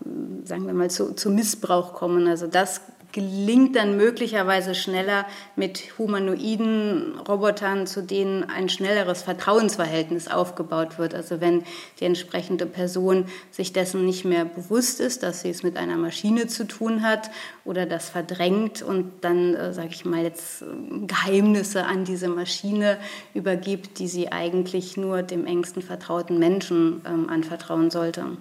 sagen 0.45 0.67
wir 0.67 0.73
mal, 0.73 0.89
zu, 0.89 1.15
zu 1.15 1.29
Missbrauch 1.29 1.93
kommen. 1.93 2.29
Also 2.29 2.47
das 2.47 2.81
gelingt 3.17 3.77
dann 3.77 3.97
möglicherweise 3.97 4.75
schneller 4.75 5.25
mit 5.57 5.97
humanoiden 5.97 7.19
Robotern, 7.27 7.87
zu 7.87 8.03
denen 8.03 8.45
ein 8.45 8.69
schnelleres 8.69 9.23
Vertrauensverhältnis 9.23 10.29
aufgebaut 10.29 10.99
wird. 10.99 11.15
Also 11.15 11.41
wenn 11.41 11.65
die 11.99 12.05
entsprechende 12.05 12.67
Person 12.67 13.25
sich 13.51 13.73
dessen 13.73 14.05
nicht 14.05 14.27
mehr 14.27 14.45
bewusst 14.45 15.01
ist, 15.01 15.23
dass 15.23 15.41
sie 15.41 15.49
es 15.49 15.63
mit 15.63 15.79
einer 15.79 15.97
Maschine 15.97 16.47
zu 16.47 16.67
tun 16.67 17.01
hat 17.01 17.31
oder 17.65 17.87
das 17.87 18.11
verdrängt 18.11 18.83
und 18.83 19.11
dann, 19.23 19.55
äh, 19.55 19.73
sage 19.73 19.89
ich 19.93 20.05
mal, 20.05 20.23
jetzt 20.23 20.61
äh, 20.61 20.67
Geheimnisse 21.07 21.87
an 21.87 22.05
diese 22.05 22.29
Maschine 22.29 22.99
übergibt, 23.33 23.99
die 23.99 24.09
sie 24.09 24.31
eigentlich 24.31 24.99
nur 24.99 25.23
dem 25.23 25.47
engsten 25.47 25.81
vertrauten 25.81 26.39
Menschen 26.39 27.01
ähm, 27.07 27.31
anvertrauen 27.31 27.91
sollte. 27.91 28.37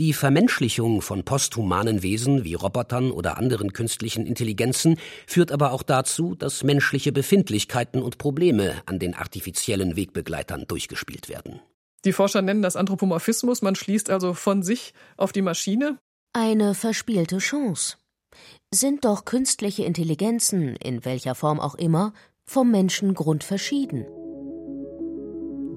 Die 0.00 0.14
Vermenschlichung 0.14 1.02
von 1.02 1.24
posthumanen 1.24 2.02
Wesen 2.02 2.42
wie 2.42 2.54
Robotern 2.54 3.10
oder 3.10 3.36
anderen 3.36 3.74
künstlichen 3.74 4.24
Intelligenzen 4.24 4.96
führt 5.26 5.52
aber 5.52 5.72
auch 5.72 5.82
dazu, 5.82 6.34
dass 6.34 6.64
menschliche 6.64 7.12
Befindlichkeiten 7.12 8.00
und 8.00 8.16
Probleme 8.16 8.80
an 8.86 8.98
den 8.98 9.12
artifiziellen 9.12 9.96
Wegbegleitern 9.96 10.64
durchgespielt 10.66 11.28
werden. 11.28 11.60
Die 12.06 12.14
Forscher 12.14 12.40
nennen 12.40 12.62
das 12.62 12.76
Anthropomorphismus, 12.76 13.60
man 13.60 13.74
schließt 13.74 14.08
also 14.08 14.32
von 14.32 14.62
sich 14.62 14.94
auf 15.18 15.32
die 15.32 15.42
Maschine. 15.42 15.98
Eine 16.32 16.72
verspielte 16.72 17.36
Chance. 17.36 17.98
Sind 18.72 19.04
doch 19.04 19.26
künstliche 19.26 19.84
Intelligenzen, 19.84 20.76
in 20.76 21.04
welcher 21.04 21.34
Form 21.34 21.60
auch 21.60 21.74
immer, 21.74 22.14
vom 22.46 22.70
Menschen 22.70 23.12
grundverschieden. 23.12 24.06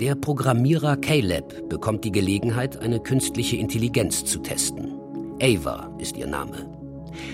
Der 0.04 0.16
Programmierer 0.16 0.98
Caleb 0.98 1.70
bekommt 1.70 2.04
die 2.04 2.12
Gelegenheit, 2.12 2.76
eine 2.82 3.00
künstliche 3.00 3.56
Intelligenz 3.56 4.26
zu 4.26 4.40
testen. 4.40 5.00
Ava 5.42 5.96
ist 5.98 6.18
ihr 6.18 6.28
Name. 6.28 6.70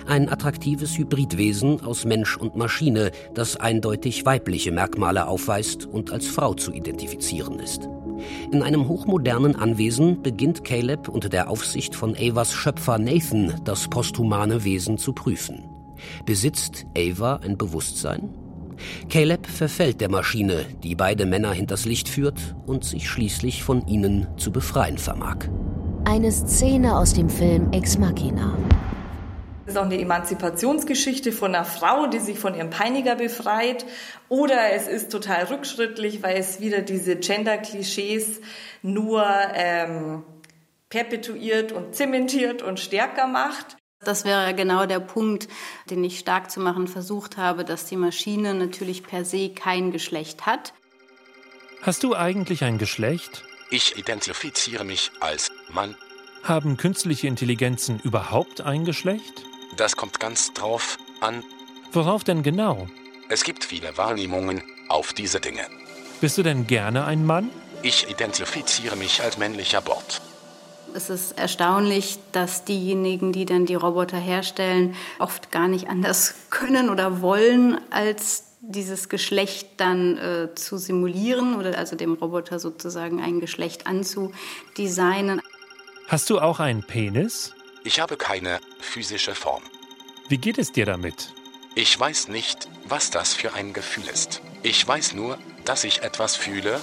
Ein 0.05 0.30
attraktives 0.30 0.95
Hybridwesen 0.95 1.82
aus 1.82 2.05
Mensch 2.05 2.38
und 2.38 2.55
Maschine, 2.55 3.09
das 3.34 3.55
eindeutig 3.55 4.24
weibliche 4.24 4.72
Merkmale 4.72 5.28
aufweist 5.28 5.88
und 5.88 6.11
als 6.11 6.28
Frau 6.28 6.53
zu 6.53 6.72
identifizieren 6.72 7.57
ist. 7.57 7.89
In 8.51 8.61
einem 8.61 8.88
hochmodernen 8.88 9.55
Anwesen 9.55 10.22
beginnt 10.22 10.63
Caleb 10.63 11.09
unter 11.09 11.30
der 11.30 11.49
Aufsicht 11.49 11.95
von 11.95 12.15
Avas 12.15 12.53
Schöpfer 12.53 12.99
Nathan 12.99 13.59
das 13.63 13.88
posthumane 13.88 14.63
Wesen 14.63 14.99
zu 14.99 15.13
prüfen. 15.13 15.63
Besitzt 16.28 16.86
Ava 16.95 17.38
ein 17.38 17.57
Bewusstsein? 17.57 18.30
Caleb 19.09 19.45
verfällt 19.47 20.01
der 20.01 20.09
Maschine, 20.09 20.65
die 20.84 20.95
beide 20.95 21.25
Männer 21.25 21.51
hinters 21.51 21.86
Licht 21.86 22.09
führt 22.09 22.55
und 22.65 22.84
sich 22.84 23.09
schließlich 23.09 23.63
von 23.63 23.88
ihnen 23.88 24.27
zu 24.38 24.51
befreien 24.51 24.97
vermag. 24.97 25.38
Eine 26.05 26.32
Szene 26.32 26.97
aus 26.97 27.13
dem 27.13 27.30
Film 27.30 27.71
Ex 27.71 27.97
Machina. 27.97 28.57
Das 29.65 29.75
ist 29.75 29.82
auch 29.82 29.86
eine 29.86 29.99
Emanzipationsgeschichte 29.99 31.32
von 31.32 31.53
einer 31.53 31.63
Frau, 31.63 32.07
die 32.07 32.17
sich 32.17 32.39
von 32.39 32.55
ihrem 32.55 32.71
Peiniger 32.71 33.15
befreit. 33.15 33.86
Oder 34.27 34.73
es 34.73 34.88
ist 34.88 35.11
total 35.11 35.43
rückschrittlich, 35.43 36.23
weil 36.23 36.38
es 36.38 36.59
wieder 36.59 36.82
diese 36.82 37.17
Gender-Klischees 37.17 38.41
nur 38.82 39.23
ähm, 39.53 40.23
perpetuiert 40.89 41.71
und 41.71 41.93
zementiert 41.93 42.63
und 42.63 42.80
stärker 42.80 43.27
macht. 43.27 43.77
Das 44.02 44.24
wäre 44.24 44.56
genau 44.56 44.86
der 44.86 45.00
Punkt, 45.00 45.50
den 45.89 46.04
ich 46.04 46.20
stark 46.20 46.50
zu 46.50 46.62
machen 46.62 46.88
versucht 46.88 47.38
habe, 47.38 47.66
dass 47.66 47.86
die 47.86 47.97
Maschine 47.97 48.54
natürlich 48.54 49.04
per 49.04 49.26
se 49.26 49.50
kein 49.50 49.91
Geschlecht 49.91 50.45
hat. 50.45 50.74
Hast 51.82 52.04
du 52.04 52.16
eigentlich 52.16 52.64
ein 52.64 52.78
Geschlecht? 52.78 53.43
Ich 53.70 53.97
identifiziere 53.97 54.86
mich 54.86 55.12
als 55.20 55.52
Mann. 55.70 55.95
Haben 56.43 56.78
künstliche 56.78 57.28
Intelligenzen 57.28 58.00
überhaupt 58.00 58.62
ein 58.62 58.86
Geschlecht? 58.86 59.43
Das 59.76 59.95
kommt 59.95 60.20
ganz 60.20 60.54
drauf 60.54 60.97
an. 61.20 61.43
Worauf 61.91 62.24
denn 62.24 62.41
genau? 62.41 62.88
Es 63.28 63.43
gibt 63.43 63.66
viele 63.66 63.97
Wahrnehmungen 63.97 64.64
auf 64.88 65.14
diese 65.14 65.39
Dinge. 65.39 65.68
Bist 66.22 66.38
du 66.38 66.43
denn 66.43 66.68
gerne 66.68 67.06
ein 67.06 67.26
Mann? 67.26 67.50
Ich 67.84 68.10
identifiziere 68.10 68.95
mich 68.95 69.22
als 69.22 69.38
männlicher 69.38 69.82
Bord. 69.82 70.22
Es 70.93 71.09
ist 71.09 71.37
erstaunlich, 71.37 72.19
dass 72.31 72.65
diejenigen, 72.65 73.31
die 73.31 73.45
dann 73.45 73.65
die 73.65 73.75
Roboter 73.75 74.17
herstellen, 74.17 74.95
oft 75.19 75.51
gar 75.51 75.67
nicht 75.67 75.89
anders 75.89 76.35
können 76.49 76.89
oder 76.89 77.21
wollen, 77.21 77.79
als 77.89 78.45
dieses 78.61 79.07
Geschlecht 79.09 79.67
dann 79.77 80.17
äh, 80.17 80.55
zu 80.55 80.77
simulieren 80.77 81.55
oder 81.55 81.77
also 81.77 81.95
dem 81.95 82.13
Roboter 82.13 82.59
sozusagen 82.59 83.21
ein 83.21 83.39
Geschlecht 83.39 83.87
anzudesignen. 83.87 85.41
Hast 86.07 86.29
du 86.29 86.39
auch 86.39 86.59
einen 86.59 86.83
Penis? 86.83 87.53
Ich 87.83 87.99
habe 87.99 88.17
keine 88.17 88.59
physische 88.79 89.35
Form. 89.35 89.63
Wie 90.27 90.37
geht 90.37 90.57
es 90.57 90.71
dir 90.71 90.85
damit? 90.85 91.33
Ich 91.75 91.97
weiß 91.97 92.27
nicht, 92.27 92.67
was 92.85 93.09
das 93.09 93.33
für 93.33 93.53
ein 93.53 93.73
Gefühl 93.73 94.07
ist. 94.11 94.41
Ich 94.63 94.85
weiß 94.85 95.13
nur, 95.13 95.37
dass 95.63 95.83
ich 95.83 96.01
etwas 96.01 96.35
fühle 96.35 96.79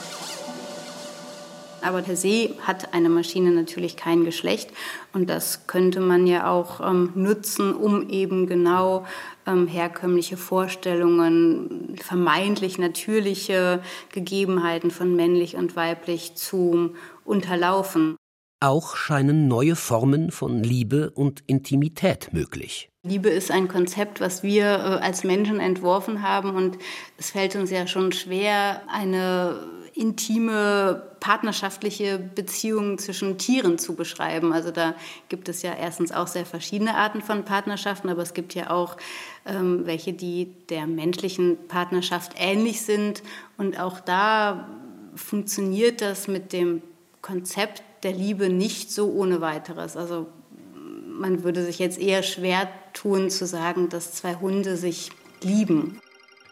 Aber 1.82 2.02
per 2.02 2.16
se 2.16 2.50
hat 2.62 2.94
eine 2.94 3.08
Maschine 3.08 3.50
natürlich 3.52 3.96
kein 3.96 4.24
Geschlecht 4.24 4.70
und 5.12 5.30
das 5.30 5.66
könnte 5.66 6.00
man 6.00 6.26
ja 6.26 6.50
auch 6.50 6.80
ähm, 6.80 7.12
nutzen, 7.14 7.74
um 7.74 8.08
eben 8.08 8.46
genau 8.46 9.06
ähm, 9.46 9.66
herkömmliche 9.66 10.36
Vorstellungen, 10.36 11.96
vermeintlich 12.00 12.78
natürliche 12.78 13.82
Gegebenheiten 14.12 14.90
von 14.90 15.14
männlich 15.14 15.56
und 15.56 15.76
weiblich 15.76 16.34
zu 16.34 16.94
unterlaufen. 17.24 18.16
Auch 18.60 18.96
scheinen 18.96 19.48
neue 19.48 19.76
Formen 19.76 20.30
von 20.30 20.62
Liebe 20.62 21.10
und 21.10 21.42
Intimität 21.46 22.32
möglich. 22.32 22.88
Liebe 23.02 23.28
ist 23.28 23.50
ein 23.50 23.68
Konzept, 23.68 24.20
was 24.20 24.42
wir 24.42 24.64
äh, 24.64 25.04
als 25.04 25.24
Menschen 25.24 25.60
entworfen 25.60 26.22
haben 26.22 26.56
und 26.56 26.78
es 27.18 27.30
fällt 27.30 27.54
uns 27.54 27.70
ja 27.70 27.86
schon 27.86 28.12
schwer, 28.12 28.82
eine 28.88 29.60
intime 29.96 31.02
partnerschaftliche 31.20 32.18
Beziehung 32.18 32.98
zwischen 32.98 33.38
Tieren 33.38 33.78
zu 33.78 33.94
beschreiben. 33.94 34.52
Also 34.52 34.70
da 34.70 34.94
gibt 35.28 35.48
es 35.48 35.62
ja 35.62 35.74
erstens 35.74 36.12
auch 36.12 36.26
sehr 36.26 36.44
verschiedene 36.44 36.94
Arten 36.94 37.22
von 37.22 37.44
Partnerschaften, 37.44 38.08
aber 38.10 38.22
es 38.22 38.34
gibt 38.34 38.54
ja 38.54 38.70
auch 38.70 38.96
ähm, 39.46 39.86
welche, 39.86 40.12
die 40.12 40.52
der 40.68 40.86
menschlichen 40.86 41.56
Partnerschaft 41.68 42.32
ähnlich 42.36 42.82
sind. 42.82 43.22
Und 43.56 43.80
auch 43.80 44.00
da 44.00 44.68
funktioniert 45.14 46.02
das 46.02 46.28
mit 46.28 46.52
dem 46.52 46.82
Konzept 47.22 47.82
der 48.02 48.12
Liebe 48.12 48.50
nicht 48.50 48.92
so 48.92 49.10
ohne 49.10 49.40
weiteres. 49.40 49.96
Also 49.96 50.26
man 50.74 51.42
würde 51.42 51.64
sich 51.64 51.78
jetzt 51.78 51.98
eher 51.98 52.22
schwer 52.22 52.68
tun 52.92 53.30
zu 53.30 53.46
sagen, 53.46 53.88
dass 53.88 54.12
zwei 54.12 54.34
Hunde 54.34 54.76
sich 54.76 55.10
lieben. 55.42 56.00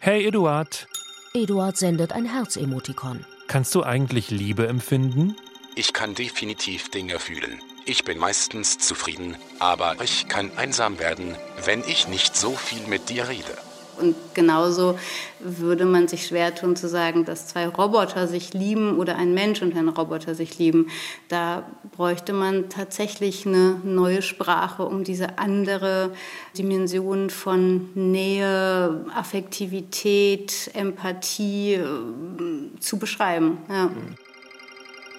Hey 0.00 0.26
Eduard. 0.26 0.88
Eduard 1.34 1.76
sendet 1.76 2.12
ein 2.12 2.24
Herzemotikon. 2.24 3.24
Kannst 3.54 3.72
du 3.76 3.84
eigentlich 3.84 4.32
Liebe 4.32 4.66
empfinden? 4.66 5.36
Ich 5.76 5.92
kann 5.92 6.16
definitiv 6.16 6.90
Dinge 6.90 7.20
fühlen. 7.20 7.60
Ich 7.84 8.02
bin 8.02 8.18
meistens 8.18 8.78
zufrieden, 8.78 9.36
aber 9.60 9.94
ich 10.02 10.26
kann 10.26 10.50
einsam 10.56 10.98
werden, 10.98 11.36
wenn 11.64 11.84
ich 11.86 12.08
nicht 12.08 12.34
so 12.34 12.56
viel 12.56 12.84
mit 12.88 13.10
dir 13.10 13.28
rede. 13.28 13.56
Und 14.00 14.14
genauso 14.34 14.98
würde 15.40 15.84
man 15.84 16.08
sich 16.08 16.26
schwer 16.26 16.54
tun 16.54 16.76
zu 16.76 16.88
sagen, 16.88 17.24
dass 17.24 17.48
zwei 17.48 17.66
Roboter 17.66 18.26
sich 18.26 18.54
lieben 18.54 18.98
oder 18.98 19.16
ein 19.16 19.34
Mensch 19.34 19.62
und 19.62 19.76
ein 19.76 19.88
Roboter 19.88 20.34
sich 20.34 20.58
lieben. 20.58 20.88
Da 21.28 21.64
bräuchte 21.92 22.32
man 22.32 22.68
tatsächlich 22.68 23.46
eine 23.46 23.80
neue 23.84 24.22
Sprache, 24.22 24.84
um 24.84 25.04
diese 25.04 25.38
andere 25.38 26.12
Dimension 26.56 27.30
von 27.30 27.90
Nähe, 27.94 29.04
Affektivität, 29.14 30.70
Empathie 30.74 31.74
äh, 31.74 32.80
zu 32.80 32.98
beschreiben. 32.98 33.58
Ja. 33.68 33.90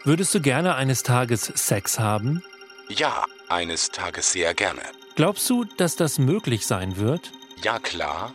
Würdest 0.04 0.36
du 0.36 0.42
gerne 0.42 0.76
eines 0.76 1.02
Tages 1.02 1.52
Sex 1.56 2.00
haben? 2.00 2.44
Ja, 2.90 3.26
eines 3.50 3.90
Tages 3.90 4.32
sehr 4.32 4.54
gerne. 4.54 4.82
Glaubst 5.16 5.50
du, 5.50 5.64
dass 5.64 5.96
das 5.96 6.20
möglich 6.20 6.68
sein 6.68 6.98
wird? 6.98 7.32
Ja, 7.64 7.80
klar. 7.80 8.34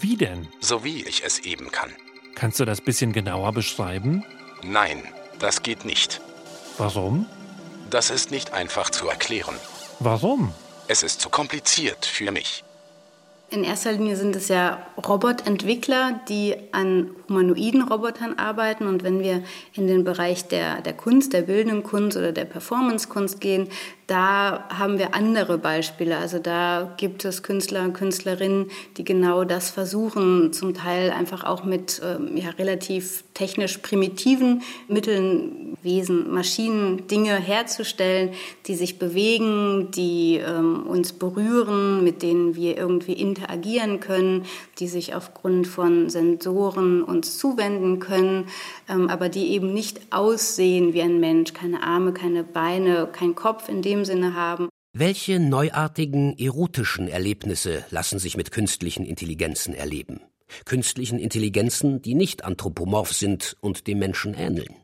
Wie 0.00 0.16
denn? 0.16 0.46
So 0.60 0.84
wie 0.84 1.02
ich 1.04 1.24
es 1.24 1.40
eben 1.40 1.72
kann. 1.72 1.90
Kannst 2.36 2.60
du 2.60 2.64
das 2.64 2.80
bisschen 2.80 3.12
genauer 3.12 3.52
beschreiben? 3.52 4.24
Nein, 4.62 5.02
das 5.40 5.64
geht 5.64 5.84
nicht. 5.84 6.20
Warum? 6.76 7.26
Das 7.90 8.10
ist 8.10 8.30
nicht 8.30 8.52
einfach 8.52 8.90
zu 8.90 9.08
erklären. 9.08 9.56
Warum? 9.98 10.52
Es 10.86 11.02
ist 11.02 11.20
zu 11.20 11.30
kompliziert 11.30 12.06
für 12.06 12.30
mich. 12.30 12.62
In 13.50 13.64
erster 13.64 13.92
Linie 13.92 14.16
sind 14.16 14.36
es 14.36 14.48
ja 14.48 14.86
Robotentwickler, 14.98 16.20
die 16.28 16.54
an 16.70 17.10
humanoiden 17.28 17.82
Robotern 17.82 18.38
arbeiten. 18.38 18.86
Und 18.86 19.02
wenn 19.02 19.20
wir 19.20 19.42
in 19.72 19.88
den 19.88 20.04
Bereich 20.04 20.46
der, 20.46 20.80
der 20.82 20.92
Kunst, 20.92 21.32
der 21.32 21.42
bildenden 21.42 21.82
Kunst 21.82 22.16
oder 22.16 22.30
der 22.30 22.44
Performancekunst 22.44 23.40
gehen, 23.40 23.68
da 24.08 24.64
haben 24.70 24.98
wir 24.98 25.14
andere 25.14 25.58
Beispiele. 25.58 26.16
Also 26.16 26.38
da 26.38 26.94
gibt 26.96 27.26
es 27.26 27.42
Künstler 27.42 27.84
und 27.84 27.92
Künstlerinnen, 27.92 28.70
die 28.96 29.04
genau 29.04 29.44
das 29.44 29.68
versuchen, 29.70 30.50
zum 30.54 30.72
Teil 30.72 31.10
einfach 31.10 31.44
auch 31.44 31.62
mit 31.62 32.00
ähm, 32.02 32.34
ja, 32.34 32.48
relativ 32.50 33.22
technisch 33.34 33.78
primitiven 33.78 34.62
Mitteln, 34.88 35.76
Wesen, 35.82 36.32
Maschinen, 36.32 37.06
Dinge 37.06 37.36
herzustellen, 37.36 38.30
die 38.66 38.74
sich 38.74 38.98
bewegen, 38.98 39.90
die 39.92 40.36
ähm, 40.36 40.86
uns 40.86 41.12
berühren, 41.12 42.02
mit 42.02 42.22
denen 42.22 42.56
wir 42.56 42.76
irgendwie 42.78 43.12
interagieren 43.12 44.00
können, 44.00 44.44
die 44.78 44.88
sich 44.88 45.14
aufgrund 45.14 45.66
von 45.66 46.08
Sensoren 46.08 47.02
uns 47.02 47.38
zuwenden 47.38 48.00
können, 48.00 48.46
ähm, 48.88 49.08
aber 49.08 49.28
die 49.28 49.48
eben 49.50 49.72
nicht 49.72 50.00
aussehen 50.10 50.94
wie 50.94 51.02
ein 51.02 51.20
Mensch, 51.20 51.52
keine 51.52 51.82
Arme, 51.82 52.12
keine 52.12 52.42
Beine, 52.42 53.06
kein 53.12 53.34
Kopf 53.34 53.68
in 53.68 53.82
dem 53.82 53.97
dem 53.98 54.04
Sinne 54.04 54.34
haben. 54.34 54.68
Welche 54.92 55.38
neuartigen 55.38 56.36
erotischen 56.38 57.08
Erlebnisse 57.08 57.84
lassen 57.90 58.18
sich 58.18 58.36
mit 58.36 58.50
künstlichen 58.50 59.04
Intelligenzen 59.04 59.74
erleben? 59.74 60.20
Künstlichen 60.64 61.18
Intelligenzen, 61.18 62.00
die 62.00 62.14
nicht 62.14 62.44
anthropomorph 62.44 63.12
sind 63.12 63.56
und 63.60 63.86
dem 63.86 63.98
Menschen 63.98 64.34
ähneln. 64.34 64.74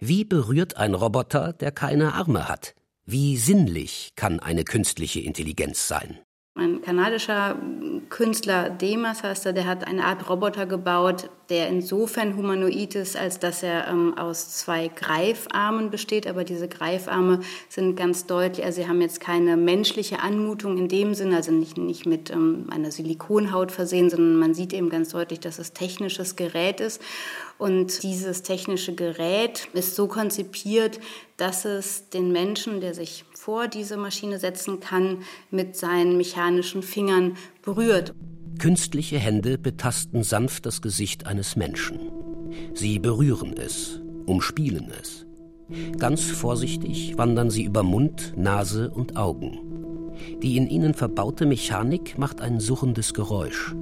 Wie 0.00 0.24
berührt 0.24 0.76
ein 0.76 0.94
Roboter, 0.94 1.54
der 1.54 1.72
keine 1.72 2.12
Arme 2.14 2.48
hat? 2.48 2.74
Wie 3.06 3.38
sinnlich 3.38 4.12
kann 4.14 4.40
eine 4.40 4.64
künstliche 4.64 5.20
Intelligenz 5.20 5.88
sein? 5.88 6.18
Ein 6.60 6.82
kanadischer 6.82 7.56
Künstler, 8.10 8.68
Demas 8.68 9.22
heißt 9.22 9.46
er, 9.46 9.54
der 9.54 9.64
hat 9.64 9.86
eine 9.86 10.04
Art 10.04 10.28
Roboter 10.28 10.66
gebaut, 10.66 11.30
der 11.48 11.68
insofern 11.68 12.36
humanoid 12.36 12.96
ist, 12.96 13.16
als 13.16 13.38
dass 13.38 13.62
er 13.62 13.88
ähm, 13.88 14.18
aus 14.18 14.58
zwei 14.58 14.88
Greifarmen 14.88 15.88
besteht. 15.90 16.26
Aber 16.26 16.44
diese 16.44 16.68
Greifarme 16.68 17.40
sind 17.70 17.96
ganz 17.96 18.26
deutlich, 18.26 18.66
also 18.66 18.82
sie 18.82 18.88
haben 18.88 19.00
jetzt 19.00 19.22
keine 19.22 19.56
menschliche 19.56 20.20
Anmutung 20.20 20.76
in 20.76 20.88
dem 20.88 21.14
Sinne, 21.14 21.36
also 21.36 21.50
nicht, 21.50 21.78
nicht 21.78 22.04
mit 22.04 22.28
ähm, 22.28 22.66
einer 22.68 22.90
Silikonhaut 22.90 23.72
versehen, 23.72 24.10
sondern 24.10 24.36
man 24.36 24.52
sieht 24.52 24.74
eben 24.74 24.90
ganz 24.90 25.08
deutlich, 25.08 25.40
dass 25.40 25.58
es 25.58 25.72
technisches 25.72 26.36
Gerät 26.36 26.80
ist. 26.80 27.00
Und 27.56 28.02
dieses 28.02 28.42
technische 28.42 28.94
Gerät 28.94 29.68
ist 29.72 29.96
so 29.96 30.08
konzipiert, 30.08 31.00
dass 31.38 31.64
es 31.64 32.10
den 32.10 32.32
Menschen, 32.32 32.82
der 32.82 32.92
sich 32.92 33.24
vor 33.40 33.68
diese 33.68 33.96
Maschine 33.96 34.38
setzen 34.38 34.80
kann, 34.80 35.22
mit 35.50 35.74
seinen 35.74 36.18
mechanischen 36.18 36.82
Fingern 36.82 37.38
berührt. 37.62 38.14
Künstliche 38.58 39.18
Hände 39.18 39.56
betasten 39.56 40.22
sanft 40.22 40.66
das 40.66 40.82
Gesicht 40.82 41.26
eines 41.26 41.56
Menschen. 41.56 42.00
Sie 42.74 42.98
berühren 42.98 43.54
es, 43.56 44.02
umspielen 44.26 44.92
es. 45.00 45.24
Ganz 45.98 46.24
vorsichtig 46.24 47.16
wandern 47.16 47.48
sie 47.48 47.64
über 47.64 47.82
Mund, 47.82 48.34
Nase 48.36 48.90
und 48.90 49.16
Augen. 49.16 49.58
Die 50.42 50.58
in 50.58 50.68
ihnen 50.68 50.92
verbaute 50.92 51.46
Mechanik 51.46 52.18
macht 52.18 52.42
ein 52.42 52.60
surrendes 52.60 53.14
Geräusch. 53.14 53.74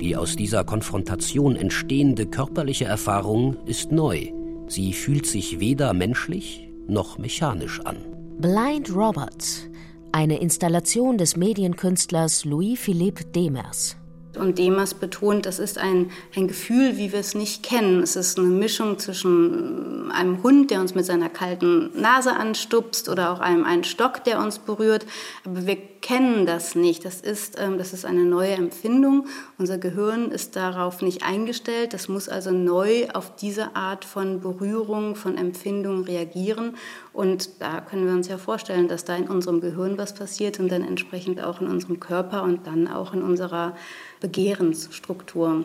Die 0.00 0.16
aus 0.16 0.36
dieser 0.36 0.64
Konfrontation 0.64 1.54
entstehende 1.56 2.24
körperliche 2.24 2.86
Erfahrung 2.86 3.58
ist 3.66 3.92
neu. 3.92 4.28
Sie 4.68 4.94
fühlt 4.94 5.26
sich 5.26 5.60
weder 5.60 5.92
menschlich 5.92 6.70
noch 6.88 7.18
mechanisch 7.18 7.80
an. 7.80 8.11
Blind 8.42 8.92
Robot, 8.92 9.70
eine 10.10 10.40
Installation 10.40 11.16
des 11.16 11.36
Medienkünstlers 11.36 12.44
Louis-Philippe 12.44 13.26
Demers. 13.26 13.94
Und 14.36 14.58
Demers 14.58 14.94
betont, 14.94 15.46
das 15.46 15.60
ist 15.60 15.78
ein, 15.78 16.10
ein 16.34 16.48
Gefühl, 16.48 16.96
wie 16.96 17.12
wir 17.12 17.20
es 17.20 17.36
nicht 17.36 17.62
kennen. 17.62 18.02
Es 18.02 18.16
ist 18.16 18.40
eine 18.40 18.48
Mischung 18.48 18.98
zwischen 18.98 20.10
einem 20.10 20.42
Hund, 20.42 20.72
der 20.72 20.80
uns 20.80 20.96
mit 20.96 21.06
seiner 21.06 21.28
kalten 21.28 21.92
Nase 21.94 22.32
anstupst 22.32 23.08
oder 23.08 23.32
auch 23.32 23.38
einem 23.38 23.62
einen 23.62 23.84
Stock, 23.84 24.24
der 24.24 24.40
uns 24.40 24.58
berührt. 24.58 25.06
Aber 25.44 25.64
wir 25.64 25.76
kennen 26.02 26.44
das 26.44 26.74
nicht. 26.74 27.04
Das 27.04 27.20
ist, 27.20 27.58
ähm, 27.58 27.78
das 27.78 27.92
ist 27.94 28.04
eine 28.04 28.24
neue 28.24 28.52
Empfindung. 28.52 29.26
Unser 29.56 29.78
Gehirn 29.78 30.30
ist 30.30 30.56
darauf 30.56 31.00
nicht 31.00 31.22
eingestellt. 31.22 31.94
Das 31.94 32.08
muss 32.08 32.28
also 32.28 32.50
neu 32.50 33.08
auf 33.14 33.34
diese 33.36 33.74
Art 33.74 34.04
von 34.04 34.40
Berührung, 34.40 35.14
von 35.14 35.38
Empfindung 35.38 36.04
reagieren. 36.04 36.76
Und 37.12 37.62
da 37.62 37.80
können 37.80 38.06
wir 38.06 38.12
uns 38.12 38.28
ja 38.28 38.36
vorstellen, 38.36 38.88
dass 38.88 39.04
da 39.04 39.16
in 39.16 39.28
unserem 39.28 39.60
Gehirn 39.60 39.96
was 39.96 40.14
passiert 40.14 40.60
und 40.60 40.70
dann 40.70 40.86
entsprechend 40.86 41.42
auch 41.42 41.60
in 41.60 41.68
unserem 41.68 42.00
Körper 42.00 42.42
und 42.42 42.66
dann 42.66 42.88
auch 42.88 43.14
in 43.14 43.22
unserer 43.22 43.76
Begehrensstruktur. 44.20 45.64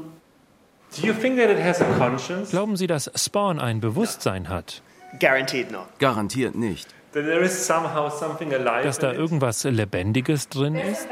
Glauben 2.49 2.77
Sie, 2.77 2.87
dass 2.87 3.11
Spawn 3.15 3.59
ein 3.59 3.81
Bewusstsein 3.81 4.47
hat? 4.47 4.81
Guaranteed 5.19 5.71
not. 5.71 5.87
Garantiert 5.99 6.55
nicht. 6.55 6.87
Dass 7.13 8.99
da 8.99 9.13
irgendwas 9.13 9.63
Lebendiges 9.63 10.49
drin 10.49 10.75
ist? 10.75 11.07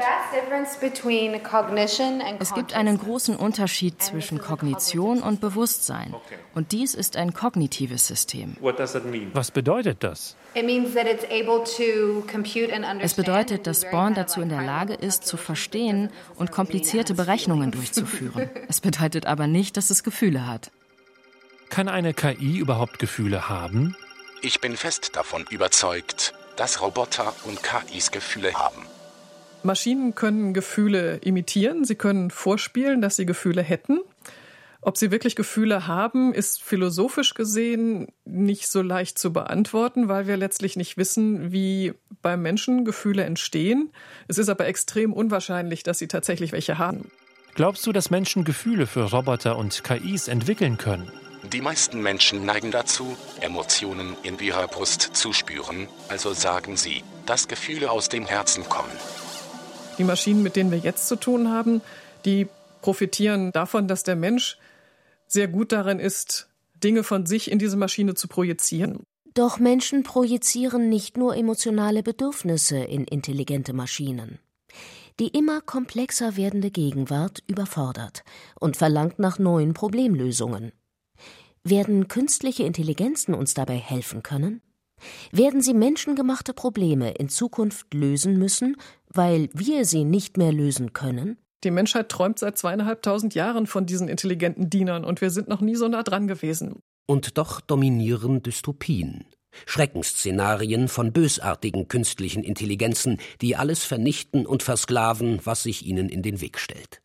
Es 2.38 2.54
gibt 2.54 2.74
einen 2.74 2.98
großen 2.98 3.34
Unterschied 3.36 4.02
zwischen 4.02 4.38
Kognition 4.38 5.22
und 5.22 5.40
Bewusstsein. 5.40 6.14
Und 6.54 6.72
dies 6.72 6.94
ist 6.94 7.16
ein 7.16 7.32
kognitives 7.32 8.06
System. 8.06 8.56
Was 9.32 9.50
bedeutet 9.50 10.04
das? 10.04 10.36
Es 13.00 13.14
bedeutet, 13.14 13.66
dass 13.66 13.82
Spawn 13.82 14.14
dazu 14.14 14.40
in 14.40 14.48
der 14.48 14.62
Lage 14.62 14.94
ist, 14.94 15.26
zu 15.26 15.36
verstehen 15.36 16.10
und 16.36 16.52
komplizierte 16.52 17.14
Berechnungen 17.14 17.70
durchzuführen. 17.72 18.50
Es 18.68 18.80
bedeutet 18.80 19.26
aber 19.26 19.46
nicht, 19.46 19.76
dass 19.76 19.90
es 19.90 20.02
Gefühle 20.02 20.46
hat. 20.46 20.70
Kann 21.68 21.88
eine 21.88 22.14
KI 22.14 22.58
überhaupt 22.58 22.98
Gefühle 22.98 23.48
haben? 23.48 23.96
Ich 24.46 24.60
bin 24.60 24.76
fest 24.76 25.16
davon 25.16 25.44
überzeugt, 25.50 26.32
dass 26.54 26.80
Roboter 26.80 27.34
und 27.46 27.64
KIs 27.64 28.12
Gefühle 28.12 28.54
haben. 28.54 28.80
Maschinen 29.64 30.14
können 30.14 30.54
Gefühle 30.54 31.16
imitieren, 31.16 31.84
sie 31.84 31.96
können 31.96 32.30
vorspielen, 32.30 33.00
dass 33.00 33.16
sie 33.16 33.26
Gefühle 33.26 33.60
hätten. 33.60 34.02
Ob 34.82 34.98
sie 34.98 35.10
wirklich 35.10 35.34
Gefühle 35.34 35.88
haben, 35.88 36.32
ist 36.32 36.62
philosophisch 36.62 37.34
gesehen 37.34 38.06
nicht 38.24 38.68
so 38.68 38.82
leicht 38.82 39.18
zu 39.18 39.32
beantworten, 39.32 40.06
weil 40.06 40.28
wir 40.28 40.36
letztlich 40.36 40.76
nicht 40.76 40.96
wissen, 40.96 41.50
wie 41.50 41.94
beim 42.22 42.40
Menschen 42.40 42.84
Gefühle 42.84 43.24
entstehen. 43.24 43.90
Es 44.28 44.38
ist 44.38 44.48
aber 44.48 44.68
extrem 44.68 45.12
unwahrscheinlich, 45.12 45.82
dass 45.82 45.98
sie 45.98 46.06
tatsächlich 46.06 46.52
welche 46.52 46.78
haben. 46.78 47.10
Glaubst 47.56 47.84
du, 47.84 47.90
dass 47.90 48.10
Menschen 48.10 48.44
Gefühle 48.44 48.86
für 48.86 49.10
Roboter 49.10 49.58
und 49.58 49.82
KIs 49.82 50.28
entwickeln 50.28 50.78
können? 50.78 51.10
Die 51.52 51.60
meisten 51.60 52.02
Menschen 52.02 52.44
neigen 52.44 52.72
dazu, 52.72 53.16
Emotionen 53.40 54.16
in 54.24 54.36
ihrer 54.40 54.66
Brust 54.66 55.10
zu 55.12 55.32
spüren, 55.32 55.88
also 56.08 56.32
sagen 56.32 56.76
sie, 56.76 57.04
dass 57.24 57.46
Gefühle 57.46 57.90
aus 57.90 58.08
dem 58.08 58.26
Herzen 58.26 58.68
kommen. 58.68 58.90
Die 59.96 60.04
Maschinen, 60.04 60.42
mit 60.42 60.56
denen 60.56 60.72
wir 60.72 60.78
jetzt 60.78 61.06
zu 61.06 61.14
tun 61.14 61.50
haben, 61.50 61.82
die 62.24 62.48
profitieren 62.82 63.52
davon, 63.52 63.86
dass 63.86 64.02
der 64.02 64.16
Mensch 64.16 64.58
sehr 65.28 65.46
gut 65.46 65.70
darin 65.70 66.00
ist, 66.00 66.48
Dinge 66.82 67.04
von 67.04 67.26
sich 67.26 67.50
in 67.50 67.60
diese 67.60 67.76
Maschine 67.76 68.14
zu 68.14 68.26
projizieren. 68.26 69.04
Doch 69.34 69.58
Menschen 69.58 70.02
projizieren 70.02 70.88
nicht 70.88 71.16
nur 71.16 71.36
emotionale 71.36 72.02
Bedürfnisse 72.02 72.78
in 72.78 73.04
intelligente 73.04 73.72
Maschinen. 73.72 74.40
Die 75.20 75.28
immer 75.28 75.60
komplexer 75.60 76.36
werdende 76.36 76.70
Gegenwart 76.70 77.42
überfordert 77.46 78.24
und 78.58 78.76
verlangt 78.76 79.18
nach 79.18 79.38
neuen 79.38 79.74
Problemlösungen. 79.74 80.72
Werden 81.68 82.06
künstliche 82.06 82.62
Intelligenzen 82.62 83.34
uns 83.34 83.54
dabei 83.54 83.76
helfen 83.76 84.22
können? 84.22 84.60
Werden 85.32 85.60
sie 85.60 85.74
menschengemachte 85.74 86.54
Probleme 86.54 87.10
in 87.10 87.28
Zukunft 87.28 87.92
lösen 87.92 88.38
müssen, 88.38 88.76
weil 89.12 89.48
wir 89.52 89.84
sie 89.84 90.04
nicht 90.04 90.36
mehr 90.36 90.52
lösen 90.52 90.92
können? 90.92 91.38
Die 91.64 91.72
Menschheit 91.72 92.08
träumt 92.08 92.38
seit 92.38 92.56
zweieinhalbtausend 92.56 93.34
Jahren 93.34 93.66
von 93.66 93.84
diesen 93.84 94.06
intelligenten 94.06 94.70
Dienern 94.70 95.04
und 95.04 95.20
wir 95.20 95.30
sind 95.30 95.48
noch 95.48 95.60
nie 95.60 95.74
so 95.74 95.88
nah 95.88 96.04
dran 96.04 96.28
gewesen. 96.28 96.78
Und 97.08 97.36
doch 97.36 97.60
dominieren 97.60 98.44
Dystopien. 98.44 99.24
Schreckensszenarien 99.66 100.86
von 100.86 101.12
bösartigen 101.12 101.88
künstlichen 101.88 102.44
Intelligenzen, 102.44 103.18
die 103.40 103.56
alles 103.56 103.84
vernichten 103.84 104.46
und 104.46 104.62
versklaven, 104.62 105.40
was 105.42 105.64
sich 105.64 105.84
ihnen 105.84 106.10
in 106.10 106.22
den 106.22 106.40
Weg 106.40 106.60
stellt. 106.60 107.02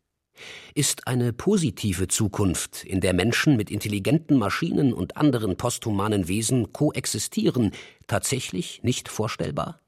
Ist 0.74 1.08
eine 1.08 1.34
positive 1.34 2.08
Zukunft, 2.08 2.84
in 2.84 3.02
der 3.02 3.14
Menschen 3.14 3.58
mit 3.58 3.72
intelligenten 3.72 4.38
Maschinen 4.38 4.94
und 4.94 5.18
anderen 5.18 5.58
posthumanen 5.58 6.28
Wesen 6.28 6.74
koexistieren, 6.74 7.72
tatsächlich 8.08 8.84
nicht 8.84 9.10
vorstellbar? 9.10 9.80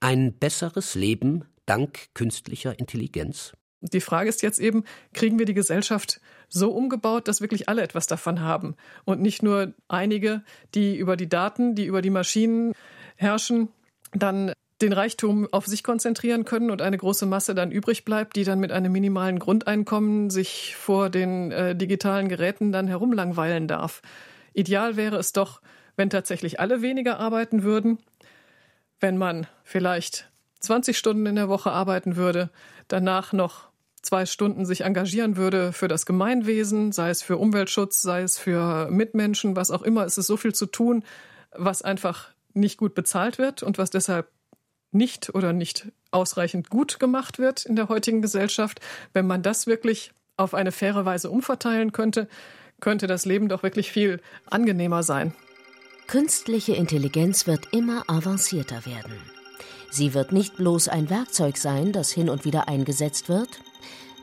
Ein 0.00 0.34
besseres 0.34 0.94
Leben 0.94 1.44
dank 1.66 2.08
künstlicher 2.14 2.78
Intelligenz? 2.78 3.52
Die 3.80 4.00
Frage 4.00 4.30
ist 4.30 4.42
jetzt 4.42 4.60
eben, 4.60 4.84
kriegen 5.12 5.38
wir 5.38 5.44
die 5.44 5.52
Gesellschaft 5.52 6.20
so 6.48 6.70
umgebaut, 6.70 7.28
dass 7.28 7.42
wirklich 7.42 7.68
alle 7.68 7.82
etwas 7.82 8.06
davon 8.06 8.40
haben 8.40 8.76
und 9.04 9.20
nicht 9.20 9.42
nur 9.42 9.74
einige, 9.88 10.42
die 10.74 10.96
über 10.96 11.16
die 11.16 11.28
Daten, 11.28 11.74
die 11.74 11.84
über 11.84 12.00
die 12.00 12.10
Maschinen 12.10 12.72
herrschen, 13.16 13.68
dann 14.12 14.52
den 14.82 14.92
Reichtum 14.92 15.48
auf 15.52 15.66
sich 15.66 15.82
konzentrieren 15.82 16.44
können 16.44 16.70
und 16.70 16.82
eine 16.82 16.98
große 16.98 17.26
Masse 17.26 17.54
dann 17.54 17.70
übrig 17.70 18.04
bleibt, 18.04 18.36
die 18.36 18.44
dann 18.44 18.58
mit 18.58 18.72
einem 18.72 18.92
minimalen 18.92 19.38
Grundeinkommen 19.38 20.30
sich 20.30 20.74
vor 20.76 21.10
den 21.10 21.52
äh, 21.52 21.76
digitalen 21.76 22.28
Geräten 22.28 22.72
dann 22.72 22.88
herumlangweilen 22.88 23.68
darf. 23.68 24.02
Ideal 24.52 24.96
wäre 24.96 25.16
es 25.16 25.32
doch, 25.32 25.60
wenn 25.96 26.10
tatsächlich 26.10 26.58
alle 26.58 26.82
weniger 26.82 27.20
arbeiten 27.20 27.62
würden, 27.62 27.98
wenn 29.00 29.16
man 29.16 29.46
vielleicht 29.62 30.30
20 30.60 30.98
Stunden 30.98 31.26
in 31.26 31.36
der 31.36 31.48
Woche 31.48 31.70
arbeiten 31.70 32.16
würde, 32.16 32.50
danach 32.88 33.32
noch 33.32 33.68
zwei 34.02 34.26
Stunden 34.26 34.66
sich 34.66 34.82
engagieren 34.82 35.36
würde 35.36 35.72
für 35.72 35.88
das 35.88 36.04
Gemeinwesen, 36.04 36.92
sei 36.92 37.10
es 37.10 37.22
für 37.22 37.36
Umweltschutz, 37.36 38.02
sei 38.02 38.22
es 38.22 38.38
für 38.38 38.90
Mitmenschen, 38.90 39.56
was 39.56 39.70
auch 39.70 39.82
immer. 39.82 40.04
Es 40.04 40.18
ist 40.18 40.26
so 40.26 40.36
viel 40.36 40.54
zu 40.54 40.66
tun, 40.66 41.04
was 41.52 41.82
einfach 41.82 42.30
nicht 42.52 42.76
gut 42.76 42.94
bezahlt 42.94 43.38
wird 43.38 43.62
und 43.62 43.78
was 43.78 43.90
deshalb 43.90 44.28
nicht 44.94 45.34
oder 45.34 45.52
nicht 45.52 45.92
ausreichend 46.10 46.70
gut 46.70 46.98
gemacht 46.98 47.38
wird 47.38 47.66
in 47.66 47.76
der 47.76 47.88
heutigen 47.88 48.22
Gesellschaft. 48.22 48.80
Wenn 49.12 49.26
man 49.26 49.42
das 49.42 49.66
wirklich 49.66 50.12
auf 50.36 50.54
eine 50.54 50.72
faire 50.72 51.04
Weise 51.04 51.30
umverteilen 51.30 51.92
könnte, 51.92 52.28
könnte 52.80 53.06
das 53.06 53.24
Leben 53.24 53.48
doch 53.48 53.62
wirklich 53.62 53.92
viel 53.92 54.20
angenehmer 54.46 55.02
sein. 55.02 55.34
Künstliche 56.06 56.74
Intelligenz 56.74 57.46
wird 57.46 57.72
immer 57.72 58.04
avancierter 58.08 58.84
werden. 58.84 59.14
Sie 59.90 60.12
wird 60.12 60.32
nicht 60.32 60.56
bloß 60.56 60.88
ein 60.88 61.08
Werkzeug 61.08 61.56
sein, 61.56 61.92
das 61.92 62.10
hin 62.10 62.28
und 62.28 62.44
wieder 62.44 62.68
eingesetzt 62.68 63.28
wird, 63.28 63.60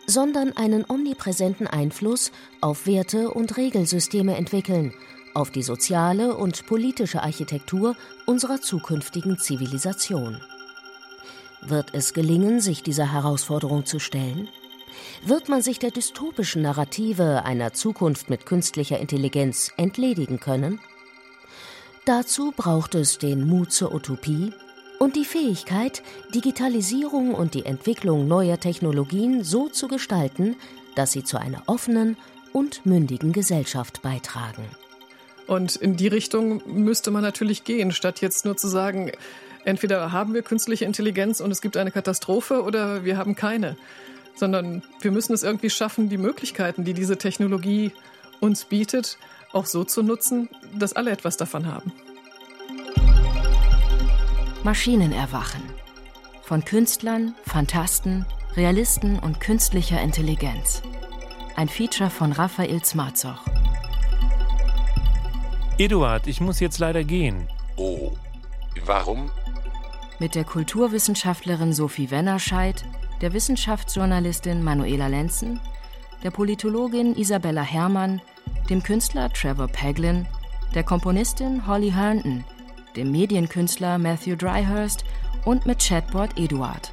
sondern 0.05 0.55
einen 0.55 0.85
omnipräsenten 0.87 1.67
Einfluss 1.67 2.31
auf 2.59 2.85
Werte 2.85 3.31
und 3.31 3.57
Regelsysteme 3.57 4.35
entwickeln, 4.35 4.93
auf 5.33 5.49
die 5.49 5.63
soziale 5.63 6.35
und 6.35 6.65
politische 6.65 7.23
Architektur 7.23 7.95
unserer 8.25 8.61
zukünftigen 8.61 9.39
Zivilisation. 9.39 10.41
Wird 11.61 11.93
es 11.93 12.13
gelingen, 12.13 12.59
sich 12.59 12.81
dieser 12.81 13.11
Herausforderung 13.11 13.85
zu 13.85 13.99
stellen? 13.99 14.47
Wird 15.23 15.47
man 15.47 15.61
sich 15.61 15.77
der 15.79 15.91
dystopischen 15.91 16.63
Narrative 16.63 17.45
einer 17.45 17.73
Zukunft 17.73 18.29
mit 18.29 18.45
künstlicher 18.45 18.99
Intelligenz 18.99 19.71
entledigen 19.77 20.39
können? 20.39 20.79
Dazu 22.05 22.51
braucht 22.55 22.95
es 22.95 23.19
den 23.19 23.47
Mut 23.47 23.71
zur 23.71 23.93
Utopie 23.93 24.51
und 24.97 25.15
die 25.15 25.25
Fähigkeit, 25.25 26.01
Digitalisierung 26.33 27.35
und 27.35 27.53
die 27.53 27.65
Entwicklung 27.65 28.27
neuer 28.27 28.59
Technologien 28.59 29.43
so 29.43 29.69
zu 29.69 29.87
gestalten, 29.87 30.55
dass 30.95 31.11
sie 31.11 31.23
zu 31.23 31.39
einer 31.39 31.63
offenen 31.67 32.17
und 32.53 32.85
mündigen 32.85 33.33
Gesellschaft 33.33 34.01
beitragen. 34.01 34.65
Und 35.47 35.75
in 35.75 35.95
die 35.95 36.07
Richtung 36.07 36.61
müsste 36.65 37.11
man 37.11 37.21
natürlich 37.21 37.63
gehen, 37.63 37.91
statt 37.91 38.21
jetzt 38.21 38.45
nur 38.45 38.57
zu 38.57 38.67
sagen, 38.67 39.11
entweder 39.65 40.11
haben 40.11 40.33
wir 40.33 40.41
künstliche 40.41 40.85
Intelligenz 40.85 41.39
und 41.39 41.51
es 41.51 41.61
gibt 41.61 41.77
eine 41.77 41.91
Katastrophe 41.91 42.63
oder 42.63 43.03
wir 43.03 43.17
haben 43.17 43.35
keine. 43.35 43.77
Sondern 44.35 44.83
wir 45.01 45.11
müssen 45.11 45.33
es 45.33 45.43
irgendwie 45.43 45.69
schaffen, 45.69 46.09
die 46.09 46.17
Möglichkeiten, 46.17 46.83
die 46.83 46.93
diese 46.93 47.17
Technologie 47.17 47.91
uns 48.39 48.65
bietet, 48.65 49.17
auch 49.53 49.65
so 49.65 49.83
zu 49.83 50.03
nutzen, 50.03 50.49
dass 50.73 50.93
alle 50.93 51.11
etwas 51.11 51.37
davon 51.37 51.67
haben. 51.67 51.91
Maschinen 54.63 55.11
erwachen. 55.11 55.61
Von 56.43 56.63
Künstlern, 56.63 57.35
Fantasten, 57.45 58.25
Realisten 58.55 59.19
und 59.19 59.39
künstlicher 59.39 60.01
Intelligenz. 60.01 60.81
Ein 61.55 61.69
Feature 61.69 62.09
von 62.09 62.31
Raphael 62.31 62.81
Zmarzoch. 62.81 63.43
Eduard, 65.77 66.27
ich 66.27 66.41
muss 66.41 66.59
jetzt 66.59 66.79
leider 66.79 67.03
gehen. 67.03 67.47
Oh, 67.75 68.11
warum? 68.85 69.31
Mit 70.21 70.35
der 70.35 70.43
Kulturwissenschaftlerin 70.43 71.73
Sophie 71.73 72.11
Wennerscheid, 72.11 72.85
der 73.21 73.33
Wissenschaftsjournalistin 73.33 74.63
Manuela 74.63 75.07
Lenzen, 75.07 75.59
der 76.21 76.29
Politologin 76.29 77.15
Isabella 77.15 77.63
Herrmann, 77.63 78.21
dem 78.69 78.83
Künstler 78.83 79.33
Trevor 79.33 79.67
Peglin, 79.67 80.27
der 80.75 80.83
Komponistin 80.83 81.65
Holly 81.65 81.89
Herndon 81.89 82.43
dem 82.95 83.11
Medienkünstler 83.11 83.97
Matthew 83.97 84.35
Dryhurst 84.35 85.05
und 85.43 85.65
mit 85.65 85.79
Chatbot 85.79 86.37
Eduard. 86.37 86.91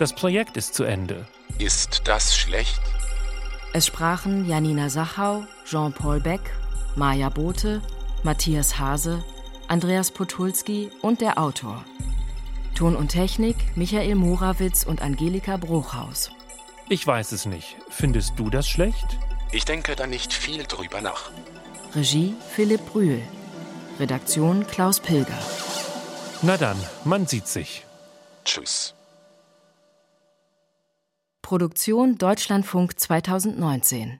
Das 0.00 0.12
Projekt 0.12 0.56
ist 0.56 0.74
zu 0.74 0.82
Ende. 0.82 1.28
Ist 1.60 2.08
das 2.08 2.36
schlecht? 2.36 2.82
Es 3.72 3.86
sprachen 3.86 4.48
Janina 4.48 4.88
Sachau, 4.88 5.44
Jean-Paul 5.64 6.18
Beck, 6.18 6.40
Maja 6.96 7.28
Bote, 7.28 7.82
Matthias 8.24 8.80
Hase, 8.80 9.22
Andreas 9.68 10.10
Potulski 10.10 10.90
und 11.02 11.20
der 11.20 11.38
Autor. 11.38 11.84
Ton 12.74 12.96
und 12.96 13.08
Technik 13.08 13.56
Michael 13.76 14.14
Morawitz 14.14 14.84
und 14.84 15.00
Angelika 15.02 15.56
Bruchhaus. 15.56 16.30
Ich 16.88 17.06
weiß 17.06 17.32
es 17.32 17.46
nicht. 17.46 17.76
Findest 17.88 18.38
du 18.38 18.50
das 18.50 18.68
schlecht? 18.68 19.18
Ich 19.52 19.64
denke 19.64 19.96
da 19.96 20.06
nicht 20.06 20.32
viel 20.32 20.64
drüber 20.64 21.00
nach. 21.00 21.30
Regie 21.94 22.34
Philipp 22.50 22.84
Brühl. 22.86 23.22
Redaktion 23.98 24.66
Klaus 24.66 25.00
Pilger. 25.00 25.38
Na 26.42 26.56
dann, 26.56 26.76
man 27.04 27.26
sieht 27.26 27.46
sich. 27.46 27.86
Tschüss. 28.44 28.94
Produktion 31.40 32.18
Deutschlandfunk 32.18 32.98
2019 32.98 34.18